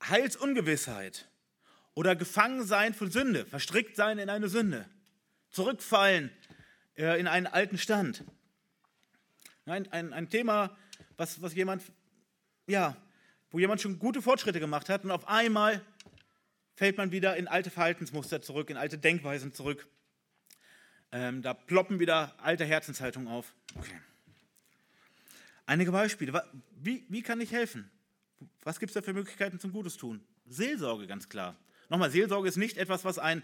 Heilsungewissheit, 0.01 1.27
oder 1.93 2.15
gefangen 2.15 2.63
sein 2.63 2.93
von 2.93 3.11
Sünde, 3.11 3.45
verstrickt 3.45 3.95
sein 3.95 4.17
in 4.17 4.29
eine 4.29 4.47
Sünde, 4.47 4.87
zurückfallen 5.49 6.31
äh, 6.97 7.19
in 7.19 7.27
einen 7.27 7.47
alten 7.47 7.77
Stand. 7.77 8.23
Ein, 9.65 9.91
ein, 9.91 10.13
ein 10.13 10.29
Thema, 10.29 10.75
was, 11.17 11.41
was 11.41 11.53
jemand, 11.53 11.83
ja, 12.67 12.95
wo 13.49 13.59
jemand 13.59 13.81
schon 13.81 13.99
gute 13.99 14.21
Fortschritte 14.21 14.59
gemacht 14.59 14.89
hat 14.89 15.03
und 15.03 15.11
auf 15.11 15.27
einmal 15.27 15.81
fällt 16.75 16.97
man 16.97 17.11
wieder 17.11 17.35
in 17.35 17.47
alte 17.47 17.69
Verhaltensmuster 17.69 18.41
zurück, 18.41 18.69
in 18.69 18.77
alte 18.77 18.97
Denkweisen 18.97 19.53
zurück. 19.53 19.87
Ähm, 21.11 21.41
da 21.41 21.53
ploppen 21.53 21.99
wieder 21.99 22.33
alte 22.41 22.63
Herzenshaltungen 22.63 23.27
auf. 23.27 23.53
Okay. 23.75 23.99
Einige 25.71 25.93
Beispiele. 25.93 26.43
Wie, 26.81 27.05
wie 27.07 27.21
kann 27.21 27.39
ich 27.39 27.53
helfen? 27.53 27.89
Was 28.63 28.77
gibt 28.77 28.89
es 28.89 28.93
da 28.93 29.01
für 29.01 29.13
Möglichkeiten 29.13 29.57
zum 29.57 29.71
Gutes 29.71 29.95
tun? 29.95 30.21
Seelsorge, 30.45 31.07
ganz 31.07 31.29
klar. 31.29 31.55
Nochmal, 31.87 32.11
Seelsorge 32.11 32.49
ist 32.49 32.57
nicht 32.57 32.75
etwas, 32.75 33.05
was 33.05 33.17
ein 33.17 33.41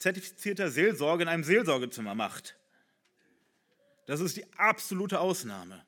zertifizierter 0.00 0.72
Seelsorge 0.72 1.22
in 1.22 1.28
einem 1.28 1.44
Seelsorgezimmer 1.44 2.16
macht. 2.16 2.56
Das 4.06 4.18
ist 4.18 4.36
die 4.36 4.52
absolute 4.54 5.20
Ausnahme. 5.20 5.86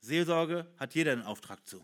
Seelsorge 0.00 0.66
hat 0.78 0.96
jeder 0.96 1.12
einen 1.12 1.22
Auftrag 1.22 1.64
zu. 1.64 1.80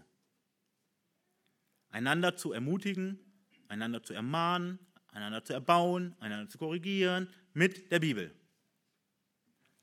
Einander 1.91 2.35
zu 2.35 2.53
ermutigen, 2.53 3.21
einander 3.69 4.03
zu 4.03 4.13
ermahnen, 4.13 4.81
einander 5.13 5.45
zu 5.45 5.53
erbauen, 5.53 6.17
einander 6.19 6.51
zu 6.51 6.59
korrigieren 6.59 7.33
mit 7.53 7.93
der 7.93 8.01
Bibel. 8.01 8.35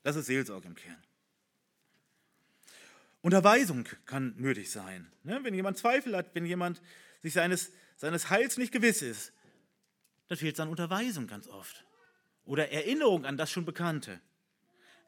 Das 0.02 0.16
ist 0.16 0.26
Seelsorge 0.26 0.68
im 0.68 0.74
Kern. 0.74 1.02
Unterweisung 3.22 3.88
kann 4.04 4.34
nötig 4.36 4.70
sein. 4.70 5.10
Ne? 5.22 5.38
Wenn 5.42 5.54
jemand 5.54 5.78
Zweifel 5.78 6.16
hat, 6.16 6.34
wenn 6.34 6.44
jemand 6.44 6.82
sich 7.22 7.32
seines, 7.32 7.72
seines 7.96 8.30
Heils 8.30 8.58
nicht 8.58 8.72
gewiss 8.72 9.00
ist, 9.00 9.32
dann 10.28 10.36
fehlt 10.36 10.54
es 10.54 10.60
an 10.60 10.68
Unterweisung 10.68 11.28
ganz 11.28 11.46
oft. 11.46 11.84
Oder 12.44 12.70
Erinnerung 12.70 13.24
an 13.24 13.36
das 13.36 13.50
schon 13.50 13.64
Bekannte. 13.64 14.20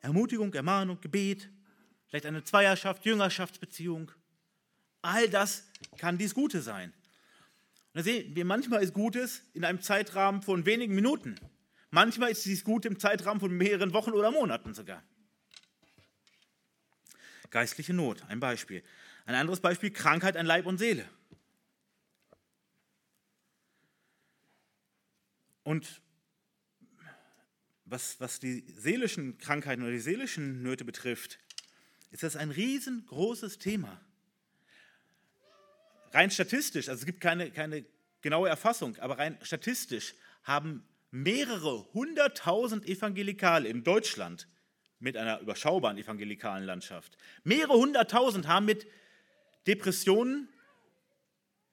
Ermutigung, 0.01 0.55
Ermahnung, 0.55 1.01
Gebet, 1.01 1.51
vielleicht 2.07 2.27
eine 2.27 2.45
Zweierschaft, 2.45 3.05
Jüngerschaftsbeziehung. 3.05 4.13
All 5.03 5.29
das 5.29 5.67
kann 5.99 6.17
dies 6.17 6.35
Gute 6.35 6.63
sein. 6.63 6.93
Und 7.93 7.99
da 7.99 8.03
sehen 8.03 8.35
wir, 8.37 8.45
manchmal 8.45 8.83
ist 8.83 8.95
Gutes 8.95 9.43
in 9.55 9.65
einem 9.65 9.81
Zeitrahmen 9.81 10.43
von 10.43 10.67
wenigen 10.67 10.95
Minuten. 10.95 11.35
Manchmal 11.91 12.31
ist 12.31 12.45
dies 12.45 12.63
Gute 12.63 12.89
im 12.89 12.99
Zeitrahmen 12.99 13.41
von 13.41 13.51
mehreren 13.51 13.93
Wochen 13.93 14.13
oder 14.13 14.31
Monaten 14.31 14.75
sogar. 14.75 15.03
Geistliche 17.55 17.95
Not, 17.95 18.21
ein 18.27 18.41
Beispiel. 18.41 18.83
Ein 19.27 19.37
anderes 19.37 19.61
Beispiel, 19.61 19.93
Krankheit 19.93 20.37
an 20.37 20.45
Leib 20.45 20.67
und 20.67 20.79
Seele. 20.79 21.09
Und 25.63 26.03
was, 27.85 28.19
was 28.19 28.41
die 28.41 28.65
seelischen 28.77 29.39
Krankheiten 29.39 29.83
oder 29.83 29.93
die 29.93 30.01
seelischen 30.01 30.65
Nöte 30.65 30.85
betrifft, 30.85 31.39
ist 32.11 32.25
das 32.25 32.35
ein 32.35 32.51
riesengroßes 32.51 33.61
Thema. 33.61 34.01
Rein 36.11 36.33
statistisch, 36.33 36.89
also 36.89 37.03
es 37.03 37.07
gibt 37.07 37.21
keine, 37.21 37.53
keine 37.53 37.85
genaue 38.21 38.49
Erfassung, 38.49 38.97
aber 38.97 39.19
rein 39.19 39.39
statistisch 39.43 40.17
haben 40.43 40.85
mehrere 41.13 41.85
hunderttausend 41.95 42.85
Evangelikale 42.85 43.69
in 43.69 43.85
Deutschland 43.85 44.49
mit 45.05 45.19
einer 45.19 45.39
überschaubaren 45.41 45.99
evangelikalen 45.99 46.65
Landschaft, 46.65 47.17
mehrere 47.45 47.75
hunderttausend 47.75 48.49
haben 48.49 48.65
mit 48.65 48.87
Depressionen 49.67 50.49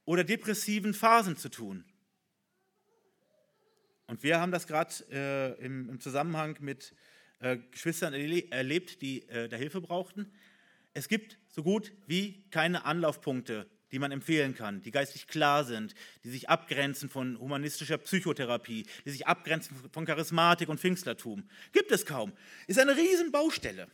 oder 0.03 0.25
depressiven 0.25 0.93
Phasen 0.93 1.38
zu 1.38 1.49
tun. 1.49 1.86
Und 4.07 4.21
wir 4.23 4.41
haben 4.41 4.51
das 4.51 4.67
gerade 4.67 4.93
äh, 5.09 5.65
im, 5.65 5.89
im, 5.89 5.99
Zusammenhang 6.01 6.57
mit 6.59 6.93
äh, 7.39 7.57
Geschwistern 7.71 8.13
erle 8.13 8.51
erlebt, 8.51 9.01
die 9.01 9.27
äh, 9.29 9.47
da 9.47 9.55
Hilfe 9.55 9.79
brauchten. 9.79 10.29
Es 10.93 11.07
gibt 11.07 11.38
so 11.47 11.63
gut 11.63 11.93
wie 12.07 12.43
keine 12.49 12.84
Anlaufpunkte, 12.84 13.65
die 13.91 13.99
man 13.99 14.11
empfehlen 14.11 14.55
kann, 14.55 14.81
die 14.81 14.91
geistig 14.91 15.27
klar 15.27 15.63
sind, 15.63 15.93
die 16.23 16.29
sich 16.29 16.49
abgrenzen 16.49 17.09
von 17.09 17.39
humanistischer 17.39 17.97
Psychotherapie, 17.97 18.85
die 19.05 19.09
sich 19.09 19.27
abgrenzen 19.27 19.75
von 19.91 20.05
Charismatik 20.05 20.69
und 20.69 20.79
Pfingstlertum. 20.79 21.43
Gibt 21.71 21.91
es 21.91 22.05
kaum. 22.05 22.31
Ist 22.67 22.79
eine 22.79 22.95
Riesenbaustelle. 22.95 23.87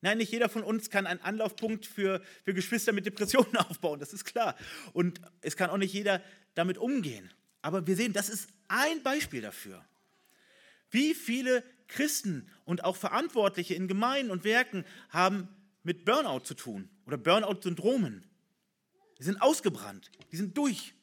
Nein, 0.00 0.18
nicht 0.18 0.32
jeder 0.32 0.48
von 0.48 0.64
uns 0.64 0.90
kann 0.90 1.06
einen 1.06 1.20
Anlaufpunkt 1.20 1.86
für, 1.86 2.22
für 2.44 2.54
Geschwister 2.54 2.92
mit 2.92 3.06
Depressionen 3.06 3.56
aufbauen, 3.68 4.00
das 4.00 4.12
ist 4.12 4.24
klar. 4.24 4.56
Und 4.92 5.20
es 5.42 5.56
kann 5.56 5.70
auch 5.70 5.76
nicht 5.76 5.92
jeder 5.92 6.20
damit 6.54 6.78
umgehen. 6.78 7.30
Aber 7.60 7.86
wir 7.86 7.94
sehen, 7.94 8.12
das 8.12 8.28
ist 8.28 8.50
ein 8.68 9.02
Beispiel 9.02 9.40
dafür. 9.40 9.84
Wie 10.90 11.14
viele 11.14 11.62
Christen 11.86 12.48
und 12.64 12.84
auch 12.84 12.96
Verantwortliche 12.96 13.74
in 13.74 13.86
Gemeinden 13.86 14.30
und 14.30 14.44
Werken 14.44 14.84
haben 15.10 15.48
mit 15.82 16.04
Burnout 16.04 16.40
zu 16.40 16.54
tun 16.54 16.88
oder 17.06 17.16
Burnout-Syndromen. 17.16 18.24
Die 19.22 19.26
sind 19.26 19.40
ausgebrannt, 19.40 20.10
die 20.32 20.36
sind 20.36 20.58
durch. 20.58 20.94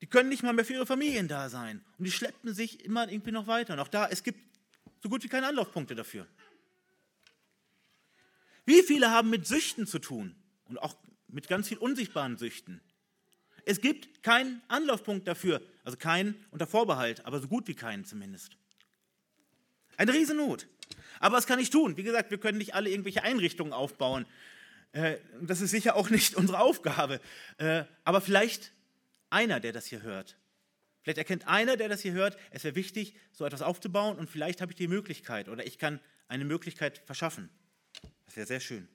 Die 0.00 0.08
können 0.08 0.28
nicht 0.28 0.42
mal 0.42 0.52
mehr 0.52 0.64
für 0.64 0.72
ihre 0.72 0.84
Familien 0.84 1.28
da 1.28 1.48
sein. 1.48 1.80
Und 1.96 2.06
die 2.06 2.10
schleppen 2.10 2.52
sich 2.52 2.84
immer 2.84 3.08
irgendwie 3.08 3.30
noch 3.30 3.46
weiter. 3.46 3.74
Und 3.74 3.78
auch 3.78 3.86
da, 3.86 4.08
es 4.08 4.24
gibt 4.24 4.40
so 5.00 5.08
gut 5.08 5.22
wie 5.22 5.28
keine 5.28 5.46
Anlaufpunkte 5.46 5.94
dafür. 5.94 6.26
Wie 8.64 8.82
viele 8.82 9.12
haben 9.12 9.30
mit 9.30 9.46
Süchten 9.46 9.86
zu 9.86 10.00
tun 10.00 10.34
und 10.64 10.78
auch 10.78 10.96
mit 11.28 11.46
ganz 11.46 11.68
viel 11.68 11.78
unsichtbaren 11.78 12.36
Süchten? 12.36 12.80
Es 13.64 13.80
gibt 13.80 14.24
keinen 14.24 14.60
Anlaufpunkt 14.66 15.28
dafür, 15.28 15.62
also 15.84 15.96
keinen 15.96 16.34
unter 16.50 16.66
Vorbehalt, 16.66 17.24
aber 17.26 17.38
so 17.38 17.46
gut 17.46 17.68
wie 17.68 17.76
keinen 17.76 18.04
zumindest. 18.04 18.56
Eine 19.96 20.12
Riesennot. 20.12 20.66
Aber 21.20 21.36
was 21.36 21.46
kann 21.46 21.60
ich 21.60 21.70
tun? 21.70 21.96
Wie 21.96 22.02
gesagt, 22.02 22.32
wir 22.32 22.38
können 22.38 22.58
nicht 22.58 22.74
alle 22.74 22.90
irgendwelche 22.90 23.22
Einrichtungen 23.22 23.72
aufbauen. 23.72 24.26
Äh, 24.92 25.16
das 25.40 25.60
ist 25.60 25.70
sicher 25.70 25.96
auch 25.96 26.10
nicht 26.10 26.34
unsere 26.36 26.60
Aufgabe. 26.60 27.20
Äh, 27.58 27.84
aber 28.04 28.20
vielleicht 28.20 28.72
einer, 29.30 29.60
der 29.60 29.72
das 29.72 29.86
hier 29.86 30.02
hört. 30.02 30.36
Vielleicht 31.02 31.18
erkennt 31.18 31.46
einer, 31.46 31.76
der 31.76 31.88
das 31.88 32.00
hier 32.00 32.12
hört, 32.12 32.36
es 32.50 32.64
wäre 32.64 32.74
wichtig, 32.74 33.14
so 33.30 33.44
etwas 33.44 33.62
aufzubauen 33.62 34.18
und 34.18 34.28
vielleicht 34.28 34.60
habe 34.60 34.72
ich 34.72 34.76
die 34.76 34.88
Möglichkeit 34.88 35.48
oder 35.48 35.64
ich 35.64 35.78
kann 35.78 36.00
eine 36.26 36.44
Möglichkeit 36.44 36.98
verschaffen. 37.06 37.48
Das 38.24 38.36
wäre 38.36 38.46
sehr 38.46 38.58
schön. 38.58 38.88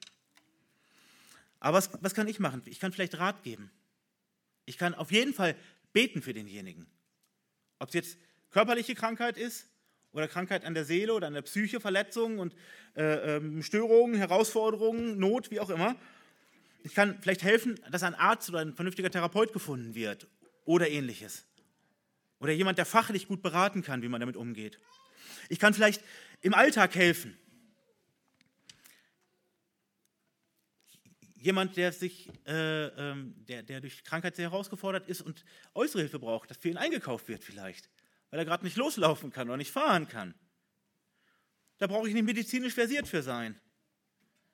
Aber 1.61 1.77
was, 1.77 1.89
was 2.01 2.13
kann 2.13 2.27
ich 2.27 2.39
machen? 2.39 2.63
Ich 2.65 2.79
kann 2.79 2.91
vielleicht 2.91 3.17
Rat 3.17 3.43
geben. 3.43 3.71
Ich 4.65 4.77
kann 4.77 4.93
auf 4.93 5.11
jeden 5.11 5.33
Fall 5.33 5.55
beten 5.93 6.21
für 6.21 6.33
denjenigen. 6.33 6.85
Ob 7.79 7.89
es 7.89 7.93
jetzt 7.93 8.17
körperliche 8.49 8.95
Krankheit 8.95 9.37
ist 9.37 9.67
oder 10.13 10.27
Krankheit 10.27 10.65
an 10.65 10.73
der 10.73 10.85
Seele 10.85 11.13
oder 11.13 11.27
an 11.27 11.33
der 11.33 11.41
Psyche, 11.41 11.79
Verletzungen 11.79 12.39
und 12.39 12.55
äh, 12.95 13.37
ähm, 13.37 13.63
Störungen, 13.63 14.15
Herausforderungen, 14.15 15.19
Not, 15.19 15.51
wie 15.51 15.59
auch 15.59 15.69
immer. 15.69 15.95
Ich 16.83 16.95
kann 16.95 17.19
vielleicht 17.21 17.43
helfen, 17.43 17.79
dass 17.91 18.03
ein 18.03 18.15
Arzt 18.15 18.49
oder 18.49 18.59
ein 18.59 18.73
vernünftiger 18.73 19.11
Therapeut 19.11 19.53
gefunden 19.53 19.95
wird 19.95 20.27
oder 20.65 20.89
ähnliches. 20.89 21.45
Oder 22.39 22.53
jemand, 22.53 22.77
der 22.77 22.85
fachlich 22.85 23.27
gut 23.27 23.41
beraten 23.41 23.83
kann, 23.83 24.01
wie 24.01 24.07
man 24.07 24.19
damit 24.19 24.35
umgeht. 24.35 24.79
Ich 25.47 25.59
kann 25.59 25.73
vielleicht 25.73 26.03
im 26.41 26.53
Alltag 26.53 26.95
helfen. 26.95 27.37
jemand, 31.41 31.75
der, 31.75 31.91
sich, 31.91 32.29
äh, 32.45 32.85
ähm, 32.85 33.33
der, 33.47 33.63
der 33.63 33.81
durch 33.81 34.03
Krankheit 34.03 34.35
sehr 34.35 34.51
herausgefordert 34.51 35.07
ist 35.07 35.21
und 35.21 35.43
äußere 35.73 36.01
Hilfe 36.01 36.19
braucht, 36.19 36.49
dass 36.49 36.57
für 36.57 36.69
ihn 36.69 36.77
eingekauft 36.77 37.27
wird 37.27 37.43
vielleicht, 37.43 37.89
weil 38.31 38.39
er 38.39 38.45
gerade 38.45 38.63
nicht 38.63 38.77
loslaufen 38.77 39.31
kann 39.31 39.47
oder 39.47 39.57
nicht 39.57 39.71
fahren 39.71 40.07
kann. 40.07 40.33
Da 41.77 41.87
brauche 41.87 42.07
ich 42.07 42.13
nicht 42.15 42.25
medizinisch 42.25 42.73
versiert 42.73 43.07
für 43.07 43.21
sein. 43.21 43.59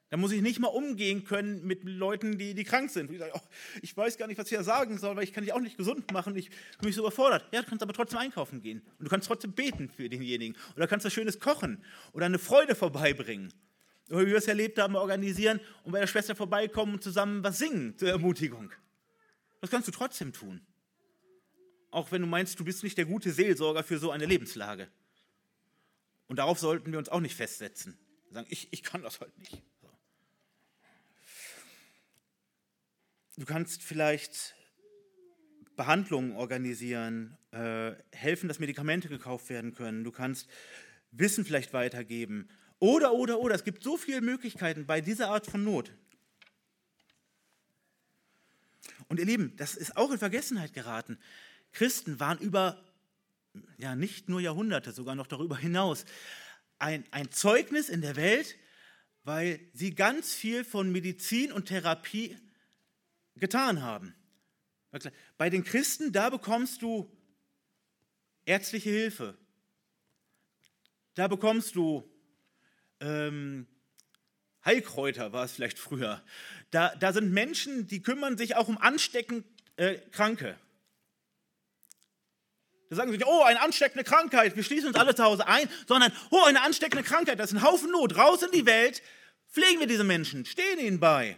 Da 0.10 0.18
muss 0.18 0.32
ich 0.32 0.42
nicht 0.42 0.60
mal 0.60 0.68
umgehen 0.68 1.26
können 1.26 1.66
mit 1.66 1.84
Leuten, 1.84 2.38
die, 2.38 2.54
die 2.54 2.64
krank 2.64 2.90
sind. 2.90 3.12
Ich, 3.12 3.20
sage, 3.20 3.32
oh, 3.36 3.42
ich 3.82 3.96
weiß 3.96 4.18
gar 4.18 4.28
nicht, 4.28 4.38
was 4.38 4.50
ich 4.50 4.58
da 4.58 4.64
sagen 4.64 4.98
soll, 4.98 5.18
weil 5.18 5.24
ich 5.24 5.34
kann 5.34 5.44
dich 5.44 5.52
auch 5.54 5.60
nicht 5.60 5.78
gesund 5.78 6.12
machen. 6.14 6.36
Ich 6.38 6.50
bin 6.50 6.88
mich 6.88 6.96
so 6.96 7.02
überfordert. 7.02 7.46
Ja, 7.52 7.62
du 7.62 7.68
kannst 7.68 7.84
aber 7.84 7.92
trotzdem 7.92 8.20
einkaufen 8.20 8.62
gehen. 8.62 8.82
Und 8.98 9.06
du 9.06 9.10
kannst 9.10 9.28
trotzdem 9.28 9.52
beten 9.52 9.90
für 9.90 10.08
denjenigen. 10.08 10.56
Oder 10.76 10.88
kannst 10.88 11.06
was 11.06 11.14
Schönes 11.14 11.40
kochen 11.40 11.84
oder 12.14 12.26
eine 12.26 12.40
Freude 12.40 12.76
vorbeibringen 12.76 13.54
wie 14.10 14.28
wir 14.28 14.38
es 14.38 14.48
erlebt 14.48 14.80
haben, 14.80 14.96
organisieren 14.96 15.60
und 15.84 15.92
bei 15.92 16.00
der 16.00 16.08
Schwester 16.08 16.36
vorbeikommen 16.36 16.94
und 16.94 17.04
zusammen 17.04 17.44
was 17.44 17.58
singen 17.58 17.98
zur 17.98 18.10
Ermutigung. 18.10 18.72
Das 19.62 19.70
kannst 19.70 19.88
du 19.88 19.92
trotzdem 19.92 20.34
tun. 20.34 20.62
Auch 21.98 22.12
wenn 22.12 22.22
du 22.22 22.28
meinst, 22.28 22.60
du 22.60 22.64
bist 22.64 22.84
nicht 22.84 22.96
der 23.00 23.06
gute 23.06 23.32
Seelsorger 23.32 23.84
für 23.84 23.98
so 23.98 24.12
eine 24.12 24.28
Lebenslage. 24.28 24.88
Und 26.28 26.36
darauf 26.36 26.60
sollten 26.60 26.92
wir 26.92 27.00
uns 27.00 27.10
auch 27.10 27.22
nicht 27.22 27.34
festsetzen. 27.34 27.98
Sagen, 28.30 28.46
ich, 28.52 28.68
ich 28.72 28.84
kann 28.84 29.02
das 29.02 29.20
halt 29.20 29.36
nicht. 29.40 29.64
Du 33.36 33.46
kannst 33.46 33.82
vielleicht 33.82 34.54
Behandlungen 35.76 36.34
organisieren, 36.34 37.36
äh, 37.50 37.94
helfen, 38.12 38.48
dass 38.48 38.60
Medikamente 38.60 39.10
gekauft 39.10 39.50
werden 39.50 39.74
können. 39.74 40.04
Du 40.04 40.12
kannst 40.12 40.48
Wissen 41.10 41.46
vielleicht 41.46 41.74
weitergeben 41.74 42.48
oder, 42.78 43.14
oder, 43.14 43.40
oder. 43.40 43.56
Es 43.56 43.64
gibt 43.64 43.82
so 43.82 43.98
viele 43.98 44.22
Möglichkeiten 44.22 44.86
bei 44.86 45.02
dieser 45.02 45.30
Art 45.30 45.48
von 45.48 45.64
Not. 45.64 45.92
Und 49.08 49.20
ihr 49.20 49.26
Lieben, 49.26 49.56
das 49.56 49.74
ist 49.74 49.98
auch 49.98 50.12
in 50.12 50.20
Vergessenheit 50.20 50.74
geraten. 50.74 51.18
Christen 51.72 52.20
waren 52.20 52.40
über, 52.40 52.84
ja 53.78 53.96
nicht 53.96 54.30
nur 54.30 54.40
Jahrhunderte, 54.40 54.92
sogar 54.92 55.16
noch 55.16 55.28
darüber 55.28 55.58
hinaus, 55.58 56.06
ein, 56.80 57.06
ein 57.12 57.32
Zeugnis 57.32 57.90
in 57.90 58.02
der 58.02 58.16
Welt, 58.16 58.56
weil 59.24 59.60
sie 59.74 59.94
ganz 59.94 60.34
viel 60.34 60.64
von 60.64 60.92
Medizin 60.92 61.52
und 61.52 61.66
Therapie 61.66 62.38
getan 63.36 63.82
haben. 63.82 64.16
Bei 65.38 65.50
den 65.50 65.64
Christen, 65.64 66.12
da 66.12 66.30
bekommst 66.30 66.82
du 66.82 67.12
ärztliche 68.46 68.90
Hilfe. 68.90 69.38
Da 71.14 71.28
bekommst 71.28 71.76
du 71.76 72.10
ähm, 73.00 73.68
Heilkräuter 74.68 75.32
war 75.32 75.46
es 75.46 75.54
vielleicht 75.54 75.80
früher. 75.80 76.22
Da, 76.72 76.94
da 76.96 77.14
sind 77.14 77.32
Menschen, 77.32 77.88
die 77.88 78.02
kümmern 78.02 78.38
sich 78.38 78.56
auch 78.56 78.68
um 78.68 78.78
ansteckend 78.78 79.46
äh, 79.78 79.96
Kranke. 80.12 80.58
Da 82.90 82.96
sagen 82.96 83.12
sie 83.12 83.18
nicht, 83.18 83.28
oh, 83.28 83.44
eine 83.44 83.62
ansteckende 83.62 84.04
Krankheit, 84.04 84.56
wir 84.56 84.64
schließen 84.64 84.88
uns 84.88 84.98
alle 84.98 85.14
zu 85.14 85.24
Hause 85.24 85.48
ein, 85.48 85.70
sondern, 85.88 86.12
oh, 86.30 86.44
eine 86.46 86.62
ansteckende 86.62 87.04
Krankheit, 87.04 87.40
das 87.40 87.52
ist 87.52 87.58
ein 87.58 87.64
Haufen 87.64 87.92
Not, 87.92 88.18
raus 88.18 88.42
in 88.44 88.52
die 88.52 88.66
Welt, 88.66 89.02
pflegen 89.50 89.80
wir 89.80 89.88
diese 89.88 90.04
Menschen, 90.04 90.46
stehen 90.46 90.80
ihnen 90.80 91.00
bei. 91.00 91.38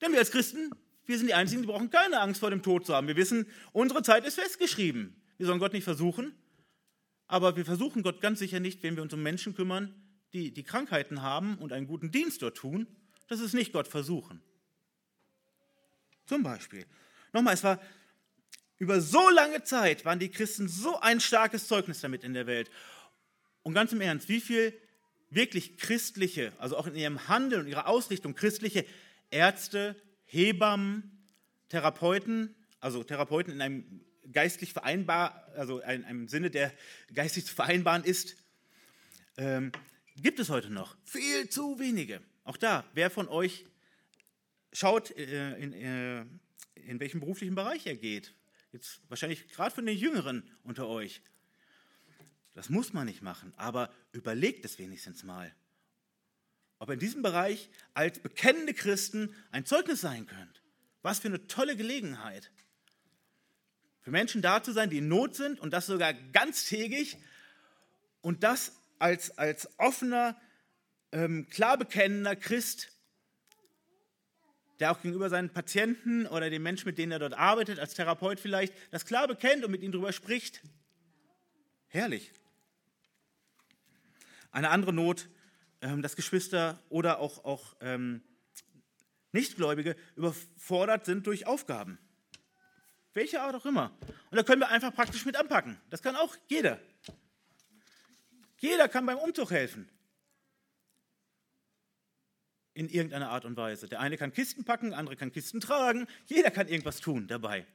Denn 0.00 0.12
wir 0.12 0.18
als 0.18 0.30
Christen, 0.30 0.70
wir 1.06 1.18
sind 1.18 1.26
die 1.26 1.34
Einzigen, 1.34 1.62
die 1.62 1.68
brauchen 1.68 1.90
keine 1.90 2.20
Angst 2.20 2.40
vor 2.40 2.50
dem 2.50 2.62
Tod 2.62 2.86
zu 2.86 2.94
haben. 2.94 3.06
Wir 3.08 3.16
wissen, 3.16 3.46
unsere 3.72 4.02
Zeit 4.02 4.24
ist 4.24 4.34
festgeschrieben. 4.34 5.20
Wir 5.38 5.46
sollen 5.46 5.58
Gott 5.58 5.72
nicht 5.72 5.84
versuchen, 5.84 6.34
aber 7.26 7.56
wir 7.56 7.64
versuchen 7.64 8.02
Gott 8.02 8.20
ganz 8.20 8.38
sicher 8.38 8.60
nicht, 8.60 8.82
wenn 8.82 8.94
wir 8.96 9.02
uns 9.02 9.12
um 9.12 9.22
Menschen 9.22 9.54
kümmern, 9.54 9.94
die 10.32 10.52
die 10.52 10.62
Krankheiten 10.62 11.22
haben 11.22 11.58
und 11.58 11.72
einen 11.72 11.86
guten 11.86 12.10
Dienst 12.10 12.42
dort 12.42 12.56
tun. 12.56 12.86
Das 13.28 13.40
ist 13.40 13.54
nicht 13.54 13.72
Gott 13.72 13.88
versuchen. 13.88 14.40
Zum 16.26 16.42
Beispiel. 16.42 16.86
Nochmal, 17.32 17.54
es 17.54 17.64
war 17.64 17.80
über 18.78 19.00
so 19.00 19.30
lange 19.30 19.62
Zeit 19.62 20.04
waren 20.04 20.18
die 20.18 20.30
Christen 20.30 20.68
so 20.68 20.98
ein 20.98 21.20
starkes 21.20 21.68
Zeugnis 21.68 22.00
damit 22.00 22.24
in 22.24 22.34
der 22.34 22.48
Welt. 22.48 22.68
Und 23.62 23.74
ganz 23.74 23.92
im 23.92 24.00
Ernst, 24.00 24.28
wie 24.28 24.40
viele 24.40 24.74
wirklich 25.30 25.78
christliche, 25.78 26.52
also 26.58 26.76
auch 26.76 26.88
in 26.88 26.96
ihrem 26.96 27.28
Handeln 27.28 27.62
und 27.62 27.68
ihrer 27.68 27.86
Ausrichtung 27.86 28.34
christliche 28.34 28.84
Ärzte, 29.30 29.94
Hebammen, 30.24 31.24
Therapeuten, 31.68 32.54
also 32.80 33.04
Therapeuten 33.04 33.52
in 33.52 33.62
einem 33.62 34.00
geistlich 34.32 34.72
vereinbar, 34.72 35.48
also 35.56 35.78
in 35.78 36.04
einem 36.04 36.26
Sinne, 36.26 36.50
der 36.50 36.72
geistlich 37.14 37.46
zu 37.46 37.54
vereinbaren 37.54 38.02
ist, 38.02 38.36
ähm, 39.36 39.72
gibt 40.16 40.40
es 40.40 40.50
heute 40.50 40.70
noch. 40.70 40.96
Viel 41.04 41.48
zu 41.48 41.78
wenige. 41.78 42.20
Auch 42.44 42.56
da, 42.56 42.84
wer 42.94 43.10
von 43.10 43.28
euch 43.28 43.64
schaut, 44.72 45.16
äh, 45.16 45.56
in, 45.58 45.72
äh, 45.72 46.24
in 46.74 47.00
welchem 47.00 47.20
beruflichen 47.20 47.54
Bereich 47.54 47.86
er 47.86 47.96
geht. 47.96 48.34
Jetzt 48.72 49.00
wahrscheinlich 49.08 49.48
gerade 49.48 49.74
von 49.74 49.86
den 49.86 49.96
Jüngeren 49.96 50.50
unter 50.64 50.88
euch. 50.88 51.22
Das 52.54 52.68
muss 52.68 52.92
man 52.92 53.06
nicht 53.06 53.22
machen, 53.22 53.52
aber 53.56 53.92
überlegt 54.12 54.64
es 54.64 54.78
wenigstens 54.78 55.24
mal. 55.24 55.54
Ob 56.78 56.88
ihr 56.88 56.94
in 56.94 57.00
diesem 57.00 57.22
Bereich 57.22 57.70
als 57.94 58.18
bekennende 58.18 58.74
Christen 58.74 59.34
ein 59.50 59.64
Zeugnis 59.64 60.00
sein 60.00 60.26
könnt. 60.26 60.62
Was 61.02 61.20
für 61.20 61.28
eine 61.28 61.46
tolle 61.46 61.76
Gelegenheit. 61.76 62.50
Für 64.00 64.10
Menschen 64.10 64.42
da 64.42 64.62
zu 64.62 64.72
sein, 64.72 64.90
die 64.90 64.98
in 64.98 65.08
Not 65.08 65.36
sind 65.36 65.60
und 65.60 65.72
das 65.72 65.86
sogar 65.86 66.12
ganztägig 66.12 67.16
und 68.20 68.42
das 68.42 68.72
als, 68.98 69.36
als 69.38 69.68
offener, 69.78 70.40
ähm, 71.12 71.48
klar 71.48 71.78
bekennender 71.78 72.36
Christ, 72.36 72.91
der 74.82 74.90
auch 74.90 75.00
gegenüber 75.00 75.30
seinen 75.30 75.48
Patienten 75.48 76.26
oder 76.26 76.50
den 76.50 76.60
Menschen, 76.60 76.88
mit 76.88 76.98
denen 76.98 77.12
er 77.12 77.20
dort 77.20 77.34
arbeitet, 77.34 77.78
als 77.78 77.94
Therapeut 77.94 78.40
vielleicht, 78.40 78.74
das 78.90 79.06
klar 79.06 79.28
bekennt 79.28 79.64
und 79.64 79.70
mit 79.70 79.80
ihnen 79.80 79.92
darüber 79.92 80.12
spricht. 80.12 80.60
Herrlich. 81.86 82.32
Eine 84.50 84.70
andere 84.70 84.92
Not, 84.92 85.28
ähm, 85.82 86.02
dass 86.02 86.16
Geschwister 86.16 86.82
oder 86.88 87.20
auch, 87.20 87.44
auch 87.44 87.76
ähm, 87.80 88.22
Nichtgläubige 89.30 89.94
überfordert 90.16 91.04
sind 91.04 91.28
durch 91.28 91.46
Aufgaben. 91.46 91.96
Welche 93.14 93.40
Art 93.40 93.54
auch 93.54 93.66
immer. 93.66 93.96
Und 94.32 94.36
da 94.36 94.42
können 94.42 94.62
wir 94.62 94.68
einfach 94.68 94.92
praktisch 94.92 95.24
mit 95.24 95.36
anpacken. 95.36 95.80
Das 95.90 96.02
kann 96.02 96.16
auch 96.16 96.34
jeder. 96.48 96.80
Jeder 98.58 98.88
kann 98.88 99.06
beim 99.06 99.18
Umzug 99.18 99.52
helfen. 99.52 99.88
In 102.74 102.88
irgendeiner 102.88 103.30
Art 103.30 103.44
und 103.44 103.56
Weise. 103.56 103.88
Der 103.88 104.00
eine 104.00 104.16
kann 104.16 104.32
Kisten 104.32 104.64
packen, 104.64 104.90
der 104.90 104.98
andere 104.98 105.16
kann 105.16 105.30
Kisten 105.30 105.60
tragen. 105.60 106.06
Jeder 106.26 106.50
kann 106.50 106.68
irgendwas 106.68 107.00
tun 107.00 107.26
dabei. 107.26 107.66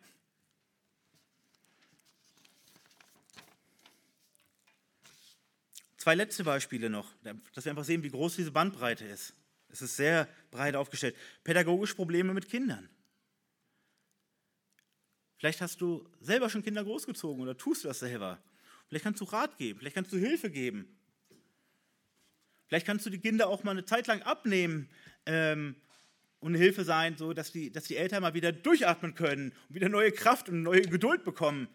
Zwei 5.98 6.16
letzte 6.16 6.44
Beispiele 6.44 6.90
noch, 6.90 7.14
dass 7.54 7.66
wir 7.66 7.72
einfach 7.72 7.84
sehen, 7.84 8.02
wie 8.02 8.10
groß 8.10 8.38
diese 8.38 8.52
Bandbreite 8.52 9.06
ist. 9.06 9.34
Es 9.70 9.82
ist 9.82 9.98
sehr 9.98 10.28
breit 10.52 10.76
aufgestellt. 10.76 11.16
Pädagogische 11.44 11.96
Probleme 11.96 12.34
mit 12.34 12.50
Kindern. 12.50 12.90
Vielleicht 15.38 15.62
hast 15.62 15.82
du 15.82 16.10
selber 16.20 16.50
schon 16.50 16.64
Kinder 16.64 16.84
großgezogen 16.84 17.42
oder 17.42 17.58
tust 17.58 17.84
du 17.84 17.90
das 17.90 18.00
selber. 18.00 18.42
Vielleicht 18.88 19.04
kannst 19.04 19.22
du 19.22 19.26
Rat 19.26 19.58
geben, 19.58 19.80
vielleicht 19.80 19.96
kannst 19.96 20.12
du 20.12 20.18
Hilfe 20.18 20.50
geben. 20.50 20.97
Vielleicht 22.68 22.86
kannst 22.86 23.06
du 23.06 23.10
die 23.10 23.20
Kinder 23.20 23.48
auch 23.48 23.64
mal 23.64 23.72
eine 23.72 23.86
Zeit 23.86 24.08
lang 24.08 24.22
abnehmen 24.22 24.90
ähm, 25.26 25.76
und 26.40 26.54
eine 26.54 26.58
Hilfe 26.58 26.84
sein, 26.84 27.18
so 27.18 27.34
dass 27.34 27.52
die, 27.52 27.72
dass 27.72 27.86
die 27.86 27.98
Eltern 27.98 28.22
mal 28.22 28.34
wieder 28.34 28.52
durchatmen 28.52 29.16
können 29.16 29.54
und 29.70 29.76
wieder 29.76 29.90
neue 29.90 30.12
Kraft 30.12 30.50
und 30.50 30.64
neue 30.64 30.82
Geduld 30.82 31.24
bekommen, 31.24 31.68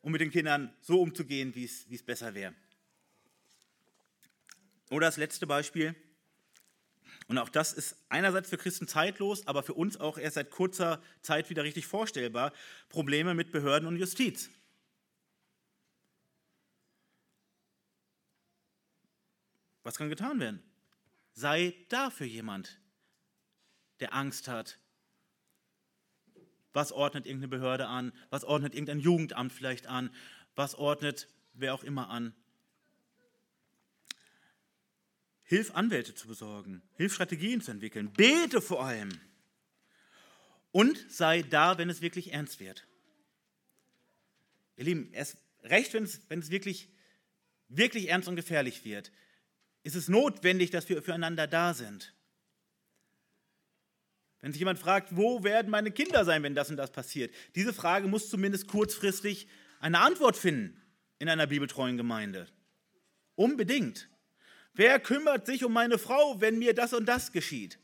um 0.00 0.12
mit 0.12 0.20
den 0.20 0.30
Kindern 0.30 0.72
so 0.80 1.00
umzugehen, 1.00 1.54
wie 1.54 1.64
es 1.64 2.02
besser 2.04 2.34
wäre. 2.34 2.54
Oder 4.90 5.06
das 5.06 5.16
letzte 5.16 5.46
Beispiel, 5.46 5.94
und 7.28 7.36
auch 7.36 7.50
das 7.50 7.74
ist 7.74 7.96
einerseits 8.08 8.48
für 8.48 8.56
Christen 8.56 8.88
zeitlos, 8.88 9.46
aber 9.46 9.62
für 9.62 9.74
uns 9.74 10.00
auch 10.00 10.16
erst 10.16 10.36
seit 10.36 10.50
kurzer 10.50 11.02
Zeit 11.20 11.50
wieder 11.50 11.62
richtig 11.62 11.86
vorstellbar. 11.86 12.52
Probleme 12.88 13.34
mit 13.34 13.52
Behörden 13.52 13.86
und 13.86 13.96
Justiz. 13.96 14.50
Was 19.88 19.96
kann 19.96 20.10
getan 20.10 20.38
werden? 20.38 20.62
Sei 21.32 21.74
da 21.88 22.10
für 22.10 22.26
jemand, 22.26 22.78
der 24.00 24.12
Angst 24.12 24.46
hat. 24.46 24.78
Was 26.74 26.92
ordnet 26.92 27.24
irgendeine 27.24 27.48
Behörde 27.48 27.86
an? 27.86 28.12
Was 28.28 28.44
ordnet 28.44 28.74
irgendein 28.74 29.00
Jugendamt 29.00 29.50
vielleicht 29.50 29.86
an? 29.86 30.14
Was 30.56 30.74
ordnet 30.74 31.26
wer 31.54 31.72
auch 31.72 31.84
immer 31.84 32.10
an? 32.10 32.34
Hilf 35.44 35.74
Anwälte 35.74 36.14
zu 36.14 36.28
besorgen, 36.28 36.82
hilf 36.96 37.14
Strategien 37.14 37.62
zu 37.62 37.70
entwickeln, 37.70 38.12
bete 38.12 38.60
vor 38.60 38.84
allem 38.84 39.18
und 40.70 40.98
sei 41.10 41.40
da, 41.40 41.78
wenn 41.78 41.88
es 41.88 42.02
wirklich 42.02 42.34
ernst 42.34 42.60
wird. 42.60 42.86
Ihr 44.76 44.84
Lieben, 44.84 45.10
erst 45.14 45.38
recht, 45.62 45.94
wenn 45.94 46.04
es, 46.04 46.20
wenn 46.28 46.40
es 46.40 46.50
wirklich, 46.50 46.90
wirklich 47.68 48.10
ernst 48.10 48.28
und 48.28 48.36
gefährlich 48.36 48.84
wird, 48.84 49.10
ist 49.88 49.94
es 49.94 50.08
notwendig, 50.08 50.70
dass 50.70 50.86
wir 50.90 51.02
füreinander 51.02 51.46
da 51.46 51.72
sind. 51.72 52.14
Wenn 54.42 54.52
sich 54.52 54.58
jemand 54.60 54.78
fragt, 54.78 55.16
wo 55.16 55.42
werden 55.44 55.70
meine 55.70 55.90
Kinder 55.90 56.26
sein, 56.26 56.42
wenn 56.42 56.54
das 56.54 56.68
und 56.68 56.76
das 56.76 56.92
passiert, 56.92 57.34
diese 57.54 57.72
Frage 57.72 58.06
muss 58.06 58.28
zumindest 58.28 58.68
kurzfristig 58.68 59.48
eine 59.80 60.00
Antwort 60.00 60.36
finden 60.36 60.78
in 61.18 61.30
einer 61.30 61.46
bibeltreuen 61.46 61.96
Gemeinde. 61.96 62.48
Unbedingt. 63.34 64.10
Wer 64.74 65.00
kümmert 65.00 65.46
sich 65.46 65.64
um 65.64 65.72
meine 65.72 65.96
Frau, 65.96 66.38
wenn 66.38 66.58
mir 66.58 66.74
das 66.74 66.92
und 66.92 67.06
das 67.06 67.32
geschieht? 67.32 67.78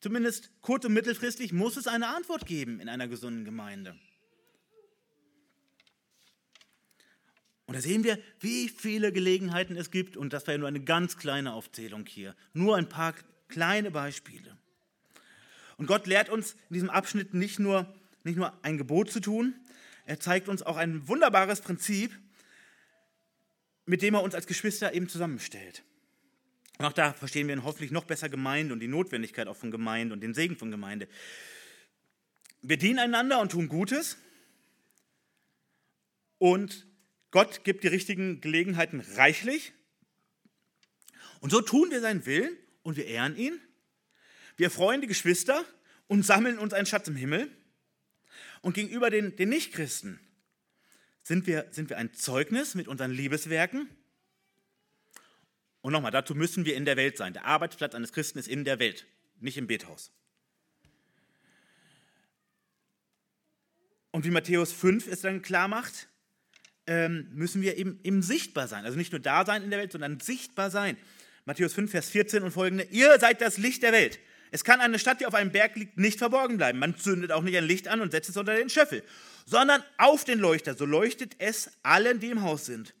Zumindest 0.00 0.52
kurz- 0.60 0.84
und 0.84 0.92
mittelfristig 0.92 1.52
muss 1.52 1.76
es 1.76 1.88
eine 1.88 2.06
Antwort 2.06 2.46
geben 2.46 2.78
in 2.78 2.88
einer 2.88 3.08
gesunden 3.08 3.44
Gemeinde. 3.44 3.98
Und 7.70 7.76
da 7.76 7.82
sehen 7.82 8.02
wir, 8.02 8.18
wie 8.40 8.68
viele 8.68 9.12
Gelegenheiten 9.12 9.76
es 9.76 9.92
gibt. 9.92 10.16
Und 10.16 10.32
das 10.32 10.44
war 10.48 10.54
ja 10.54 10.58
nur 10.58 10.66
eine 10.66 10.82
ganz 10.82 11.16
kleine 11.16 11.52
Aufzählung 11.52 12.04
hier. 12.04 12.34
Nur 12.52 12.76
ein 12.76 12.88
paar 12.88 13.14
kleine 13.46 13.92
Beispiele. 13.92 14.58
Und 15.76 15.86
Gott 15.86 16.08
lehrt 16.08 16.30
uns 16.30 16.54
in 16.68 16.74
diesem 16.74 16.90
Abschnitt 16.90 17.32
nicht 17.32 17.60
nur, 17.60 17.86
nicht 18.24 18.34
nur 18.34 18.52
ein 18.64 18.76
Gebot 18.76 19.12
zu 19.12 19.20
tun, 19.20 19.54
er 20.04 20.18
zeigt 20.18 20.48
uns 20.48 20.64
auch 20.64 20.76
ein 20.76 21.06
wunderbares 21.06 21.60
Prinzip, 21.60 22.10
mit 23.86 24.02
dem 24.02 24.14
er 24.14 24.24
uns 24.24 24.34
als 24.34 24.48
Geschwister 24.48 24.92
eben 24.92 25.08
zusammenstellt. 25.08 25.84
Und 26.78 26.86
auch 26.86 26.92
da 26.92 27.12
verstehen 27.12 27.46
wir 27.46 27.62
hoffentlich 27.62 27.92
noch 27.92 28.02
besser 28.02 28.28
Gemeinde 28.28 28.72
und 28.72 28.80
die 28.80 28.88
Notwendigkeit 28.88 29.46
auch 29.46 29.56
von 29.56 29.70
Gemeinde 29.70 30.12
und 30.12 30.22
den 30.22 30.34
Segen 30.34 30.56
von 30.56 30.72
Gemeinde. 30.72 31.06
Wir 32.62 32.78
dienen 32.78 32.98
einander 32.98 33.40
und 33.40 33.52
tun 33.52 33.68
Gutes. 33.68 34.16
Und 36.38 36.89
Gott 37.30 37.64
gibt 37.64 37.84
die 37.84 37.88
richtigen 37.88 38.40
Gelegenheiten 38.40 39.00
reichlich. 39.00 39.72
Und 41.40 41.50
so 41.50 41.60
tun 41.60 41.90
wir 41.90 42.00
seinen 42.00 42.26
Willen 42.26 42.56
und 42.82 42.96
wir 42.96 43.06
ehren 43.06 43.36
ihn. 43.36 43.60
Wir 44.56 44.70
freuen 44.70 45.00
die 45.00 45.06
Geschwister 45.06 45.64
und 46.06 46.24
sammeln 46.24 46.58
uns 46.58 46.74
einen 46.74 46.86
Schatz 46.86 47.08
im 47.08 47.16
Himmel. 47.16 47.50
Und 48.62 48.74
gegenüber 48.74 49.10
den, 49.10 49.36
den 49.36 49.48
Nichtchristen 49.48 50.20
sind 51.22 51.46
wir, 51.46 51.68
sind 51.70 51.88
wir 51.88 51.98
ein 51.98 52.12
Zeugnis 52.12 52.74
mit 52.74 52.88
unseren 52.88 53.10
Liebeswerken? 53.10 53.88
Und 55.80 55.92
nochmal, 55.92 56.10
dazu 56.10 56.34
müssen 56.34 56.66
wir 56.66 56.76
in 56.76 56.84
der 56.84 56.96
Welt 56.96 57.16
sein. 57.16 57.32
Der 57.32 57.46
Arbeitsplatz 57.46 57.94
eines 57.94 58.12
Christen 58.12 58.38
ist 58.38 58.48
in 58.48 58.64
der 58.64 58.78
Welt, 58.78 59.06
nicht 59.38 59.56
im 59.56 59.66
Bethaus. 59.66 60.12
Und 64.10 64.24
wie 64.24 64.30
Matthäus 64.30 64.72
5 64.72 65.06
es 65.06 65.22
dann 65.22 65.40
klar 65.40 65.68
macht, 65.68 66.09
ähm, 66.86 67.28
müssen 67.32 67.62
wir 67.62 67.76
eben, 67.76 68.00
eben 68.02 68.22
sichtbar 68.22 68.68
sein. 68.68 68.84
Also 68.84 68.96
nicht 68.96 69.12
nur 69.12 69.20
da 69.20 69.44
sein 69.44 69.62
in 69.62 69.70
der 69.70 69.78
Welt, 69.78 69.92
sondern 69.92 70.20
sichtbar 70.20 70.70
sein. 70.70 70.96
Matthäus 71.44 71.74
5, 71.74 71.90
Vers 71.90 72.10
14 72.10 72.42
und 72.42 72.50
folgende. 72.50 72.84
Ihr 72.90 73.18
seid 73.18 73.40
das 73.40 73.58
Licht 73.58 73.82
der 73.82 73.92
Welt. 73.92 74.18
Es 74.50 74.64
kann 74.64 74.80
eine 74.80 74.98
Stadt, 74.98 75.20
die 75.20 75.26
auf 75.26 75.34
einem 75.34 75.52
Berg 75.52 75.76
liegt, 75.76 75.96
nicht 75.96 76.18
verborgen 76.18 76.56
bleiben. 76.56 76.78
Man 76.78 76.96
zündet 76.96 77.32
auch 77.32 77.42
nicht 77.42 77.56
ein 77.56 77.64
Licht 77.64 77.88
an 77.88 78.00
und 78.00 78.10
setzt 78.10 78.30
es 78.30 78.36
unter 78.36 78.54
den 78.54 78.68
Scheffel, 78.68 79.04
sondern 79.46 79.82
auf 79.96 80.24
den 80.24 80.38
Leuchter. 80.40 80.74
So 80.74 80.84
leuchtet 80.84 81.36
es 81.38 81.70
allen, 81.82 82.20
die 82.20 82.30
im 82.30 82.42
Haus 82.42 82.66
sind. 82.66 82.94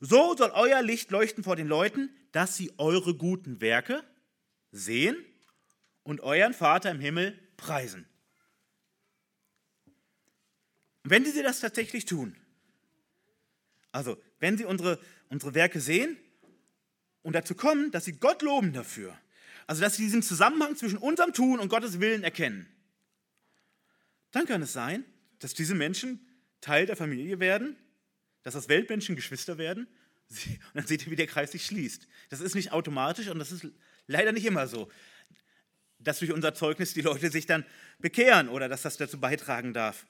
So 0.00 0.36
soll 0.36 0.50
euer 0.54 0.82
Licht 0.82 1.10
leuchten 1.10 1.44
vor 1.44 1.56
den 1.56 1.68
Leuten, 1.68 2.10
dass 2.32 2.56
sie 2.56 2.72
eure 2.78 3.14
guten 3.14 3.60
Werke 3.60 4.02
sehen 4.72 5.16
und 6.02 6.20
euren 6.20 6.54
Vater 6.54 6.90
im 6.90 7.00
Himmel 7.00 7.38
preisen. 7.56 8.06
Wenn 11.02 11.24
sie 11.24 11.42
das 11.42 11.60
tatsächlich 11.60 12.04
tun, 12.04 12.36
also 13.96 14.20
wenn 14.38 14.56
sie 14.56 14.64
unsere, 14.64 14.98
unsere 15.28 15.54
Werke 15.54 15.80
sehen 15.80 16.16
und 17.22 17.34
dazu 17.34 17.54
kommen, 17.54 17.90
dass 17.90 18.04
sie 18.04 18.12
Gott 18.12 18.42
loben 18.42 18.72
dafür, 18.72 19.18
also, 19.66 19.82
dass 19.82 19.96
sie 19.96 20.04
diesen 20.04 20.22
Zusammenhang 20.22 20.76
zwischen 20.76 20.98
unserem 20.98 21.32
Tun 21.32 21.58
und 21.58 21.68
Gottes 21.68 21.98
Willen 21.98 22.22
erkennen. 22.22 22.68
Dann 24.30 24.46
kann 24.46 24.62
es 24.62 24.72
sein, 24.72 25.04
dass 25.40 25.54
diese 25.54 25.74
Menschen 25.74 26.24
Teil 26.60 26.86
der 26.86 26.94
Familie 26.94 27.40
werden, 27.40 27.76
dass 28.44 28.54
das 28.54 28.68
Weltmenschen 28.68 29.16
Geschwister 29.16 29.58
werden 29.58 29.88
Und 30.28 30.60
dann 30.74 30.86
seht 30.86 31.06
ihr, 31.06 31.12
wie 31.12 31.16
der 31.16 31.26
Kreis 31.26 31.52
sich 31.52 31.66
schließt. 31.66 32.06
Das 32.30 32.40
ist 32.40 32.54
nicht 32.54 32.72
automatisch 32.72 33.28
und 33.28 33.38
das 33.38 33.52
ist 33.52 33.66
leider 34.06 34.32
nicht 34.32 34.46
immer 34.46 34.66
so, 34.66 34.90
dass 35.98 36.18
durch 36.18 36.32
unser 36.32 36.54
Zeugnis 36.54 36.94
die 36.94 37.02
Leute 37.02 37.30
sich 37.30 37.46
dann 37.46 37.64
bekehren 37.98 38.48
oder 38.48 38.68
dass 38.68 38.82
das 38.82 38.96
dazu 38.96 39.18
beitragen 39.18 39.72
darf. 39.72 40.06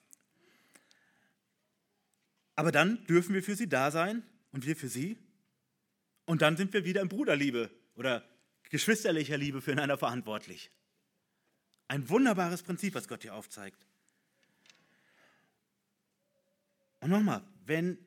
Aber 2.56 2.72
dann 2.72 3.04
dürfen 3.06 3.34
wir 3.34 3.42
für 3.42 3.54
sie 3.54 3.68
da 3.68 3.90
sein 3.90 4.22
und 4.50 4.66
wir 4.66 4.74
für 4.74 4.88
sie. 4.88 5.18
Und 6.24 6.42
dann 6.42 6.56
sind 6.56 6.72
wir 6.72 6.84
wieder 6.84 7.02
in 7.02 7.08
Bruderliebe 7.08 7.70
oder 7.94 8.24
geschwisterlicher 8.70 9.36
Liebe 9.36 9.60
füreinander 9.60 9.98
verantwortlich. 9.98 10.70
Ein 11.88 12.08
wunderbares 12.08 12.62
Prinzip, 12.62 12.94
was 12.94 13.06
Gott 13.06 13.22
hier 13.22 13.34
aufzeigt. 13.34 13.86
Und 17.00 17.10
nochmal, 17.10 17.44
wenn 17.64 17.98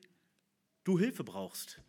du 0.84 0.98
Hilfe 0.98 1.24
brauchst, 1.24 1.80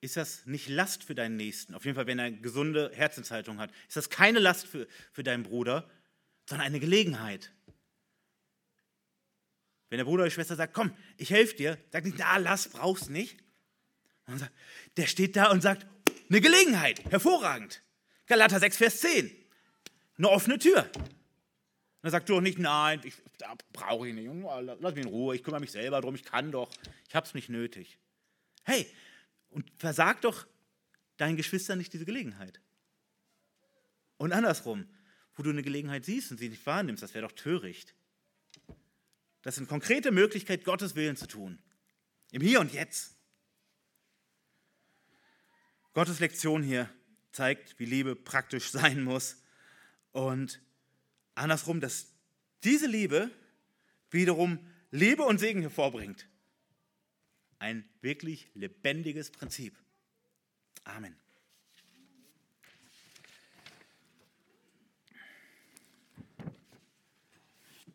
ist 0.00 0.16
das 0.16 0.46
nicht 0.46 0.68
Last 0.68 1.02
für 1.02 1.14
deinen 1.14 1.36
Nächsten. 1.36 1.74
Auf 1.74 1.84
jeden 1.84 1.96
Fall, 1.96 2.06
wenn 2.06 2.18
er 2.18 2.26
eine 2.26 2.40
gesunde 2.40 2.92
Herzenshaltung 2.94 3.58
hat, 3.58 3.72
ist 3.88 3.96
das 3.96 4.10
keine 4.10 4.38
Last 4.38 4.66
für, 4.66 4.86
für 5.12 5.24
deinen 5.24 5.42
Bruder, 5.42 5.90
sondern 6.48 6.66
eine 6.66 6.78
Gelegenheit. 6.78 7.52
Wenn 9.88 9.98
der 9.98 10.04
Bruder 10.04 10.22
oder 10.22 10.28
die 10.30 10.34
Schwester 10.34 10.56
sagt, 10.56 10.74
komm, 10.74 10.96
ich 11.16 11.30
helfe 11.30 11.54
dir, 11.54 11.78
sagt 11.90 12.06
nicht, 12.06 12.18
na, 12.18 12.36
lass, 12.38 12.68
brauchst 12.68 13.10
nicht. 13.10 13.38
Sagt, 14.26 14.52
der 14.96 15.06
steht 15.06 15.36
da 15.36 15.50
und 15.50 15.62
sagt, 15.62 15.86
eine 16.28 16.40
Gelegenheit, 16.40 17.04
hervorragend. 17.10 17.82
Galater 18.26 18.58
6, 18.58 18.76
Vers 18.76 19.00
10, 19.00 19.30
eine 20.18 20.28
offene 20.28 20.58
Tür. 20.58 20.90
Dann 22.02 22.10
sagt 22.10 22.28
du 22.28 22.34
doch 22.34 22.40
nicht, 22.40 22.58
nein, 22.58 23.00
ich, 23.04 23.14
brauche 23.72 24.08
ich 24.08 24.14
nicht, 24.14 24.28
lass 24.80 24.94
mich 24.94 25.04
in 25.04 25.10
Ruhe, 25.10 25.36
ich 25.36 25.44
kümmere 25.44 25.60
mich 25.60 25.70
selber 25.70 26.00
drum, 26.00 26.14
ich 26.14 26.24
kann 26.24 26.50
doch, 26.50 26.70
ich 27.08 27.14
habe 27.14 27.26
es 27.26 27.34
nicht 27.34 27.48
nötig. 27.48 27.98
Hey, 28.64 28.86
und 29.50 29.70
versag 29.78 30.20
doch 30.22 30.46
deinen 31.16 31.36
Geschwistern 31.36 31.78
nicht 31.78 31.92
diese 31.92 32.04
Gelegenheit. 32.04 32.60
Und 34.18 34.32
andersrum, 34.32 34.88
wo 35.34 35.42
du 35.42 35.50
eine 35.50 35.62
Gelegenheit 35.62 36.04
siehst 36.04 36.30
und 36.30 36.38
sie 36.38 36.48
nicht 36.48 36.64
wahrnimmst, 36.66 37.02
das 37.02 37.14
wäre 37.14 37.26
doch 37.26 37.34
töricht. 37.34 37.94
Das 39.46 39.58
eine 39.58 39.68
konkrete 39.68 40.10
Möglichkeit, 40.10 40.64
Gottes 40.64 40.96
Willen 40.96 41.16
zu 41.16 41.28
tun. 41.28 41.60
Im 42.32 42.42
Hier 42.42 42.58
und 42.58 42.72
Jetzt. 42.72 43.14
Gottes 45.92 46.18
Lektion 46.18 46.64
hier 46.64 46.90
zeigt, 47.30 47.78
wie 47.78 47.84
Liebe 47.84 48.16
praktisch 48.16 48.70
sein 48.72 49.04
muss. 49.04 49.40
Und 50.10 50.60
andersrum, 51.36 51.80
dass 51.80 52.08
diese 52.64 52.88
Liebe 52.88 53.30
wiederum 54.10 54.58
Liebe 54.90 55.22
und 55.22 55.38
Segen 55.38 55.60
hervorbringt. 55.60 56.28
Ein 57.60 57.88
wirklich 58.00 58.50
lebendiges 58.54 59.30
Prinzip. 59.30 59.78
Amen. 60.82 61.16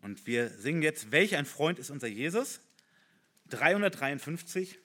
Und 0.02 0.26
wir 0.28 0.50
singen 0.50 0.82
jetzt, 0.82 1.12
welch 1.12 1.36
ein 1.36 1.46
Freund 1.46 1.80
ist 1.80 1.90
unser 1.90 2.08
Jesus? 2.08 2.62
353. 3.50 4.80